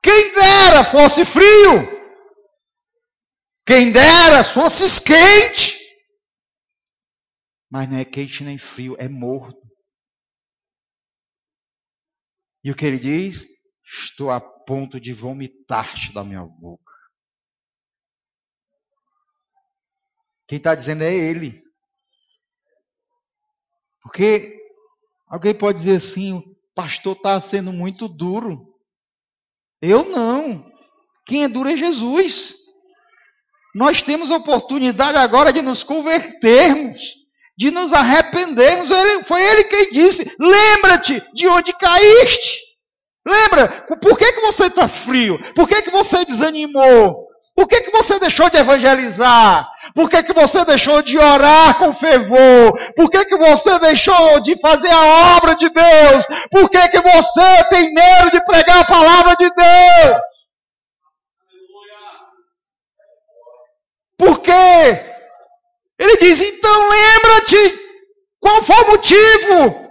Quem 0.03 0.33
dera 0.35 0.83
fosse 0.83 1.23
frio. 1.23 1.93
Quem 3.65 3.91
dera 3.91 4.43
fosse 4.43 5.01
quente. 5.01 5.79
Mas 7.71 7.89
não 7.89 7.97
é 7.97 8.05
quente 8.05 8.43
nem 8.43 8.57
frio, 8.57 8.97
é 8.99 9.07
morto. 9.07 9.63
E 12.63 12.69
o 12.69 12.75
que 12.75 12.85
ele 12.85 12.99
diz? 12.99 13.47
Estou 13.85 14.29
a 14.29 14.39
ponto 14.39 14.99
de 14.99 15.13
vomitar-te 15.13 16.13
da 16.13 16.23
minha 16.23 16.45
boca. 16.45 16.93
Quem 20.47 20.57
está 20.57 20.75
dizendo 20.75 21.03
é 21.03 21.13
ele. 21.13 21.63
Porque 24.01 24.55
alguém 25.27 25.57
pode 25.57 25.79
dizer 25.79 25.95
assim: 25.95 26.33
o 26.33 26.55
pastor 26.75 27.15
está 27.15 27.39
sendo 27.39 27.71
muito 27.71 28.07
duro. 28.07 28.72
Eu 29.85 30.05
não. 30.05 30.65
Quem 31.25 31.43
é 31.43 31.47
duro 31.49 31.69
é 31.69 31.75
Jesus. 31.75 32.55
Nós 33.75 34.01
temos 34.01 34.31
a 34.31 34.37
oportunidade 34.37 35.17
agora 35.17 35.51
de 35.51 35.61
nos 35.61 35.83
convertermos, 35.83 37.01
de 37.57 37.69
nos 37.69 37.91
arrependermos. 37.91 38.89
Ele, 38.89 39.23
foi 39.25 39.43
ele 39.43 39.65
quem 39.65 39.91
disse: 39.91 40.33
lembra-te 40.39 41.21
de 41.33 41.49
onde 41.49 41.73
caíste. 41.73 42.61
Lembra? 43.27 43.67
Por 44.01 44.17
que, 44.17 44.31
que 44.31 44.39
você 44.39 44.67
está 44.67 44.87
frio? 44.87 45.37
Por 45.53 45.67
que, 45.67 45.81
que 45.81 45.91
você 45.91 46.23
desanimou? 46.23 47.27
Por 47.55 47.67
que, 47.67 47.81
que 47.81 47.91
você 47.91 48.19
deixou 48.19 48.49
de 48.49 48.57
evangelizar? 48.57 49.71
Por 49.93 50.09
que, 50.09 50.23
que 50.23 50.33
você 50.33 50.65
deixou 50.65 51.03
de 51.03 51.19
orar 51.19 51.77
com 51.77 51.93
fervor? 51.93 52.93
Por 52.95 53.11
que, 53.11 53.25
que 53.25 53.37
você 53.37 53.77
deixou 53.79 54.41
de 54.41 54.59
fazer 54.59 54.89
a 54.89 55.35
obra 55.37 55.55
de 55.55 55.69
Deus? 55.69 56.25
Por 56.49 56.69
que, 56.69 56.89
que 56.89 56.99
você 56.99 57.63
tem 57.69 57.93
medo 57.93 58.31
de 58.31 58.43
pregar 58.43 58.81
a 58.81 58.85
palavra 58.85 59.35
de 59.35 59.49
Deus? 59.51 60.17
Por 64.17 64.39
quê? 64.41 64.51
Ele 65.99 66.17
diz: 66.17 66.41
então 66.41 66.89
lembra-te. 66.89 67.83
Qual 68.39 68.61
foi 68.63 68.75
o 68.75 68.87
motivo? 68.89 69.89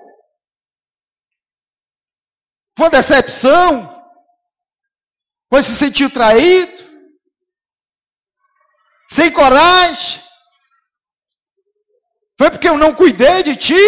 Foi 2.77 2.91
decepção? 2.91 3.89
Foi 5.49 5.63
se 5.63 5.75
sentir 5.75 6.11
traído? 6.11 6.82
Sem 9.13 9.31
coragem. 9.31 10.23
Foi 12.39 12.51
porque 12.51 12.69
eu 12.69 12.79
não 12.79 12.95
cuidei 12.95 13.43
de 13.43 13.57
ti. 13.57 13.85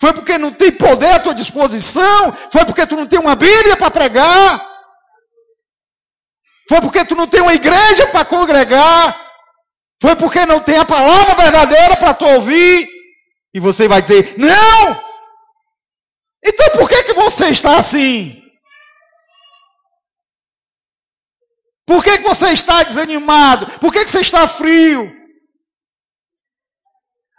Foi 0.00 0.12
porque 0.12 0.38
não 0.38 0.52
tem 0.52 0.70
poder 0.70 1.14
à 1.14 1.20
tua 1.20 1.34
disposição? 1.34 2.32
Foi 2.52 2.64
porque 2.64 2.86
tu 2.86 2.96
não 2.96 3.06
tem 3.06 3.18
uma 3.18 3.34
Bíblia 3.34 3.76
para 3.76 3.90
pregar? 3.90 4.76
Foi 6.68 6.80
porque 6.80 7.04
tu 7.04 7.16
não 7.16 7.26
tem 7.26 7.40
uma 7.40 7.54
igreja 7.54 8.06
para 8.08 8.24
congregar? 8.24 9.04
Foi 10.00 10.14
porque 10.14 10.46
não 10.46 10.60
tem 10.60 10.78
a 10.78 10.84
palavra 10.84 11.34
verdadeira 11.34 11.96
para 11.96 12.14
tu 12.14 12.26
ouvir? 12.26 12.86
E 13.54 13.58
você 13.58 13.88
vai 13.88 14.02
dizer: 14.02 14.34
"Não!" 14.38 15.02
Então 16.44 16.70
por 16.70 16.88
que 16.88 17.02
que 17.04 17.14
você 17.14 17.48
está 17.48 17.78
assim? 17.78 18.45
Por 21.86 22.02
que, 22.02 22.18
que 22.18 22.24
você 22.24 22.52
está 22.52 22.82
desanimado? 22.82 23.78
Por 23.78 23.92
que, 23.92 24.04
que 24.04 24.10
você 24.10 24.20
está 24.20 24.48
frio? 24.48 25.10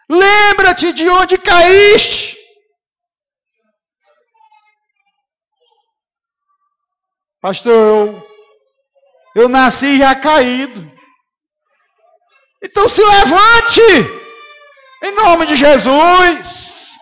Lembra-te 0.09 0.93
de 0.93 1.09
onde 1.09 1.37
caíste. 1.37 2.37
Pastor, 7.41 7.73
eu, 7.73 8.27
eu 9.35 9.49
nasci 9.49 9.97
já 9.97 10.15
caído. 10.15 10.89
Então 12.63 12.87
se 12.87 13.03
levante, 13.03 13.81
em 15.03 15.11
nome 15.11 15.45
de 15.45 15.55
Jesus. 15.55 16.97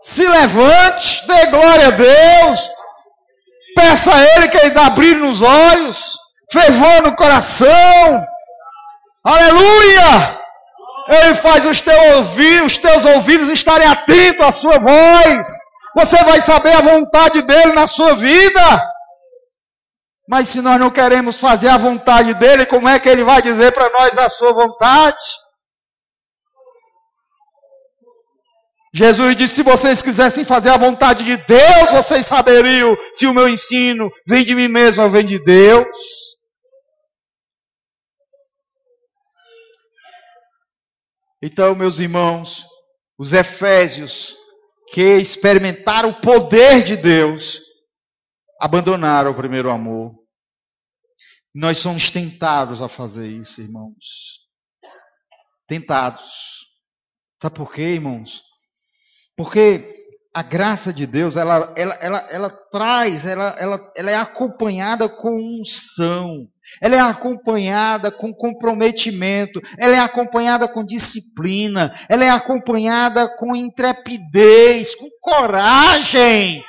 Se 0.00 0.26
levante, 0.26 1.26
dê 1.28 1.46
glória 1.46 1.86
a 1.86 1.90
Deus. 1.90 2.72
Peça 3.82 4.14
a 4.14 4.22
Ele 4.36 4.48
que 4.48 4.56
Ele 4.58 4.70
dá 4.70 4.90
brilho 4.90 5.26
nos 5.26 5.42
olhos, 5.42 6.16
fervor 6.52 7.02
no 7.02 7.16
coração. 7.16 8.24
Aleluia! 9.24 10.40
Ele 11.08 11.34
faz 11.34 11.66
os 11.66 11.80
teus 11.80 12.16
ouvidos, 12.16 12.72
os 12.72 12.78
teus 12.78 13.04
ouvidos 13.04 13.50
estarem 13.50 13.88
atentos 13.88 14.46
à 14.46 14.52
sua 14.52 14.78
voz. 14.78 15.48
Você 15.96 16.16
vai 16.22 16.40
saber 16.40 16.74
a 16.74 16.80
vontade 16.80 17.42
dele 17.42 17.72
na 17.72 17.88
sua 17.88 18.14
vida. 18.14 18.62
Mas 20.28 20.48
se 20.48 20.60
nós 20.60 20.78
não 20.78 20.88
queremos 20.88 21.36
fazer 21.36 21.68
a 21.68 21.76
vontade 21.76 22.34
dele, 22.34 22.64
como 22.64 22.88
é 22.88 23.00
que 23.00 23.08
ele 23.08 23.24
vai 23.24 23.42
dizer 23.42 23.72
para 23.72 23.90
nós 23.90 24.16
a 24.16 24.30
sua 24.30 24.52
vontade? 24.52 25.24
Jesus 28.94 29.36
disse: 29.36 29.54
se 29.54 29.62
vocês 29.62 30.02
quisessem 30.02 30.44
fazer 30.44 30.68
a 30.68 30.76
vontade 30.76 31.24
de 31.24 31.36
Deus, 31.38 31.92
vocês 31.92 32.26
saberiam 32.26 32.94
se 33.14 33.26
o 33.26 33.32
meu 33.32 33.48
ensino 33.48 34.10
vem 34.28 34.44
de 34.44 34.54
mim 34.54 34.68
mesmo 34.68 35.02
ou 35.02 35.10
vem 35.10 35.24
de 35.24 35.38
Deus. 35.38 36.36
Então, 41.42 41.74
meus 41.74 41.98
irmãos, 41.98 42.64
os 43.18 43.32
Efésios, 43.32 44.36
que 44.92 45.16
experimentaram 45.16 46.10
o 46.10 46.20
poder 46.20 46.84
de 46.84 46.96
Deus, 46.96 47.60
abandonaram 48.60 49.30
o 49.30 49.36
primeiro 49.36 49.70
amor. 49.70 50.14
Nós 51.54 51.78
somos 51.78 52.10
tentados 52.10 52.80
a 52.82 52.88
fazer 52.88 53.26
isso, 53.26 53.60
irmãos. 53.60 54.40
Tentados. 55.66 56.68
Sabe 57.42 57.56
por 57.56 57.72
quê, 57.72 57.94
irmãos? 57.94 58.51
Porque 59.36 59.92
a 60.34 60.42
graça 60.42 60.92
de 60.92 61.06
Deus, 61.06 61.36
ela, 61.36 61.72
ela, 61.76 61.98
ela, 62.00 62.26
ela 62.30 62.50
traz, 62.70 63.26
ela, 63.26 63.54
ela, 63.58 63.92
ela 63.94 64.10
é 64.10 64.16
acompanhada 64.16 65.08
com 65.08 65.60
unção, 65.60 66.48
ela 66.80 66.96
é 66.96 67.00
acompanhada 67.00 68.10
com 68.10 68.32
comprometimento, 68.32 69.60
ela 69.78 69.94
é 69.94 70.00
acompanhada 70.00 70.66
com 70.66 70.84
disciplina, 70.84 71.92
ela 72.08 72.24
é 72.24 72.30
acompanhada 72.30 73.28
com 73.36 73.54
intrepidez, 73.54 74.94
com 74.94 75.08
coragem. 75.20 76.62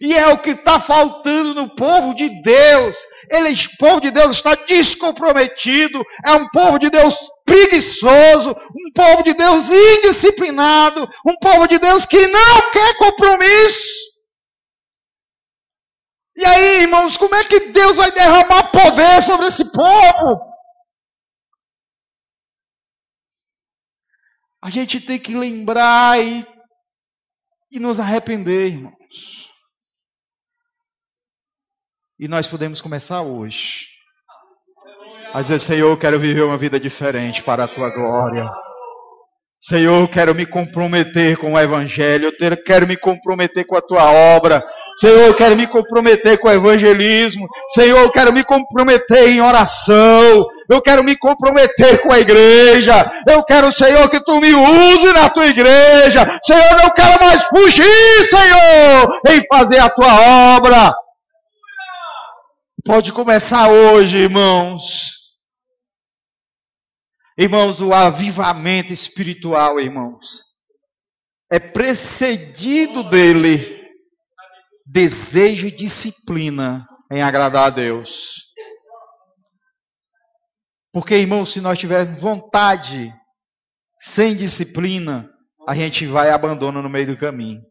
E 0.00 0.12
é 0.12 0.26
o 0.26 0.38
que 0.38 0.50
está 0.50 0.80
faltando 0.80 1.54
no 1.54 1.76
povo 1.76 2.12
de 2.12 2.28
Deus. 2.42 2.96
Ele, 3.30 3.52
o 3.52 3.76
povo 3.78 4.00
de 4.00 4.10
Deus 4.10 4.32
está 4.32 4.52
descomprometido. 4.66 6.02
É 6.26 6.32
um 6.32 6.48
povo 6.48 6.76
de 6.76 6.90
Deus 6.90 7.16
preguiçoso. 7.52 8.50
Um 8.50 8.92
povo 8.94 9.22
de 9.22 9.34
Deus 9.34 9.64
indisciplinado. 9.70 11.02
Um 11.26 11.36
povo 11.36 11.66
de 11.68 11.78
Deus 11.78 12.06
que 12.06 12.26
não 12.28 12.70
quer 12.72 12.96
compromisso. 12.96 14.12
E 16.34 16.44
aí, 16.46 16.82
irmãos, 16.82 17.16
como 17.18 17.34
é 17.34 17.44
que 17.44 17.60
Deus 17.72 17.96
vai 17.96 18.10
derramar 18.10 18.70
poder 18.70 19.22
sobre 19.22 19.46
esse 19.48 19.70
povo? 19.70 20.50
A 24.62 24.70
gente 24.70 25.00
tem 25.00 25.18
que 25.18 25.34
lembrar 25.36 26.18
e, 26.24 26.46
e 27.70 27.78
nos 27.78 28.00
arrepender, 28.00 28.68
irmãos. 28.68 29.50
E 32.18 32.28
nós 32.28 32.48
podemos 32.48 32.80
começar 32.80 33.20
hoje. 33.22 33.91
A 35.34 35.40
dizer, 35.40 35.58
Senhor, 35.58 35.88
eu 35.88 35.96
quero 35.96 36.18
viver 36.18 36.42
uma 36.42 36.58
vida 36.58 36.78
diferente 36.78 37.42
para 37.42 37.64
a 37.64 37.68
tua 37.68 37.88
glória. 37.88 38.46
Senhor, 39.64 40.00
eu 40.00 40.08
quero 40.08 40.34
me 40.34 40.44
comprometer 40.44 41.36
com 41.38 41.54
o 41.54 41.58
Evangelho, 41.58 42.32
eu 42.38 42.56
quero 42.64 42.86
me 42.86 42.96
comprometer 42.96 43.64
com 43.64 43.76
a 43.76 43.80
tua 43.80 44.10
obra. 44.10 44.62
Senhor, 44.98 45.28
eu 45.28 45.34
quero 45.34 45.56
me 45.56 45.66
comprometer 45.66 46.38
com 46.38 46.48
o 46.48 46.52
evangelismo. 46.52 47.46
Senhor, 47.68 47.98
eu 47.98 48.10
quero 48.10 48.32
me 48.32 48.44
comprometer 48.44 49.30
em 49.30 49.40
oração. 49.40 50.44
Eu 50.68 50.82
quero 50.82 51.02
me 51.02 51.16
comprometer 51.16 52.02
com 52.02 52.12
a 52.12 52.18
igreja. 52.18 53.10
Eu 53.26 53.42
quero, 53.42 53.72
Senhor, 53.72 54.10
que 54.10 54.22
tu 54.22 54.38
me 54.40 54.52
use 54.52 55.12
na 55.12 55.30
tua 55.30 55.46
igreja. 55.46 56.26
Senhor, 56.42 56.64
eu 56.72 56.78
não 56.78 56.90
quero 56.90 57.24
mais 57.24 57.42
fugir, 57.44 58.24
Senhor, 58.28 59.20
em 59.28 59.42
fazer 59.50 59.78
a 59.78 59.88
tua 59.88 60.56
obra. 60.56 60.92
Pode 62.84 63.12
começar 63.12 63.70
hoje, 63.70 64.18
irmãos. 64.18 65.21
Irmãos, 67.38 67.80
o 67.80 67.94
avivamento 67.94 68.92
espiritual, 68.92 69.80
irmãos, 69.80 70.42
é 71.50 71.58
precedido 71.58 73.02
dele 73.04 73.80
desejo 74.86 75.66
e 75.66 75.70
disciplina 75.70 76.86
em 77.10 77.22
agradar 77.22 77.66
a 77.66 77.70
Deus. 77.70 78.52
Porque, 80.92 81.16
irmãos, 81.16 81.52
se 81.52 81.60
nós 81.60 81.78
tivermos 81.78 82.20
vontade 82.20 83.12
sem 83.98 84.36
disciplina, 84.36 85.30
a 85.66 85.74
gente 85.74 86.06
vai 86.06 86.28
e 86.28 86.30
abandona 86.30 86.82
no 86.82 86.90
meio 86.90 87.06
do 87.06 87.16
caminho. 87.16 87.62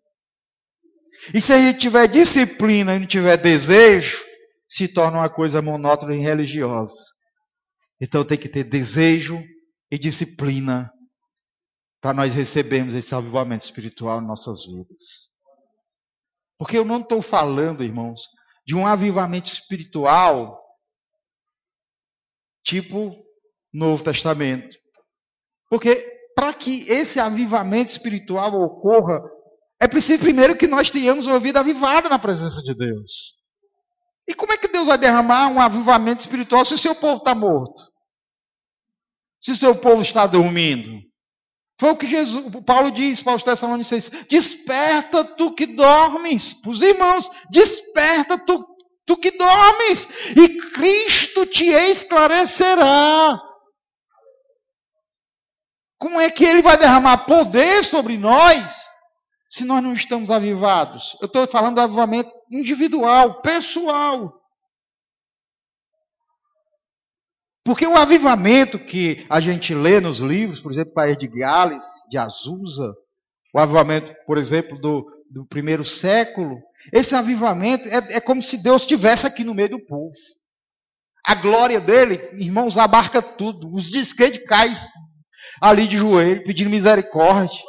E 1.34 1.40
se 1.40 1.54
a 1.54 1.60
gente 1.60 1.80
tiver 1.80 2.08
disciplina 2.08 2.96
e 2.96 3.00
não 3.00 3.06
tiver 3.06 3.38
desejo, 3.38 4.24
se 4.68 4.88
torna 4.88 5.20
uma 5.20 5.30
coisa 5.30 5.62
monótona 5.62 6.16
e 6.16 6.20
religiosa. 6.20 6.96
Então 8.02 8.24
tem 8.24 8.38
que 8.38 8.50
ter 8.50 8.64
desejo 8.64 9.44
e 9.92 10.00
disciplina 10.00 10.92
para 12.00 12.14
nós 12.14 12.34
recebermos 12.34 12.94
esse 12.94 13.14
avivamento 13.14 13.66
espiritual 13.66 14.22
em 14.22 14.26
nossas 14.26 14.66
vidas. 14.66 15.32
Porque 16.58 16.78
eu 16.78 16.86
não 16.86 17.02
estou 17.02 17.22
falando, 17.22 17.84
irmãos, 17.84 18.22
de 18.66 18.76
um 18.76 18.88
avivamento 18.88 19.52
espiritual 19.52 20.60
tipo 22.64 23.16
Novo 23.74 24.04
Testamento. 24.04 24.78
Porque 25.70 25.96
para 26.36 26.54
que 26.54 26.90
esse 26.90 27.20
avivamento 27.20 27.92
espiritual 27.92 28.54
ocorra, 28.54 29.20
é 29.80 29.88
preciso 29.88 30.20
primeiro 30.20 30.58
que 30.58 30.68
nós 30.68 30.90
tenhamos 30.90 31.28
uma 31.28 31.40
vida 31.40 31.60
avivada 31.60 32.08
na 32.08 32.20
presença 32.20 32.62
de 32.62 32.76
Deus. 32.76 33.36
E 34.28 34.34
como 34.34 34.54
é 34.54 34.58
que 34.58 34.68
Deus 34.68 34.88
vai 34.88 34.98
derramar 34.98 35.48
um 35.48 35.60
avivamento 35.60 36.22
espiritual 36.22 36.64
se 36.64 36.74
o 36.74 36.78
seu 36.78 36.96
povo 36.96 37.18
está 37.18 37.36
morto? 37.36 37.91
Se 39.42 39.58
seu 39.58 39.76
povo 39.76 40.02
está 40.02 40.28
dormindo? 40.28 41.02
Foi 41.80 41.90
o 41.90 41.98
que 41.98 42.06
Jesus, 42.06 42.46
Paulo 42.64 42.92
diz 42.92 43.24
para 43.24 43.36
os 43.36 43.42
Tessalonicenses: 43.42 44.26
Desperta 44.28 45.24
tu 45.24 45.56
que 45.56 45.66
dormes, 45.66 46.62
os 46.64 46.80
irmãos, 46.80 47.28
desperta 47.50 48.38
tu, 48.38 48.64
tu 49.04 49.18
que 49.18 49.32
dormes, 49.32 50.08
e 50.38 50.60
Cristo 50.74 51.44
te 51.48 51.66
esclarecerá. 51.66 53.42
Como 55.98 56.22
é 56.22 56.30
que 56.30 56.46
ele 56.46 56.62
vai 56.62 56.78
derramar 56.78 57.26
poder 57.26 57.84
sobre 57.84 58.16
nós 58.18 58.88
se 59.50 59.64
nós 59.64 59.82
não 59.82 59.94
estamos 59.94 60.30
avivados? 60.30 61.18
Eu 61.20 61.26
estou 61.26 61.48
falando 61.48 61.76
do 61.76 61.82
avivamento 61.82 62.32
individual, 62.52 63.42
pessoal. 63.42 64.41
Porque 67.64 67.86
o 67.86 67.96
avivamento 67.96 68.80
que 68.80 69.26
a 69.30 69.40
gente 69.40 69.74
lê 69.74 70.00
nos 70.00 70.18
livros, 70.18 70.60
por 70.60 70.72
exemplo, 70.72 70.94
País 70.94 71.18
de 71.18 71.28
Gales, 71.28 71.86
de 72.10 72.18
Azusa, 72.18 72.92
o 73.54 73.60
avivamento, 73.60 74.14
por 74.26 74.38
exemplo, 74.38 74.80
do, 74.80 75.06
do 75.30 75.46
primeiro 75.46 75.86
século, 75.86 76.60
esse 76.92 77.16
avivamento 77.16 77.88
é, 77.88 78.18
é 78.18 78.22
como 78.22 78.42
se 78.42 78.58
Deus 78.58 78.82
estivesse 78.82 79.28
aqui 79.28 79.44
no 79.44 79.54
meio 79.54 79.70
do 79.70 79.86
povo. 79.86 80.16
A 81.26 81.36
glória 81.36 81.80
dele, 81.80 82.20
irmãos, 82.34 82.78
abarca 82.78 83.22
tudo. 83.22 83.72
Os 83.72 83.92
descreditais 83.92 84.90
ali 85.62 85.88
de 85.88 85.98
joelho, 85.98 86.44
pedindo 86.44 86.70
misericórdia. 86.70 87.62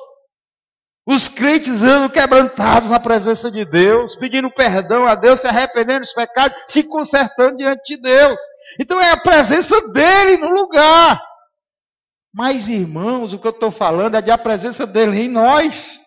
Os 1.05 1.29
crentes 1.29 1.83
andam 1.83 2.09
quebrantados 2.09 2.91
na 2.91 3.01
presença 3.01 3.51
de 3.51 3.65
Deus, 3.65 4.17
pedindo 4.17 4.53
perdão 4.53 5.05
a 5.05 5.17
Deus, 5.17 5.41
se 5.41 5.49
arrependendo 5.49 6.01
dos 6.01 6.15
pecados, 6.15 6.57
se 6.69 6.85
consertando 6.85 7.57
diante 7.57 7.97
de 7.97 8.01
Deus. 8.01 8.39
Então 8.81 9.01
é 9.01 9.11
a 9.11 9.17
presença 9.17 9.89
dele 9.89 10.37
no 10.37 10.51
lugar. 10.51 11.21
Mas, 12.33 12.69
irmãos, 12.69 13.33
o 13.33 13.39
que 13.39 13.47
eu 13.47 13.51
estou 13.51 13.71
falando 13.71 14.17
é 14.17 14.23
de 14.23 14.31
a 14.31 14.39
presença 14.39 14.87
dele 14.87 15.23
em 15.23 15.29
nós. 15.29 16.01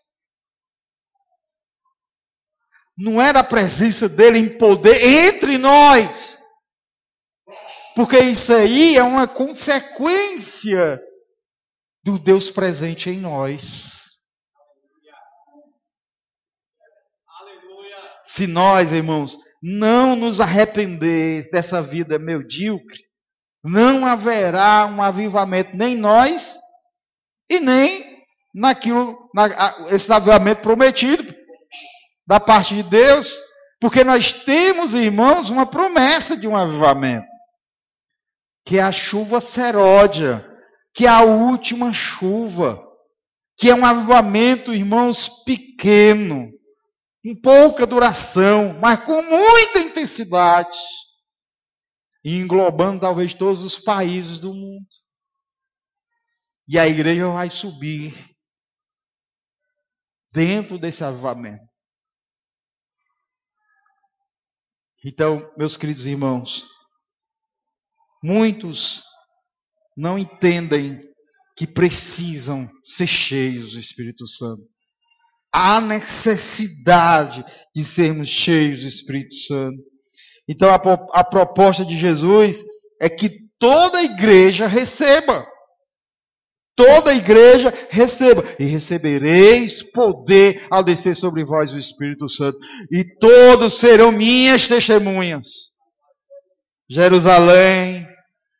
Não 2.97 3.21
era 3.21 3.41
a 3.41 3.43
presença 3.43 4.07
dele 4.07 4.39
em 4.39 4.57
poder 4.57 5.03
entre 5.03 5.57
nós. 5.57 6.39
Porque 7.95 8.17
isso 8.17 8.53
aí 8.53 8.97
é 8.97 9.03
uma 9.03 9.27
consequência 9.27 11.01
do 12.01 12.17
Deus 12.17 12.49
presente 12.49 13.09
em 13.09 13.19
nós. 13.19 14.04
Se 18.25 18.47
nós, 18.47 18.91
irmãos, 18.91 19.37
não 19.61 20.15
nos 20.15 20.39
arrepender 20.39 21.49
dessa 21.51 21.81
vida 21.81 22.17
medíocre, 22.19 23.03
não 23.63 24.05
haverá 24.05 24.85
um 24.85 25.01
avivamento 25.01 25.75
nem 25.75 25.95
nós 25.95 26.57
e 27.49 27.59
nem 27.59 28.25
naquilo, 28.53 29.29
na, 29.33 29.47
esse 29.89 30.11
avivamento 30.11 30.61
prometido 30.61 31.33
da 32.27 32.39
parte 32.39 32.75
de 32.75 32.83
Deus, 32.83 33.35
porque 33.79 34.03
nós 34.03 34.33
temos, 34.33 34.93
irmãos, 34.93 35.49
uma 35.49 35.65
promessa 35.65 36.37
de 36.37 36.47
um 36.47 36.55
avivamento, 36.55 37.27
que 38.65 38.79
é 38.79 38.81
a 38.81 38.91
chuva 38.91 39.41
seródia, 39.41 40.45
que 40.93 41.05
é 41.05 41.09
a 41.09 41.21
última 41.21 41.93
chuva, 41.93 42.81
que 43.57 43.69
é 43.69 43.75
um 43.75 43.85
avivamento, 43.85 44.73
irmãos, 44.73 45.43
pequeno, 45.43 46.49
em 47.25 47.35
pouca 47.35 47.87
duração, 47.87 48.79
mas 48.79 49.03
com 49.03 49.19
muita 49.19 49.79
intensidade, 49.79 50.77
englobando 52.23 53.01
talvez 53.01 53.33
todos 53.33 53.63
os 53.63 53.79
países 53.79 54.39
do 54.39 54.53
mundo. 54.53 54.85
E 56.67 56.77
a 56.77 56.87
igreja 56.87 57.27
vai 57.29 57.49
subir 57.49 58.13
dentro 60.31 60.77
desse 60.77 61.03
avivamento. 61.03 61.65
Então, 65.03 65.51
meus 65.57 65.75
queridos 65.75 66.05
irmãos, 66.05 66.67
muitos 68.23 69.01
não 69.97 70.17
entendem 70.17 71.11
que 71.55 71.65
precisam 71.65 72.69
ser 72.83 73.07
cheios 73.07 73.73
do 73.73 73.79
Espírito 73.79 74.27
Santo. 74.27 74.74
Há 75.57 75.79
necessidade 75.79 77.45
de 77.73 77.81
sermos 77.81 78.27
cheios 78.27 78.81
do 78.81 78.89
Espírito 78.89 79.35
Santo. 79.35 79.81
Então, 80.49 80.69
a, 80.69 80.75
a 81.13 81.23
proposta 81.23 81.85
de 81.85 81.95
Jesus 81.95 82.61
é 83.01 83.07
que 83.07 83.29
toda 83.57 83.99
a 83.99 84.03
igreja 84.03 84.67
receba. 84.67 85.47
Toda 86.75 87.11
a 87.11 87.15
igreja 87.15 87.73
receba, 87.89 88.43
e 88.59 88.65
recebereis 88.65 89.81
poder 89.81 90.67
ao 90.69 90.83
descer 90.83 91.15
sobre 91.15 91.45
vós 91.45 91.73
o 91.73 91.79
Espírito 91.79 92.27
Santo, 92.27 92.57
e 92.91 93.05
todos 93.17 93.75
serão 93.75 94.11
minhas 94.11 94.67
testemunhas. 94.67 95.47
Jerusalém, 96.89 98.05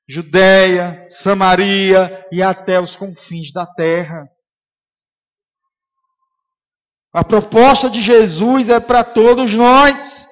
Judéia, 0.07 1.05
Samaria 1.11 2.25
e 2.31 2.41
até 2.41 2.79
os 2.79 2.95
confins 2.95 3.51
da 3.51 3.65
terra. 3.65 4.25
A 7.15 7.23
proposta 7.23 7.89
de 7.89 8.01
Jesus 8.01 8.67
é 8.67 8.77
para 8.77 9.01
todos 9.01 9.53
nós. 9.53 10.27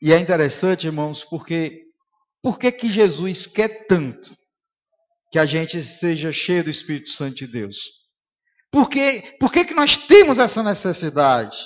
E 0.00 0.12
é 0.12 0.20
interessante, 0.20 0.86
irmãos, 0.86 1.24
porque 1.24 1.82
por 2.40 2.60
que, 2.60 2.70
que 2.70 2.88
Jesus 2.88 3.48
quer 3.48 3.88
tanto 3.88 4.36
que 5.32 5.38
a 5.40 5.44
gente 5.44 5.82
seja 5.82 6.32
cheio 6.32 6.62
do 6.62 6.70
Espírito 6.70 7.08
Santo 7.08 7.38
de 7.38 7.48
Deus? 7.48 7.76
Por, 8.70 8.88
que, 8.88 9.36
por 9.40 9.50
que, 9.50 9.64
que 9.64 9.74
nós 9.74 9.96
temos 9.96 10.38
essa 10.38 10.62
necessidade? 10.62 11.58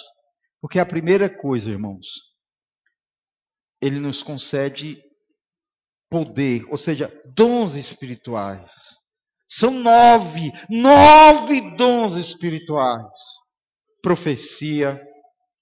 Porque 0.59 0.79
a 0.79 0.87
primeira 0.87 1.29
coisa, 1.29 1.71
irmãos, 1.71 2.07
ele 3.79 4.01
nos 4.01 4.23
concede 4.23 5.03
poder, 6.09 6.65
ou 6.71 6.79
seja, 6.79 7.13
dons 7.27 7.77
espirituais. 7.77 8.73
São 9.57 9.71
nove, 9.71 10.51
nove 10.69 11.77
dons 11.77 12.17
espirituais: 12.17 13.13
profecia, 14.03 15.01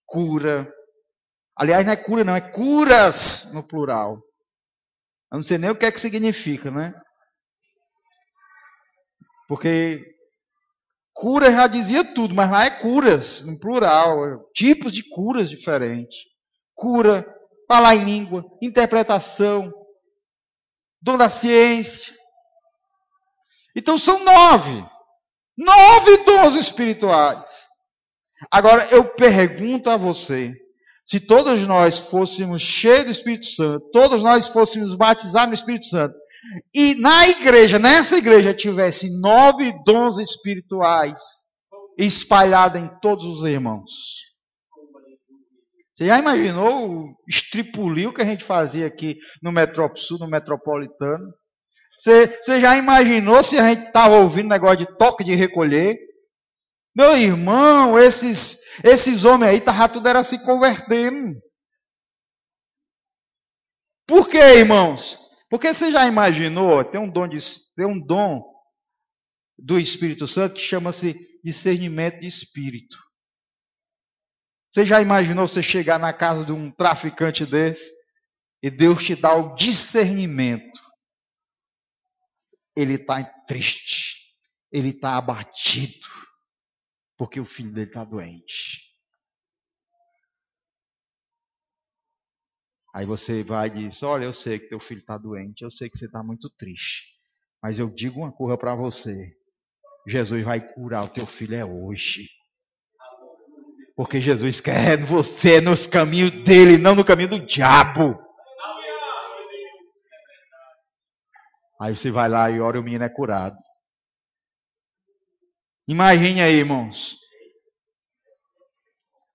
cura. 0.07 0.72
Aliás, 1.55 1.84
não 1.84 1.93
é 1.93 1.97
cura, 1.97 2.24
não, 2.24 2.34
é 2.34 2.40
curas 2.40 3.53
no 3.53 3.66
plural. 3.68 4.14
Eu 5.30 5.36
não 5.36 5.43
sei 5.43 5.59
nem 5.59 5.68
o 5.68 5.76
que 5.76 5.84
é 5.84 5.93
que 5.93 6.01
significa, 6.01 6.70
né? 6.70 6.95
Porque 9.47 10.03
cura 11.12 11.53
já 11.53 11.66
dizia 11.66 12.03
tudo, 12.03 12.34
mas 12.34 12.51
lá 12.51 12.64
é 12.64 12.70
curas, 12.70 13.45
no 13.45 13.61
plural, 13.61 14.51
tipos 14.55 14.95
de 14.95 15.07
curas 15.11 15.51
diferentes. 15.51 16.20
Cura, 16.74 17.26
falar 17.68 17.95
em 17.95 18.05
língua, 18.05 18.43
interpretação, 18.62 19.70
dom 21.03 21.18
da 21.18 21.28
ciência. 21.28 22.22
Então 23.77 23.97
são 23.97 24.25
nove. 24.25 24.85
Nove 25.57 26.25
dons 26.25 26.57
espirituais. 26.57 27.66
Agora 28.51 28.89
eu 28.91 29.05
pergunto 29.05 29.91
a 29.91 29.97
você: 29.97 30.53
se 31.07 31.20
todos 31.20 31.66
nós 31.66 31.99
fôssemos 31.99 32.62
cheios 32.62 33.05
do 33.05 33.11
Espírito 33.11 33.47
Santo, 33.47 33.91
todos 33.93 34.23
nós 34.23 34.49
fôssemos 34.49 34.95
batizados 34.95 35.49
no 35.49 35.55
Espírito 35.55 35.87
Santo, 35.87 36.14
e 36.75 36.95
na 36.97 37.29
igreja, 37.29 37.79
nessa 37.79 38.16
igreja, 38.16 38.55
tivesse 38.55 39.09
nove 39.20 39.73
dons 39.85 40.18
espirituais 40.18 41.20
espalhados 41.99 42.81
em 42.81 42.89
todos 43.01 43.27
os 43.27 43.45
irmãos. 43.45 43.91
Você 45.95 46.07
já 46.07 46.18
imaginou 46.18 46.91
o 46.91 47.14
estripulio 47.29 48.12
que 48.12 48.23
a 48.23 48.25
gente 48.25 48.43
fazia 48.43 48.87
aqui 48.87 49.18
no 49.43 49.53
Metrópolo 49.53 50.01
no 50.19 50.28
Metropolitano? 50.28 51.32
Você, 52.03 52.61
já 52.61 52.77
imaginou 52.77 53.45
se 53.45 53.57
a 53.57 53.69
gente 53.69 53.87
estava 53.87 54.16
ouvindo 54.16 54.49
negócio 54.49 54.79
de 54.79 54.99
toque 54.99 55.23
de 55.23 55.37
recolher? 55.37 55.97
Meu 56.97 57.16
irmão, 57.16 57.97
esses, 57.97 58.59
esses 58.83 59.24
homens 59.24 59.51
aí, 59.51 59.61
tava 59.61 59.89
tudo 59.89 60.09
era 60.09 60.24
se 60.24 60.43
convertendo. 60.45 61.41
Por 64.05 64.29
quê, 64.29 64.59
irmãos? 64.59 65.16
Porque 65.49 65.73
você 65.73 65.93
já 65.93 66.09
imaginou, 66.09 66.85
tem 66.85 67.01
um 67.01 67.09
dom, 67.09 67.29
de, 67.29 67.39
tem 67.77 67.87
um 67.87 68.05
dom 68.05 68.43
do 69.57 69.79
Espírito 69.79 70.27
Santo 70.27 70.57
que 70.57 70.61
chama-se 70.61 71.15
discernimento 71.45 72.19
de 72.19 72.27
espírito. 72.27 72.97
Você 74.73 74.85
já 74.85 75.01
imaginou 75.01 75.47
você 75.47 75.62
chegar 75.62 76.01
na 76.01 76.12
casa 76.12 76.45
de 76.45 76.51
um 76.51 76.69
traficante 76.73 77.47
desse 77.47 77.93
e 78.61 78.70
Deus 78.70 79.05
te 79.05 79.15
dá 79.15 79.37
o 79.37 79.55
discernimento? 79.55 80.82
Ele 82.77 82.94
está 82.94 83.23
triste, 83.23 84.35
ele 84.73 84.89
está 84.90 85.16
abatido 85.16 86.07
porque 87.16 87.39
o 87.39 87.44
filho 87.44 87.73
dele 87.73 87.86
está 87.86 88.05
doente. 88.05 88.82
Aí 92.94 93.07
você 93.07 93.43
vai 93.43 93.69
e 93.69 93.70
diz: 93.70 94.03
Olha, 94.03 94.24
eu 94.24 94.32
sei 94.32 94.59
que 94.59 94.69
teu 94.69 94.81
filho 94.81 95.01
está 95.01 95.16
doente, 95.16 95.62
eu 95.62 95.70
sei 95.70 95.89
que 95.89 95.97
você 95.97 96.07
está 96.07 96.23
muito 96.23 96.51
triste, 96.51 97.07
mas 97.62 97.78
eu 97.78 97.89
digo 97.89 98.20
uma 98.20 98.32
coisa 98.32 98.59
para 98.59 98.74
você: 98.74 99.32
Jesus 100.07 100.44
vai 100.44 100.61
curar 100.61 101.05
o 101.05 101.09
teu 101.09 101.27
filho 101.27 101.55
é 101.55 101.65
hoje. 101.65 102.28
Porque 103.94 104.20
Jesus 104.20 104.61
quer 104.61 104.99
você 105.03 105.61
nos 105.61 105.86
caminhos 105.86 106.31
dele, 106.43 106.77
não 106.77 106.94
no 106.94 107.05
caminho 107.05 107.31
do 107.31 107.47
diabo. 107.47 108.19
Aí 111.83 111.97
você 111.97 112.13
vai 112.13 112.29
lá 112.29 112.49
e 112.49 112.61
ora 112.61 112.77
e 112.77 112.81
o 112.81 112.83
menino 112.83 113.03
é 113.03 113.09
curado. 113.09 113.57
Imagine 115.89 116.41
aí, 116.41 116.55
irmãos. 116.55 117.17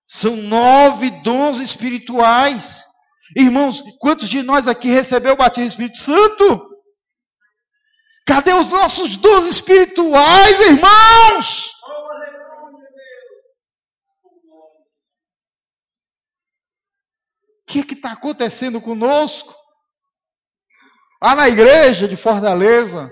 São 0.06 0.34
nove 0.34 1.10
dons 1.20 1.60
espirituais. 1.60 2.84
Irmãos, 3.36 3.82
quantos 3.98 4.30
de 4.30 4.42
nós 4.42 4.66
aqui 4.66 4.88
recebeu 4.88 5.34
o 5.34 5.36
batismo 5.36 5.66
do 5.66 5.72
Espírito 5.72 5.98
Santo? 5.98 6.70
Cadê 8.26 8.54
os 8.54 8.66
nossos 8.68 9.18
dons 9.18 9.46
espirituais, 9.46 10.60
irmãos? 10.62 11.72
O 17.60 17.66
que 17.66 17.92
está 17.92 18.12
acontecendo 18.12 18.80
conosco? 18.80 19.57
Lá 21.22 21.34
na 21.34 21.48
igreja 21.48 22.06
de 22.06 22.16
Fortaleza, 22.16 23.10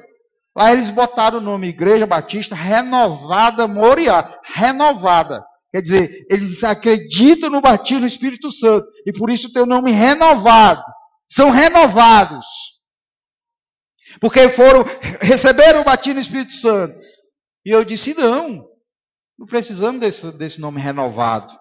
Lá 0.56 0.72
eles 0.72 0.90
botaram 0.90 1.36
o 1.36 1.42
nome 1.42 1.68
Igreja 1.68 2.06
Batista 2.06 2.54
Renovada 2.54 3.68
Moriá. 3.68 4.40
Renovada. 4.42 5.44
Quer 5.70 5.82
dizer, 5.82 6.26
eles 6.30 6.64
acreditam 6.64 7.50
no 7.50 7.60
batismo 7.60 8.00
do 8.00 8.06
Espírito 8.06 8.50
Santo. 8.50 8.86
E 9.06 9.12
por 9.12 9.28
isso 9.28 9.52
tem 9.52 9.62
o 9.62 9.66
nome 9.66 9.92
renovado. 9.92 10.82
São 11.30 11.50
renovados. 11.50 12.46
Porque 14.18 14.48
foram, 14.48 14.82
receberam 15.20 15.82
o 15.82 15.84
batismo 15.84 16.14
do 16.14 16.20
Espírito 16.20 16.54
Santo. 16.54 16.98
E 17.66 17.70
eu 17.70 17.84
disse: 17.84 18.14
não, 18.14 18.66
não 19.38 19.46
precisamos 19.46 20.00
desse, 20.00 20.32
desse 20.38 20.58
nome 20.58 20.80
renovado. 20.80 21.54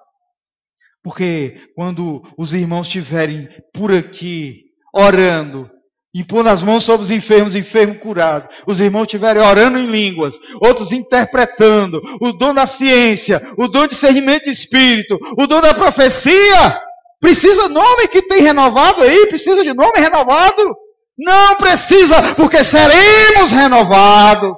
Porque 1.04 1.70
quando 1.76 2.24
os 2.38 2.54
irmãos 2.54 2.88
estiverem 2.88 3.50
por 3.74 3.94
aqui 3.94 4.64
orando, 4.94 5.70
impondo 6.16 6.50
as 6.50 6.64
mãos 6.64 6.84
sobre 6.84 7.04
os 7.04 7.12
enfermos, 7.12 7.56
enfermo 7.56 8.00
curado, 8.00 8.48
os 8.66 8.80
irmãos 8.80 9.04
estiverem 9.04 9.44
orando 9.44 9.78
em 9.78 9.86
línguas, 9.86 10.40
outros 10.62 10.94
interpretando, 10.94 12.02
o 12.22 12.32
dom 12.32 12.54
da 12.54 12.66
ciência, 12.66 13.42
o 13.58 13.68
dom 13.68 13.82
de 13.82 13.90
discernimento 13.90 14.46
de 14.46 14.52
espírito, 14.52 15.18
o 15.38 15.46
dom 15.46 15.60
da 15.60 15.74
profecia, 15.74 16.82
precisa 17.20 17.68
nome 17.68 18.08
que 18.08 18.22
tem 18.22 18.42
renovado 18.42 19.04
aí, 19.04 19.28
precisa 19.28 19.62
de 19.62 19.74
nome 19.74 20.00
renovado. 20.00 20.76
Não 21.18 21.56
precisa, 21.56 22.22
porque 22.36 22.62
seremos 22.64 23.52
renovados. 23.52 24.58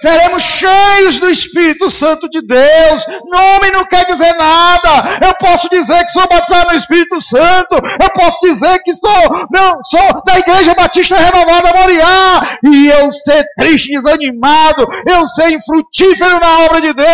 Seremos 0.00 0.42
cheios 0.42 1.18
do 1.18 1.28
Espírito 1.28 1.90
Santo 1.90 2.28
de 2.28 2.40
Deus. 2.40 3.06
Nome 3.26 3.70
não 3.72 3.84
quer 3.84 4.04
dizer 4.06 4.32
nada. 4.34 5.26
Eu 5.26 5.34
posso 5.34 5.68
dizer 5.68 6.04
que 6.04 6.12
sou 6.12 6.26
batizado 6.28 6.70
no 6.70 6.76
Espírito 6.76 7.20
Santo. 7.20 7.74
Eu 7.74 8.10
posso 8.14 8.38
dizer 8.42 8.80
que 8.84 8.92
sou, 8.94 9.46
não, 9.50 9.78
sou 9.84 10.22
da 10.24 10.38
Igreja 10.38 10.74
Batista 10.74 11.16
Renovada 11.16 11.72
Moriá. 11.72 12.58
E 12.64 12.88
eu 12.88 13.10
ser 13.12 13.44
triste, 13.58 13.92
desanimado. 13.94 14.86
Eu 15.06 15.26
ser 15.26 15.50
infrutífero 15.50 16.38
na 16.38 16.60
obra 16.60 16.80
de 16.80 16.92
Deus 16.92 17.08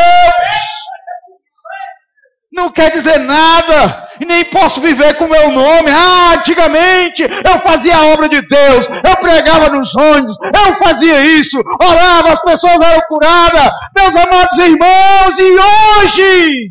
não 2.55 2.71
quer 2.71 2.91
dizer 2.91 3.19
nada, 3.19 4.04
e 4.21 4.25
nem 4.25 4.45
posso 4.45 4.81
viver 4.81 5.15
com 5.17 5.25
o 5.25 5.31
meu 5.31 5.51
nome. 5.51 5.91
Ah, 5.91 6.35
antigamente 6.37 7.23
eu 7.23 7.59
fazia 7.61 7.97
a 7.97 8.07
obra 8.07 8.29
de 8.29 8.41
Deus, 8.47 8.89
eu 8.89 9.17
pregava 9.17 9.71
nos 9.71 9.95
ônibus, 9.95 10.37
eu 10.43 10.75
fazia 10.75 11.21
isso, 11.21 11.63
orava, 11.81 12.33
as 12.33 12.43
pessoas 12.43 12.81
eram 12.81 13.01
curadas, 13.09 13.71
meus 13.97 14.17
amados 14.17 14.59
irmãos, 14.59 15.39
e 15.39 15.57
hoje, 16.03 16.69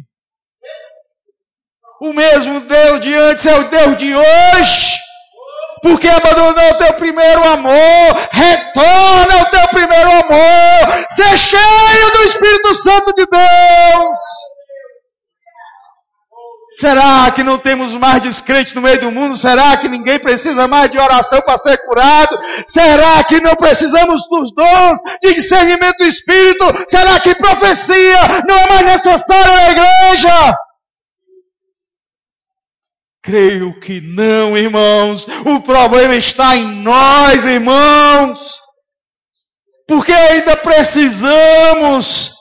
o 2.01 2.13
mesmo 2.13 2.59
Deus 2.61 3.01
de 3.01 3.13
antes 3.13 3.45
é 3.45 3.55
o 3.55 3.63
Deus 3.65 3.97
de 3.97 4.15
hoje, 4.15 4.99
porque 5.81 6.07
abandonou 6.07 6.69
o 6.69 6.77
teu 6.77 6.93
primeiro 6.93 7.43
amor, 7.51 8.29
retorna 8.31 9.39
ao 9.39 9.45
teu 9.47 9.67
primeiro 9.69 10.11
amor, 10.11 11.05
ser 11.09 11.37
cheio 11.37 12.11
do 12.11 12.23
Espírito 12.29 12.75
Santo 12.75 13.13
de 13.13 13.25
Deus. 13.25 14.19
Será 16.73 17.29
que 17.31 17.43
não 17.43 17.59
temos 17.59 17.95
mais 17.95 18.21
descrente 18.21 18.73
no 18.73 18.81
meio 18.81 18.99
do 18.99 19.11
mundo? 19.11 19.35
Será 19.35 19.77
que 19.77 19.87
ninguém 19.87 20.17
precisa 20.17 20.67
mais 20.67 20.89
de 20.89 20.97
oração 20.97 21.39
para 21.41 21.57
ser 21.59 21.77
curado? 21.85 22.37
Será 22.65 23.23
que 23.23 23.39
não 23.39 23.55
precisamos 23.55 24.27
dos 24.27 24.51
dons 24.55 24.99
de 25.21 25.35
discernimento 25.35 25.97
do 25.97 26.05
Espírito? 26.05 26.65
Será 26.87 27.19
que 27.19 27.35
profecia 27.35 28.43
não 28.49 28.57
é 28.57 28.69
mais 28.69 28.85
necessária 28.87 29.53
na 29.53 29.71
igreja? 29.71 30.57
Creio 33.21 33.79
que 33.79 34.01
não, 34.01 34.57
irmãos. 34.57 35.27
O 35.45 35.61
problema 35.61 36.15
está 36.15 36.55
em 36.55 36.67
nós, 36.81 37.45
irmãos. 37.45 38.59
Porque 39.87 40.11
ainda 40.11 40.57
precisamos. 40.57 42.31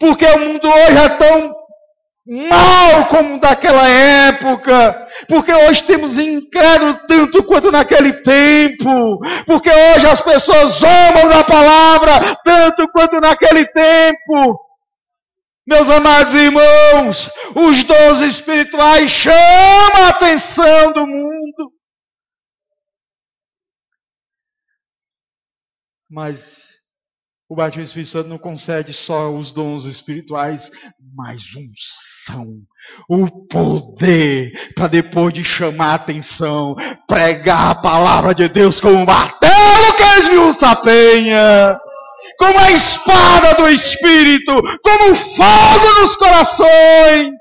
Porque 0.00 0.26
o 0.26 0.38
mundo 0.40 0.68
hoje 0.68 0.98
é 0.98 1.08
tão 1.10 1.57
mal 2.28 3.06
como 3.08 3.40
daquela 3.40 3.88
época, 3.88 5.08
porque 5.26 5.52
hoje 5.52 5.82
temos 5.84 6.18
incrédulo 6.18 6.94
tanto 7.06 7.42
quanto 7.44 7.70
naquele 7.70 8.12
tempo, 8.22 9.18
porque 9.46 9.70
hoje 9.70 10.06
as 10.06 10.20
pessoas 10.20 10.82
amam 10.82 11.28
da 11.28 11.42
palavra 11.42 12.36
tanto 12.44 12.86
quanto 12.92 13.18
naquele 13.18 13.64
tempo. 13.66 14.60
Meus 15.66 15.88
amados 15.90 16.34
irmãos, 16.34 17.30
os 17.54 17.84
dons 17.84 18.20
espirituais 18.20 19.10
chamam 19.10 20.04
a 20.04 20.08
atenção 20.08 20.92
do 20.92 21.06
mundo. 21.06 21.72
Mas 26.10 26.77
o 27.48 27.56
batismo 27.56 27.82
do 27.82 27.86
Espírito 27.86 28.10
Santo 28.10 28.28
não 28.28 28.38
concede 28.38 28.92
só 28.92 29.32
os 29.32 29.50
dons 29.50 29.86
espirituais, 29.86 30.70
mas 31.16 31.54
unção, 31.56 32.46
o 33.08 33.46
poder 33.46 34.52
para 34.74 34.86
depois 34.86 35.32
de 35.32 35.42
chamar 35.42 35.92
a 35.92 35.94
atenção, 35.94 36.74
pregar 37.06 37.70
a 37.70 37.74
palavra 37.74 38.34
de 38.34 38.48
Deus 38.48 38.80
como 38.80 38.96
um 38.96 39.06
martelo 39.06 39.94
que 39.96 40.20
esmiuça 40.20 40.72
a 40.72 40.76
penha, 40.76 41.80
como 42.38 42.58
a 42.58 42.70
espada 42.70 43.54
do 43.54 43.68
Espírito, 43.68 44.52
como 44.82 45.14
fogo 45.14 46.00
nos 46.00 46.16
corações. 46.16 47.34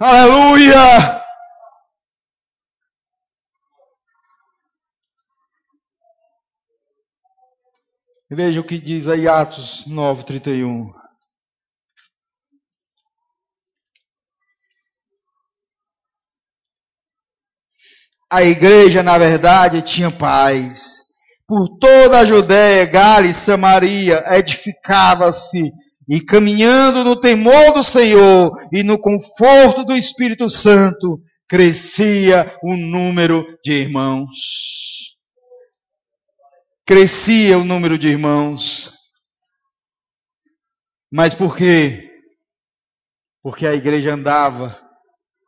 Aleluia! 0.00 1.25
Veja 8.28 8.60
o 8.60 8.64
que 8.64 8.78
diz 8.78 9.06
aí 9.06 9.28
Atos 9.28 9.84
9:31. 9.86 10.92
A 18.28 18.42
igreja, 18.42 19.04
na 19.04 19.16
verdade, 19.16 19.80
tinha 19.82 20.10
paz. 20.10 21.04
Por 21.46 21.78
toda 21.78 22.18
a 22.18 22.24
Judéia, 22.24 22.84
Gália 22.84 23.30
e 23.30 23.34
Samaria 23.34 24.24
edificava-se 24.36 25.70
e 26.08 26.20
caminhando 26.20 27.04
no 27.04 27.14
temor 27.20 27.72
do 27.72 27.84
Senhor 27.84 28.50
e 28.72 28.82
no 28.82 28.98
conforto 28.98 29.84
do 29.84 29.96
Espírito 29.96 30.50
Santo, 30.50 31.20
crescia 31.48 32.58
o 32.64 32.76
número 32.76 33.46
de 33.64 33.72
irmãos 33.72 35.15
crescia 36.86 37.58
o 37.58 37.64
número 37.64 37.98
de 37.98 38.08
irmãos. 38.08 38.92
Mas 41.12 41.34
por 41.34 41.56
quê? 41.56 42.08
Porque 43.42 43.66
a 43.66 43.74
igreja 43.74 44.14
andava 44.14 44.80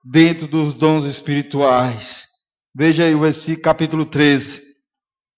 dentro 0.04 0.48
dos 0.48 0.74
dons 0.74 1.04
espirituais. 1.04 2.26
Veja 2.74 3.04
aí 3.04 3.14
o 3.14 3.20
versículo 3.20 3.62
capítulo 3.62 4.04
13, 4.04 4.62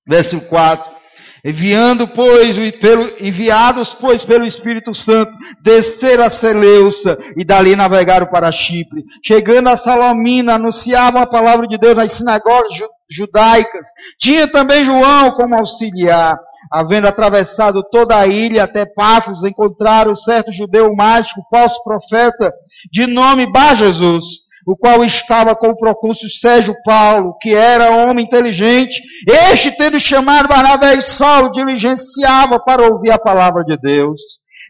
verso 0.06 0.40
4. 0.43 1.01
Enviando, 1.43 2.06
pois, 2.06 2.56
pelo, 2.72 3.06
enviados, 3.18 3.94
pois, 3.94 4.24
pelo 4.24 4.44
Espírito 4.44 4.93
Santo, 4.93 5.32
desceram 5.62 6.24
a 6.24 6.31
Seleuça 6.31 7.16
e 7.35 7.44
dali 7.44 7.74
navegaram 7.74 8.27
para 8.27 8.52
Chipre. 8.52 9.05
Chegando 9.24 9.68
a 9.68 9.77
Salomina, 9.77 10.55
anunciavam 10.55 11.22
a 11.22 11.27
palavra 11.27 11.66
de 11.66 11.78
Deus 11.78 11.97
nas 11.97 12.12
sinagogas 12.12 12.74
judaicas. 13.11 13.89
Tinha 14.19 14.47
também 14.47 14.85
João 14.85 15.32
como 15.32 15.57
auxiliar. 15.57 16.39
Havendo 16.73 17.09
atravessado 17.09 17.82
toda 17.91 18.16
a 18.16 18.27
ilha 18.27 18.65
até 18.65 18.87
Pafos, 18.87 19.43
encontraram 19.45 20.15
certo 20.15 20.53
judeu 20.53 20.95
mágico, 20.95 21.43
falso 21.51 21.82
profeta, 21.82 22.53
de 22.93 23.07
nome 23.07 23.51
Bar 23.51 23.74
Jesus, 23.74 24.24
o 24.65 24.77
qual 24.77 25.05
estava 25.05 25.57
com 25.57 25.70
o 25.70 25.77
procônsul 25.77 26.28
Sérgio 26.28 26.74
Paulo, 26.85 27.37
que 27.41 27.55
era 27.55 27.91
homem 27.91 28.24
inteligente. 28.24 29.03
Este, 29.51 29.77
tendo 29.77 29.99
chamado 29.99 30.49
Barnabé 30.49 30.95
e 30.95 31.03
Saulo, 31.03 31.51
diligenciava 31.51 32.61
para 32.61 32.87
ouvir 32.87 33.11
a 33.11 33.19
palavra 33.19 33.65
de 33.65 33.77
Deus. 33.77 34.20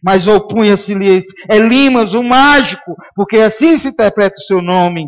Mas 0.03 0.27
opunha-se-lhes 0.27 1.25
Elimas, 1.51 2.15
o 2.15 2.23
mágico, 2.23 2.95
porque 3.15 3.37
assim 3.37 3.77
se 3.77 3.89
interpreta 3.89 4.41
o 4.41 4.45
seu 4.45 4.63
nome 4.63 5.07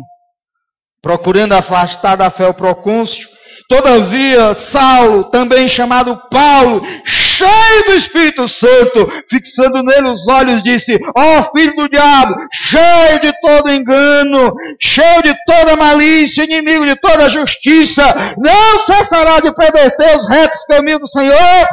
procurando 1.03 1.51
afastar 1.51 2.15
da 2.15 2.31
fé 2.31 2.47
o 2.47 2.53
procôncio. 2.53 3.27
Todavia, 3.67 4.53
Saulo, 4.55 5.25
também 5.25 5.67
chamado 5.67 6.21
Paulo, 6.29 6.81
cheio 7.05 7.85
do 7.87 7.93
Espírito 7.93 8.47
Santo, 8.47 9.11
fixando 9.29 9.83
nele 9.83 10.09
os 10.09 10.27
olhos, 10.27 10.63
disse: 10.63 10.97
Ó 11.15 11.39
oh, 11.39 11.57
filho 11.57 11.75
do 11.75 11.89
diabo, 11.89 12.35
cheio 12.51 13.21
de 13.21 13.33
todo 13.41 13.71
engano, 13.71 14.53
cheio 14.79 15.23
de 15.23 15.33
toda 15.45 15.75
malícia, 15.75 16.43
inimigo 16.43 16.85
de 16.85 16.95
toda 16.95 17.29
justiça, 17.29 18.03
não 18.37 18.79
cessará 18.79 19.39
de 19.39 19.53
perverter 19.55 20.19
os 20.19 20.27
retos 20.27 20.65
caminhos 20.65 21.01
do 21.01 21.07
Senhor? 21.07 21.67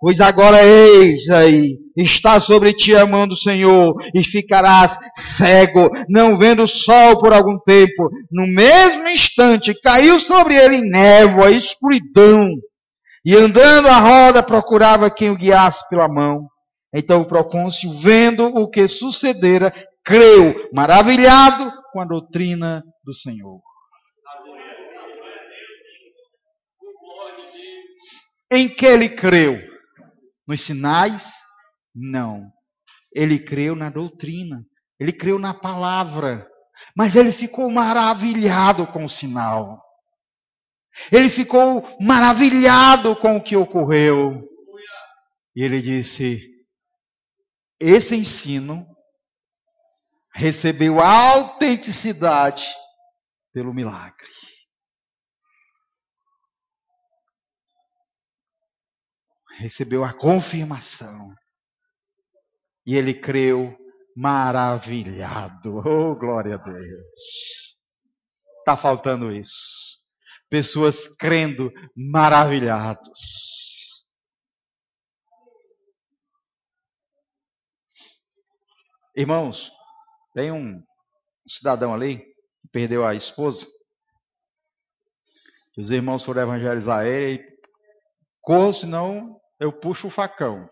Pois 0.00 0.20
agora 0.20 0.62
eis 0.62 1.28
aí, 1.30 1.76
está 1.96 2.40
sobre 2.40 2.74
ti 2.74 2.94
a 2.94 3.06
mão 3.06 3.26
do 3.26 3.36
Senhor, 3.36 3.94
e 4.14 4.22
ficarás 4.22 4.98
cego, 5.14 5.90
não 6.08 6.36
vendo 6.36 6.62
o 6.62 6.68
sol 6.68 7.18
por 7.18 7.32
algum 7.32 7.58
tempo. 7.58 8.10
No 8.30 8.46
mesmo 8.46 9.08
instante 9.08 9.74
caiu 9.80 10.20
sobre 10.20 10.54
ele 10.54 10.80
névoa, 10.82 11.50
escuridão, 11.50 12.48
E 13.24 13.34
andando 13.34 13.88
a 13.88 13.98
roda, 13.98 14.42
procurava 14.42 15.10
quem 15.10 15.30
o 15.30 15.36
guiasse 15.36 15.88
pela 15.88 16.06
mão. 16.06 16.46
Então 16.94 17.22
o 17.22 17.26
procônsul, 17.26 17.92
vendo 17.94 18.46
o 18.46 18.70
que 18.70 18.86
sucedera, 18.86 19.72
creu, 20.04 20.68
maravilhado 20.72 21.72
com 21.92 22.00
a 22.00 22.04
doutrina 22.04 22.82
do 23.04 23.12
Senhor. 23.12 23.60
Em 28.50 28.68
que 28.68 28.86
ele 28.86 29.08
creu? 29.08 29.58
Nos 30.46 30.60
sinais? 30.60 31.45
Não. 31.96 32.52
Ele 33.14 33.38
creu 33.38 33.74
na 33.74 33.88
doutrina. 33.88 34.62
Ele 35.00 35.12
creu 35.12 35.38
na 35.38 35.54
palavra. 35.54 36.46
Mas 36.94 37.16
ele 37.16 37.32
ficou 37.32 37.70
maravilhado 37.70 38.86
com 38.86 39.06
o 39.06 39.08
sinal. 39.08 39.82
Ele 41.10 41.30
ficou 41.30 41.82
maravilhado 42.00 43.16
com 43.16 43.36
o 43.36 43.42
que 43.42 43.56
ocorreu. 43.56 44.42
E 45.54 45.62
ele 45.62 45.80
disse: 45.80 46.42
Esse 47.80 48.14
ensino 48.14 48.86
recebeu 50.34 51.00
autenticidade 51.00 52.66
pelo 53.52 53.72
milagre. 53.72 54.28
Recebeu 59.58 60.04
a 60.04 60.12
confirmação. 60.12 61.34
E 62.86 62.94
ele 62.94 63.12
creu 63.12 63.76
maravilhado. 64.16 65.80
Oh, 65.86 66.14
glória 66.14 66.54
a 66.54 66.58
Deus. 66.58 68.02
Está 68.60 68.76
faltando 68.76 69.32
isso. 69.32 69.96
Pessoas 70.48 71.08
crendo 71.08 71.70
maravilhados. 71.94 74.04
Irmãos, 79.14 79.72
tem 80.34 80.52
um 80.52 80.82
cidadão 81.48 81.94
ali 81.94 82.18
que 82.18 82.68
perdeu 82.70 83.04
a 83.04 83.14
esposa. 83.14 83.66
Os 85.76 85.90
irmãos 85.90 86.22
foram 86.22 86.42
evangelizar 86.42 87.06
ele 87.06 87.34
e 87.34 87.58
corro, 88.40 88.72
senão 88.72 89.40
eu 89.58 89.72
puxo 89.72 90.06
o 90.06 90.10
facão. 90.10 90.68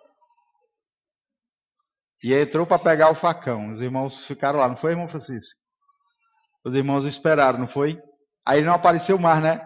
E 2.24 2.32
entrou 2.32 2.66
para 2.66 2.78
pegar 2.78 3.10
o 3.10 3.14
facão. 3.14 3.70
Os 3.70 3.82
irmãos 3.82 4.26
ficaram 4.26 4.58
lá, 4.58 4.66
não 4.66 4.78
foi, 4.78 4.92
irmão 4.92 5.06
Francisco? 5.06 5.60
Os 6.64 6.74
irmãos 6.74 7.04
esperaram, 7.04 7.58
não 7.58 7.68
foi? 7.68 8.00
Aí 8.46 8.62
não 8.62 8.72
apareceu 8.72 9.18
mais, 9.18 9.42
né? 9.42 9.60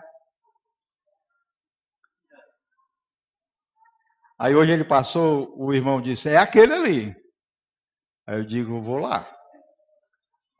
Aí 4.40 4.56
hoje 4.56 4.72
ele 4.72 4.82
passou, 4.82 5.54
o 5.56 5.72
irmão 5.72 6.02
disse: 6.02 6.28
É 6.28 6.36
aquele 6.36 6.72
ali. 6.72 7.16
Aí 8.26 8.40
eu 8.40 8.44
digo: 8.44 8.82
Vou 8.82 8.98
lá. 8.98 9.32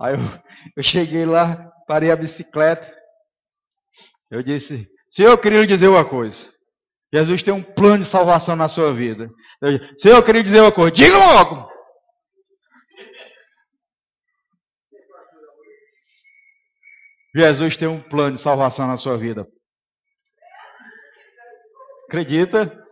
Aí 0.00 0.14
eu, 0.14 0.20
eu 0.76 0.82
cheguei 0.84 1.26
lá, 1.26 1.68
parei 1.88 2.12
a 2.12 2.16
bicicleta. 2.16 2.96
Eu 4.30 4.40
disse: 4.40 4.88
Senhor, 5.10 5.30
eu 5.30 5.38
queria 5.38 5.62
lhe 5.62 5.66
dizer 5.66 5.88
uma 5.88 6.08
coisa. 6.08 6.46
Jesus 7.12 7.42
tem 7.42 7.52
um 7.52 7.62
plano 7.62 8.04
de 8.04 8.04
salvação 8.04 8.54
na 8.54 8.68
sua 8.68 8.92
vida. 8.94 9.28
Eu 9.60 9.78
disse, 9.78 9.94
Senhor, 9.98 10.16
eu 10.16 10.22
queria 10.22 10.42
dizer 10.44 10.60
uma 10.60 10.70
coisa. 10.70 10.92
Diga 10.92 11.16
logo! 11.16 11.77
Jesus 17.38 17.76
tem 17.76 17.86
um 17.86 18.02
plano 18.02 18.34
de 18.34 18.40
salvação 18.40 18.88
na 18.88 18.96
sua 18.96 19.16
vida. 19.16 19.46
Acredita? 22.08 22.84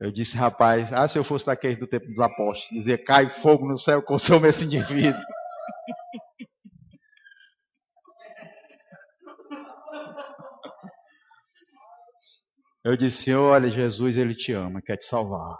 Eu 0.00 0.12
disse, 0.12 0.36
rapaz, 0.36 0.92
ah, 0.92 1.08
se 1.08 1.18
eu 1.18 1.24
fosse 1.24 1.46
daquele 1.46 1.74
do 1.74 1.88
tempo 1.88 2.06
dos 2.06 2.20
apóstolos, 2.20 2.68
dizia, 2.70 3.02
cai 3.02 3.30
fogo 3.30 3.66
no 3.66 3.76
céu, 3.76 4.00
consome 4.00 4.48
esse 4.48 4.64
indivíduo. 4.64 5.20
Eu 12.84 12.96
disse, 12.96 13.34
olha, 13.34 13.68
Jesus, 13.70 14.16
ele 14.16 14.36
te 14.36 14.52
ama, 14.52 14.80
quer 14.80 14.98
te 14.98 15.06
salvar. 15.06 15.58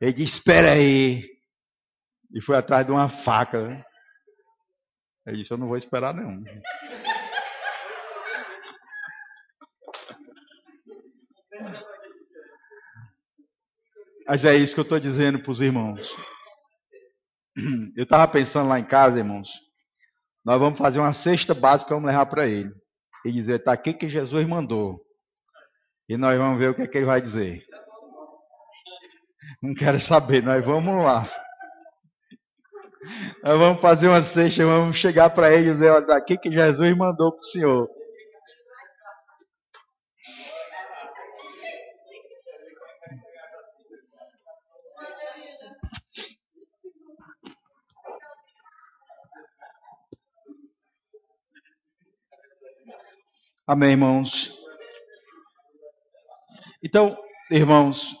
Ele 0.00 0.14
disse, 0.14 0.38
espera 0.38 0.72
aí. 0.72 1.22
E 2.34 2.42
foi 2.42 2.56
atrás 2.56 2.84
de 2.84 2.90
uma 2.90 3.08
faca. 3.08 3.84
Ele 5.26 5.38
disse, 5.38 5.52
eu 5.52 5.58
não 5.58 5.66
vou 5.66 5.76
esperar 5.76 6.14
não. 6.14 6.42
Mas 14.28 14.44
é 14.44 14.54
isso 14.54 14.74
que 14.74 14.80
eu 14.80 14.82
estou 14.82 15.00
dizendo 15.00 15.38
para 15.40 15.50
os 15.50 15.60
irmãos. 15.60 16.14
Eu 17.96 18.04
estava 18.04 18.30
pensando 18.30 18.68
lá 18.68 18.78
em 18.78 18.84
casa, 18.84 19.18
irmãos. 19.18 19.48
Nós 20.44 20.60
vamos 20.60 20.78
fazer 20.78 21.00
uma 21.00 21.12
cesta 21.12 21.54
básica, 21.54 21.94
vamos 21.94 22.08
levar 22.08 22.26
para 22.26 22.46
ele. 22.46 22.70
E 23.24 23.32
dizer, 23.32 23.58
está 23.58 23.72
aqui 23.72 23.94
que 23.94 24.08
Jesus 24.08 24.46
mandou. 24.46 25.00
E 26.08 26.16
nós 26.16 26.38
vamos 26.38 26.58
ver 26.58 26.70
o 26.70 26.74
que, 26.74 26.82
é 26.82 26.86
que 26.86 26.98
ele 26.98 27.06
vai 27.06 27.20
dizer. 27.20 27.64
Não 29.62 29.74
quero 29.74 29.98
saber, 29.98 30.42
nós 30.42 30.64
vamos 30.64 31.04
lá. 31.04 31.28
Nós 33.42 33.58
vamos 33.58 33.80
fazer 33.80 34.08
uma 34.08 34.22
cesta, 34.22 34.64
vamos 34.64 34.96
chegar 34.96 35.30
para 35.30 35.52
ele 35.52 35.70
e 35.70 35.72
dizer, 35.72 36.06
daqui 36.06 36.36
que 36.36 36.50
Jesus 36.50 36.96
mandou 36.96 37.32
para 37.32 37.40
o 37.40 37.44
Senhor. 37.44 37.88
Amém, 53.68 53.90
irmãos? 53.90 54.56
Então, 56.82 57.18
irmãos, 57.50 58.12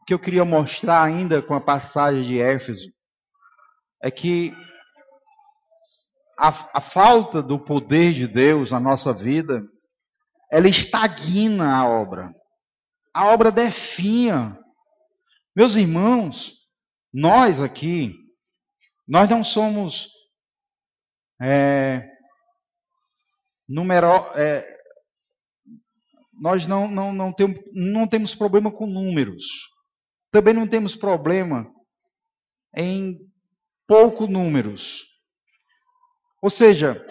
o 0.00 0.04
que 0.06 0.14
eu 0.14 0.18
queria 0.18 0.44
mostrar 0.44 1.02
ainda 1.02 1.42
com 1.42 1.54
a 1.54 1.60
passagem 1.60 2.22
de 2.22 2.40
Éfeso 2.40 2.88
é 4.02 4.10
que 4.10 4.52
a, 6.36 6.78
a 6.78 6.80
falta 6.80 7.40
do 7.40 7.58
poder 7.58 8.12
de 8.12 8.26
Deus 8.26 8.72
na 8.72 8.80
nossa 8.80 9.12
vida, 9.12 9.62
ela 10.50 10.68
estagna 10.68 11.76
a 11.76 11.88
obra. 11.88 12.30
A 13.14 13.28
obra 13.28 13.52
definha. 13.52 14.58
Meus 15.54 15.76
irmãos, 15.76 16.54
nós 17.12 17.60
aqui, 17.60 18.14
nós 19.06 19.28
não 19.28 19.44
somos 19.44 20.08
é, 21.40 22.08
numero, 23.68 24.08
é, 24.34 24.66
nós 26.32 26.66
não, 26.66 26.88
não, 26.88 27.12
não, 27.12 27.34
não 27.72 28.08
temos 28.08 28.34
problema 28.34 28.72
com 28.72 28.86
números. 28.86 29.44
Também 30.32 30.54
não 30.54 30.66
temos 30.66 30.96
problema 30.96 31.70
em 32.74 33.31
pouco 33.92 34.26
números. 34.26 35.02
Ou 36.40 36.48
seja, 36.48 37.04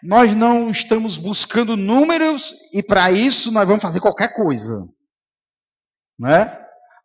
nós 0.00 0.32
não 0.36 0.70
estamos 0.70 1.18
buscando 1.18 1.76
números 1.76 2.54
e 2.72 2.84
para 2.84 3.10
isso 3.10 3.50
nós 3.50 3.66
vamos 3.66 3.82
fazer 3.82 3.98
qualquer 3.98 4.32
coisa. 4.32 4.86
Né? 6.16 6.56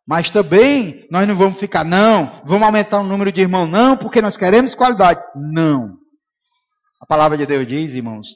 Mas 0.06 0.30
também 0.30 1.08
nós 1.10 1.26
não 1.26 1.34
vamos 1.34 1.58
ficar, 1.58 1.84
não, 1.84 2.40
vamos 2.44 2.62
aumentar 2.62 3.00
o 3.00 3.02
número 3.02 3.32
de 3.32 3.40
irmãos, 3.40 3.66
não, 3.68 3.96
porque 3.96 4.22
nós 4.22 4.36
queremos 4.36 4.76
qualidade. 4.76 5.20
Não. 5.34 5.96
A 7.00 7.06
palavra 7.06 7.36
de 7.36 7.44
Deus 7.44 7.66
diz, 7.66 7.94
irmãos, 7.94 8.28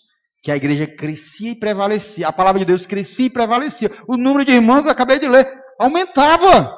que 0.42 0.51
a 0.51 0.56
igreja 0.56 0.88
crescia 0.88 1.52
e 1.52 1.55
prevalecia. 1.55 2.26
A 2.26 2.32
palavra 2.32 2.59
de 2.59 2.64
Deus 2.64 2.84
crescia 2.84 3.26
e 3.26 3.30
prevalecia. 3.30 3.92
O 4.09 4.16
número 4.16 4.44
de 4.44 4.51
irmãos, 4.51 4.86
eu 4.86 4.90
acabei 4.90 5.20
de 5.20 5.28
ler, 5.28 5.48
aumentava. 5.78 6.76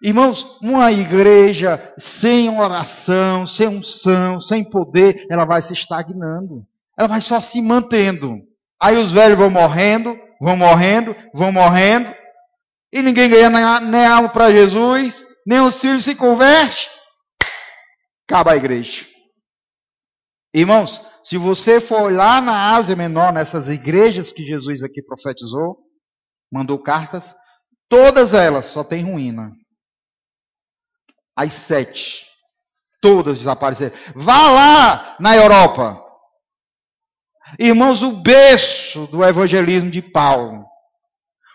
Irmãos, 0.00 0.58
uma 0.62 0.92
igreja 0.92 1.92
sem 1.98 2.48
oração, 2.56 3.44
sem 3.44 3.66
unção, 3.66 4.40
sem 4.40 4.62
poder, 4.62 5.26
ela 5.28 5.44
vai 5.44 5.60
se 5.60 5.72
estagnando. 5.72 6.64
Ela 6.96 7.08
vai 7.08 7.20
só 7.20 7.40
se 7.40 7.60
mantendo. 7.60 8.36
Aí 8.80 8.96
os 8.96 9.10
velhos 9.10 9.36
vão 9.38 9.50
morrendo, 9.50 10.16
vão 10.40 10.56
morrendo, 10.56 11.16
vão 11.34 11.50
morrendo. 11.50 12.14
E 12.92 13.02
ninguém 13.02 13.28
ganha 13.28 13.80
nem 13.80 14.06
alma 14.06 14.28
para 14.28 14.52
Jesus, 14.52 15.26
nem 15.44 15.60
os 15.60 15.80
filhos 15.80 16.04
se 16.04 16.14
convertem. 16.14 16.86
Acaba 18.28 18.52
a 18.52 18.56
igreja. 18.56 19.04
Irmãos, 20.54 21.04
se 21.24 21.36
você 21.36 21.80
for 21.80 22.12
lá 22.12 22.40
na 22.40 22.74
Ásia 22.74 22.94
Menor, 22.94 23.32
nessas 23.32 23.68
igrejas 23.68 24.32
que 24.32 24.44
Jesus 24.44 24.82
aqui 24.82 25.02
profetizou, 25.02 25.76
mandou 26.52 26.78
cartas, 26.78 27.34
todas 27.88 28.32
elas 28.32 28.66
só 28.66 28.84
tem 28.84 29.02
ruína. 29.02 29.52
As 31.38 31.52
sete, 31.52 32.26
todas 33.00 33.38
desapareceram. 33.38 33.94
Vá 34.16 34.50
lá 34.50 35.16
na 35.20 35.36
Europa. 35.36 36.04
Irmãos, 37.56 38.02
o 38.02 38.10
berço 38.10 39.06
do 39.06 39.24
evangelismo 39.24 39.88
de 39.88 40.02
Paulo, 40.02 40.66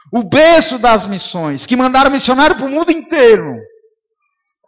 o 0.10 0.24
berço 0.24 0.80
das 0.80 1.06
missões, 1.06 1.66
que 1.66 1.76
mandaram 1.76 2.10
missionário 2.10 2.56
para 2.56 2.66
o 2.66 2.70
mundo 2.70 2.94
inteiro. 2.94 3.58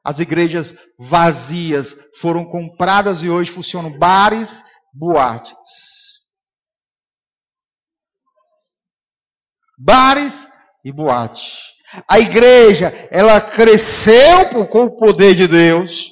As 0.04 0.20
igrejas 0.20 0.76
vazias 1.00 1.96
foram 2.20 2.44
compradas 2.44 3.24
e 3.24 3.30
hoje 3.30 3.52
funcionam 3.52 3.98
bares, 3.98 4.66
boates. 4.94 5.56
Bares 9.80 10.50
e 10.84 10.92
boates. 10.92 11.75
A 12.10 12.20
igreja, 12.20 12.94
ela 13.12 13.40
cresceu 13.40 14.46
com 14.70 14.84
o 14.84 14.96
poder 14.96 15.36
de 15.36 15.48
Deus, 15.48 16.12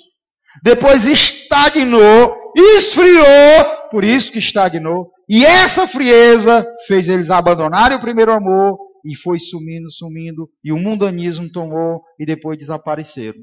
depois 0.63 1.07
estagnou, 1.07 2.35
esfriou, 2.55 3.89
por 3.91 4.03
isso 4.03 4.31
que 4.31 4.39
estagnou, 4.39 5.11
e 5.29 5.45
essa 5.45 5.87
frieza 5.87 6.65
fez 6.87 7.07
eles 7.07 7.29
abandonarem 7.29 7.97
o 7.97 8.01
primeiro 8.01 8.31
amor 8.31 8.77
e 9.05 9.15
foi 9.15 9.39
sumindo, 9.39 9.91
sumindo, 9.91 10.49
e 10.63 10.71
o 10.71 10.77
mundanismo 10.77 11.51
tomou 11.51 12.01
e 12.19 12.25
depois 12.25 12.57
desapareceram. 12.57 13.39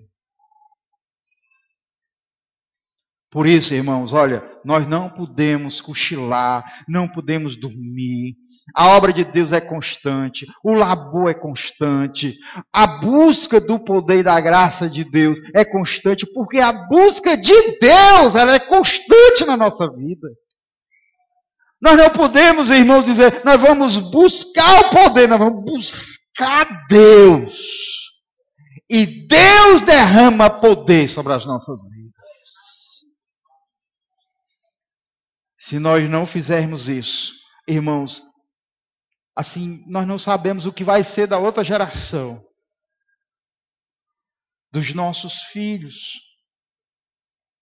Por 3.30 3.46
isso, 3.46 3.72
irmãos, 3.72 4.12
olha, 4.12 4.42
nós 4.64 4.88
não 4.88 5.08
podemos 5.08 5.80
cochilar, 5.80 6.64
não 6.88 7.06
podemos 7.06 7.54
dormir. 7.54 8.34
A 8.74 8.88
obra 8.88 9.12
de 9.12 9.24
Deus 9.24 9.52
é 9.52 9.60
constante, 9.60 10.48
o 10.64 10.74
labor 10.74 11.30
é 11.30 11.34
constante, 11.34 12.36
a 12.72 12.98
busca 12.98 13.60
do 13.60 13.78
poder 13.78 14.18
e 14.18 14.22
da 14.24 14.40
graça 14.40 14.90
de 14.90 15.04
Deus 15.04 15.38
é 15.54 15.64
constante, 15.64 16.26
porque 16.34 16.58
a 16.58 16.72
busca 16.88 17.36
de 17.36 17.54
Deus 17.78 18.34
ela 18.34 18.54
é 18.54 18.58
constante 18.58 19.44
na 19.46 19.56
nossa 19.56 19.88
vida. 19.88 20.28
Nós 21.80 21.96
não 21.96 22.10
podemos, 22.10 22.68
irmãos, 22.68 23.04
dizer, 23.04 23.42
nós 23.44 23.60
vamos 23.60 23.96
buscar 23.96 24.80
o 24.80 24.90
poder, 24.90 25.28
nós 25.28 25.38
vamos 25.38 25.64
buscar 25.64 26.66
Deus. 26.88 28.10
E 28.90 29.06
Deus 29.06 29.82
derrama 29.82 30.50
poder 30.50 31.08
sobre 31.08 31.32
as 31.32 31.46
nossas 31.46 31.80
vidas. 31.84 31.99
Se 35.70 35.78
nós 35.78 36.10
não 36.10 36.26
fizermos 36.26 36.88
isso, 36.88 37.32
irmãos, 37.64 38.20
assim, 39.36 39.84
nós 39.86 40.04
não 40.04 40.18
sabemos 40.18 40.66
o 40.66 40.72
que 40.72 40.82
vai 40.82 41.04
ser 41.04 41.28
da 41.28 41.38
outra 41.38 41.62
geração, 41.62 42.44
dos 44.72 44.92
nossos 44.92 45.42
filhos, 45.42 46.14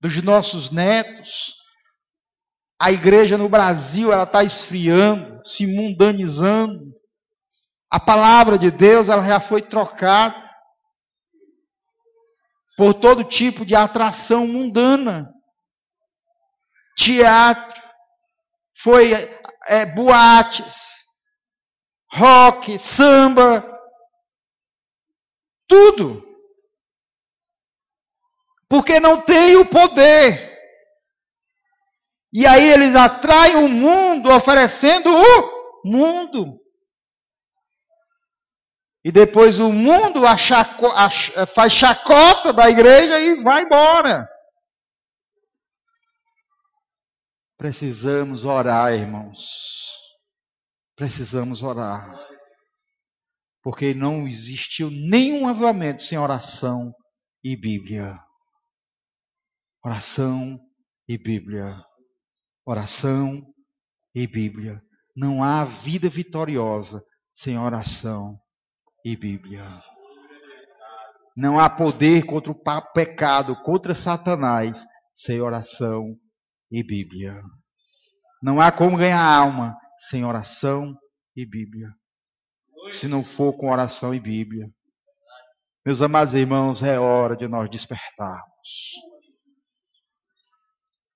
dos 0.01 0.17
nossos 0.23 0.71
netos. 0.71 1.53
A 2.81 2.91
igreja 2.91 3.37
no 3.37 3.47
Brasil, 3.47 4.11
ela 4.11 4.23
está 4.23 4.43
esfriando, 4.43 5.47
se 5.47 5.67
mundanizando. 5.67 6.91
A 7.91 8.01
palavra 8.01 8.59
de 8.59 8.71
Deus, 8.71 9.11
ela 9.11 9.29
já 9.29 9.39
foi 9.39 9.61
trocada 9.61 10.51
por 12.75 12.95
todo 12.95 13.23
tipo 13.23 13.67
de 13.67 13.75
atração 13.75 14.49
mundana. 14.49 15.31
Teatro, 16.97 17.78
foi 18.81 19.13
é, 19.67 19.87
boates, 19.87 21.05
rock, 22.13 22.79
samba, 22.79 23.65
tudo. 25.67 26.23
Porque 28.69 29.01
não 29.01 29.21
tem 29.21 29.57
o 29.57 29.67
poder. 29.67 30.49
E 32.33 32.47
aí 32.47 32.71
eles 32.71 32.95
atraem 32.95 33.57
o 33.57 33.69
mundo 33.69 34.31
oferecendo 34.31 35.11
o 35.11 35.81
mundo. 35.85 36.61
E 39.03 39.11
depois 39.11 39.59
o 39.59 39.73
mundo 39.73 40.21
faz 41.55 41.73
chacota 41.73 42.53
da 42.53 42.69
igreja 42.69 43.19
e 43.19 43.43
vai 43.43 43.63
embora. 43.63 44.29
Precisamos 47.59 48.45
orar, 48.45 48.95
irmãos. 48.95 49.97
Precisamos 50.95 51.65
orar. 51.65 52.17
Porque 53.61 53.93
não 53.93 54.29
existiu 54.29 54.89
nenhum 54.91 55.49
avivamento 55.49 56.01
sem 56.01 56.17
oração 56.17 56.95
e 57.43 57.57
Bíblia. 57.57 58.17
Oração 59.85 60.57
e 61.09 61.19
Bíblia. 61.19 61.75
Oração 62.65 63.43
e 64.15 64.25
Bíblia. 64.29 64.81
Não 65.17 65.43
há 65.43 65.65
vida 65.65 66.09
vitoriosa 66.09 67.03
sem 67.33 67.59
oração 67.59 68.39
e 69.05 69.17
Bíblia. 69.17 69.83
Não 71.37 71.59
há 71.59 71.69
poder 71.69 72.25
contra 72.25 72.53
o 72.53 72.93
pecado, 72.93 73.61
contra 73.63 73.97
Satanás, 73.97 74.87
sem 75.13 75.41
oração 75.41 76.17
e 76.71 76.83
Bíblia. 76.83 77.43
Não 78.43 78.61
há 78.61 78.71
como 78.71 78.97
ganhar 78.97 79.21
alma 79.21 79.77
sem 79.97 80.25
oração 80.25 80.97
e 81.37 81.45
Bíblia. 81.45 81.93
Se 82.91 83.09
não 83.09 83.25
for 83.25 83.53
com 83.55 83.71
oração 83.71 84.15
e 84.15 84.21
Bíblia. 84.21 84.71
Meus 85.85 86.03
amados 86.03 86.35
irmãos, 86.35 86.83
é 86.83 86.99
hora 86.99 87.37
de 87.37 87.49
nós 87.49 87.71
despertarmos. 87.71 88.93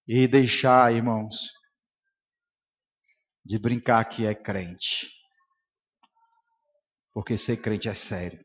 E 0.06 0.26
deixar, 0.26 0.92
irmãos, 0.92 1.50
de 3.44 3.58
brincar 3.58 4.04
que 4.04 4.26
é 4.26 4.34
crente. 4.34 5.10
Porque 7.12 7.36
ser 7.36 7.58
crente 7.58 7.88
é 7.88 7.94
sério. 7.94 8.44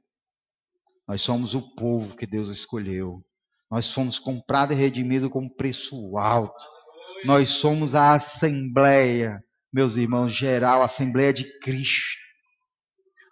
Nós 1.08 1.22
somos 1.22 1.56
o 1.56 1.74
povo 1.76 2.16
que 2.16 2.28
Deus 2.28 2.50
escolheu. 2.50 3.26
Nós 3.72 3.92
fomos 3.92 4.20
comprados 4.20 4.76
e 4.76 4.80
redimidos 4.80 5.30
com 5.30 5.50
preço 5.50 6.18
alto. 6.18 6.77
Nós 7.26 7.50
somos 7.50 7.96
a 7.96 8.14
Assembleia, 8.14 9.42
meus 9.74 9.98
irmãos, 9.98 10.34
geral, 10.34 10.82
Assembleia 10.82 11.34
de 11.34 11.46
Cristo. 11.60 12.18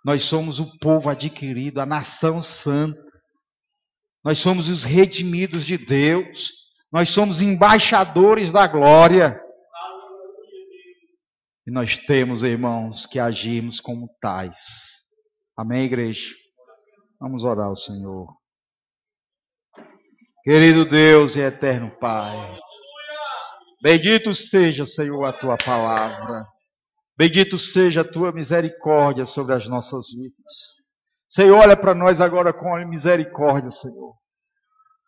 Nós 0.03 0.23
somos 0.23 0.59
o 0.59 0.77
povo 0.79 1.09
adquirido, 1.09 1.79
a 1.79 1.85
nação 1.85 2.41
santa. 2.41 3.01
Nós 4.23 4.37
somos 4.37 4.69
os 4.69 4.83
redimidos 4.83 5.65
de 5.65 5.77
Deus. 5.77 6.51
Nós 6.91 7.09
somos 7.09 7.41
embaixadores 7.41 8.51
da 8.51 8.67
glória. 8.67 9.41
E 11.67 11.71
nós 11.71 11.97
temos, 11.97 12.43
irmãos, 12.43 13.05
que 13.07 13.19
agirmos 13.19 13.79
como 13.79 14.07
tais. 14.21 14.59
Amém, 15.57 15.85
igreja? 15.85 16.33
Vamos 17.19 17.43
orar 17.43 17.67
ao 17.67 17.75
Senhor. 17.75 18.27
Querido 20.43 20.85
Deus 20.85 21.35
e 21.35 21.39
eterno 21.39 21.89
Pai. 21.99 22.59
Bendito 23.85 24.33
seja, 24.33 24.83
Senhor, 24.83 25.23
a 25.25 25.31
tua 25.31 25.55
palavra. 25.57 26.43
Bendito 27.15 27.55
seja 27.55 28.01
a 28.01 28.03
tua 28.03 28.31
misericórdia 28.31 29.27
sobre 29.27 29.53
as 29.53 29.67
nossas 29.67 30.07
vidas. 30.11 30.73
Senhor, 31.29 31.55
olha 31.55 31.77
para 31.77 31.93
nós 31.93 32.19
agora 32.19 32.51
com 32.51 32.75
misericórdia, 32.87 33.69
Senhor. 33.69 34.15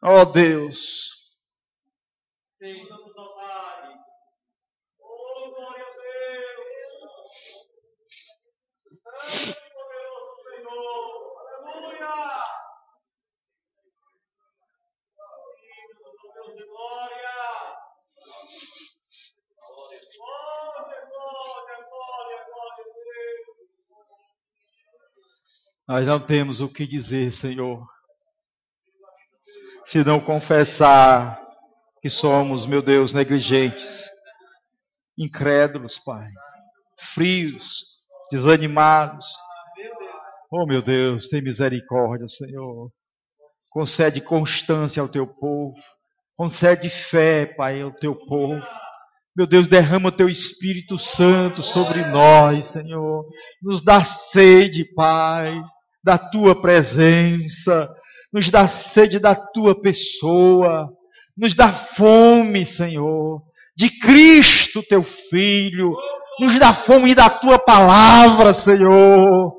Ó 0.04 0.22
oh, 0.22 0.26
Deus. 0.26 1.10
Sim. 2.62 2.88
Nós 25.88 26.06
não 26.06 26.20
temos 26.20 26.60
o 26.60 26.68
que 26.68 26.86
dizer, 26.86 27.32
Senhor, 27.32 27.80
se 29.86 30.04
não 30.04 30.20
confessar 30.20 31.42
que 32.02 32.10
somos, 32.10 32.66
meu 32.66 32.82
Deus, 32.82 33.14
negligentes, 33.14 34.06
incrédulos, 35.18 35.98
Pai, 35.98 36.28
frios, 37.00 37.86
desanimados. 38.30 39.28
Oh, 40.52 40.66
meu 40.66 40.82
Deus, 40.82 41.30
tem 41.30 41.42
misericórdia, 41.42 42.28
Senhor. 42.28 42.92
Concede 43.70 44.20
constância 44.20 45.02
ao 45.02 45.08
teu 45.08 45.26
povo. 45.26 45.76
Concede 46.36 46.90
fé, 46.90 47.46
Pai, 47.46 47.82
ao 47.82 47.94
teu 47.94 48.14
povo. 48.14 48.62
Meu 49.34 49.48
Deus, 49.48 49.70
derrama 49.70 50.10
o 50.10 50.12
teu 50.12 50.28
Espírito 50.28 50.98
Santo 50.98 51.64
sobre 51.64 52.04
nós, 52.06 52.66
Senhor. 52.68 53.26
Nos 53.62 53.82
dá 53.82 54.04
sede, 54.04 54.84
Pai, 54.94 55.62
da 56.08 56.18
tua 56.18 56.60
presença. 56.60 57.94
Nos 58.32 58.50
dá 58.50 58.66
sede 58.66 59.20
da 59.20 59.36
tua 59.36 59.80
pessoa. 59.80 60.90
Nos 61.36 61.54
dá 61.54 61.74
fome, 61.74 62.66
Senhor, 62.66 63.44
de 63.76 63.90
Cristo, 64.00 64.82
teu 64.82 65.04
Filho. 65.04 65.94
Nos 66.40 66.58
dá 66.58 66.74
fome 66.74 67.14
da 67.14 67.30
tua 67.30 67.60
palavra, 67.60 68.54
Senhor. 68.54 69.54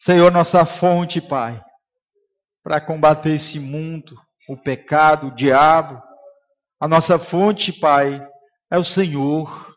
Senhor, 0.00 0.32
nossa 0.32 0.64
fonte, 0.64 1.20
Pai, 1.20 1.62
para 2.64 2.80
combater 2.80 3.36
esse 3.36 3.60
mundo, 3.60 4.16
o 4.48 4.56
pecado, 4.56 5.28
o 5.28 5.34
diabo. 5.34 6.00
A 6.80 6.88
nossa 6.88 7.18
fonte, 7.18 7.72
Pai, 7.72 8.20
é 8.70 8.78
o 8.78 8.84
Senhor. 8.84 9.74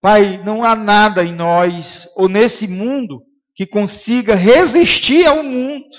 Pai, 0.00 0.42
não 0.44 0.62
há 0.62 0.74
nada 0.76 1.24
em 1.24 1.32
nós 1.32 2.08
ou 2.16 2.28
nesse 2.28 2.68
mundo 2.68 3.22
que 3.54 3.66
consiga 3.66 4.34
resistir 4.34 5.26
ao 5.26 5.42
mundo. 5.42 5.96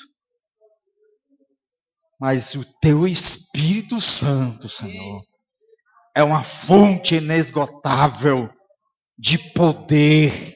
Mas 2.20 2.56
o 2.56 2.64
teu 2.80 3.08
Espírito 3.08 4.00
Santo, 4.00 4.70
Senhor, 4.70 5.22
é 6.16 6.24
uma 6.24 6.44
fonte 6.44 7.16
inesgotável 7.16 8.50
de 9.18 9.38
poder, 9.38 10.56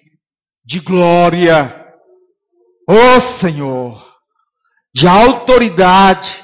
de 0.66 0.80
glória, 0.80 1.80
Ó 2.92 3.18
oh, 3.18 3.20
Senhor, 3.20 4.18
de 4.96 5.08
autoridade, 5.08 6.44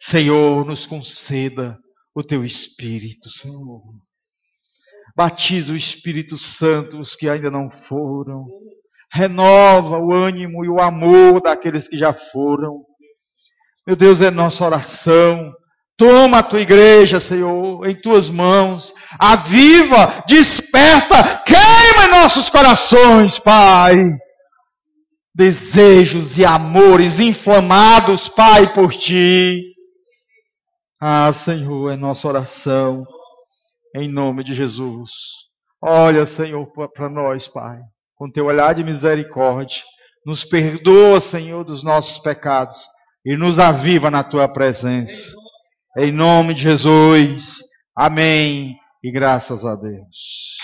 Senhor, 0.00 0.64
nos 0.64 0.86
conceda 0.86 1.76
o 2.14 2.22
teu 2.22 2.44
Espírito, 2.44 3.28
Senhor. 3.28 3.82
Batiza 5.14 5.72
o 5.72 5.76
Espírito 5.76 6.38
Santo 6.38 6.98
os 6.98 7.14
que 7.14 7.28
ainda 7.28 7.50
não 7.50 7.70
foram. 7.70 8.46
Renova 9.12 9.98
o 9.98 10.14
ânimo 10.14 10.64
e 10.64 10.68
o 10.68 10.80
amor 10.80 11.42
daqueles 11.42 11.86
que 11.86 11.98
já 11.98 12.14
foram. 12.14 12.74
Meu 13.86 13.94
Deus, 13.94 14.20
é 14.20 14.30
nossa 14.30 14.64
oração. 14.64 15.52
Toma 15.96 16.38
a 16.38 16.42
tua 16.42 16.60
igreja, 16.60 17.20
Senhor, 17.20 17.86
em 17.86 17.94
tuas 17.94 18.30
mãos. 18.30 18.94
Aviva, 19.18 20.24
desperta, 20.26 21.42
queima 21.44 22.08
nossos 22.08 22.48
corações, 22.48 23.38
Pai 23.38 23.96
desejos 25.34 26.36
e 26.36 26.44
amores 26.44 27.18
inflamados, 27.18 28.28
Pai, 28.28 28.74
por 28.74 28.92
Ti. 28.92 29.62
Ah, 31.02 31.32
Senhor, 31.32 31.90
é 31.90 31.96
nossa 31.96 32.28
oração, 32.28 33.06
em 33.96 34.06
nome 34.06 34.44
de 34.44 34.54
Jesus. 34.54 35.10
Olha, 35.82 36.26
Senhor, 36.26 36.70
para 36.92 37.08
nós, 37.08 37.48
Pai, 37.48 37.78
com 38.14 38.30
Teu 38.30 38.44
olhar 38.44 38.74
de 38.74 38.84
misericórdia. 38.84 39.82
Nos 40.26 40.44
perdoa, 40.44 41.18
Senhor, 41.18 41.64
dos 41.64 41.82
nossos 41.82 42.18
pecados 42.18 42.86
e 43.24 43.34
nos 43.34 43.58
aviva 43.58 44.10
na 44.10 44.22
Tua 44.22 44.46
presença. 44.46 45.34
Em 45.96 46.12
nome 46.12 46.52
de 46.52 46.64
Jesus. 46.64 47.60
Amém. 47.96 48.76
E 49.02 49.10
graças 49.10 49.64
a 49.64 49.74
Deus. 49.76 50.58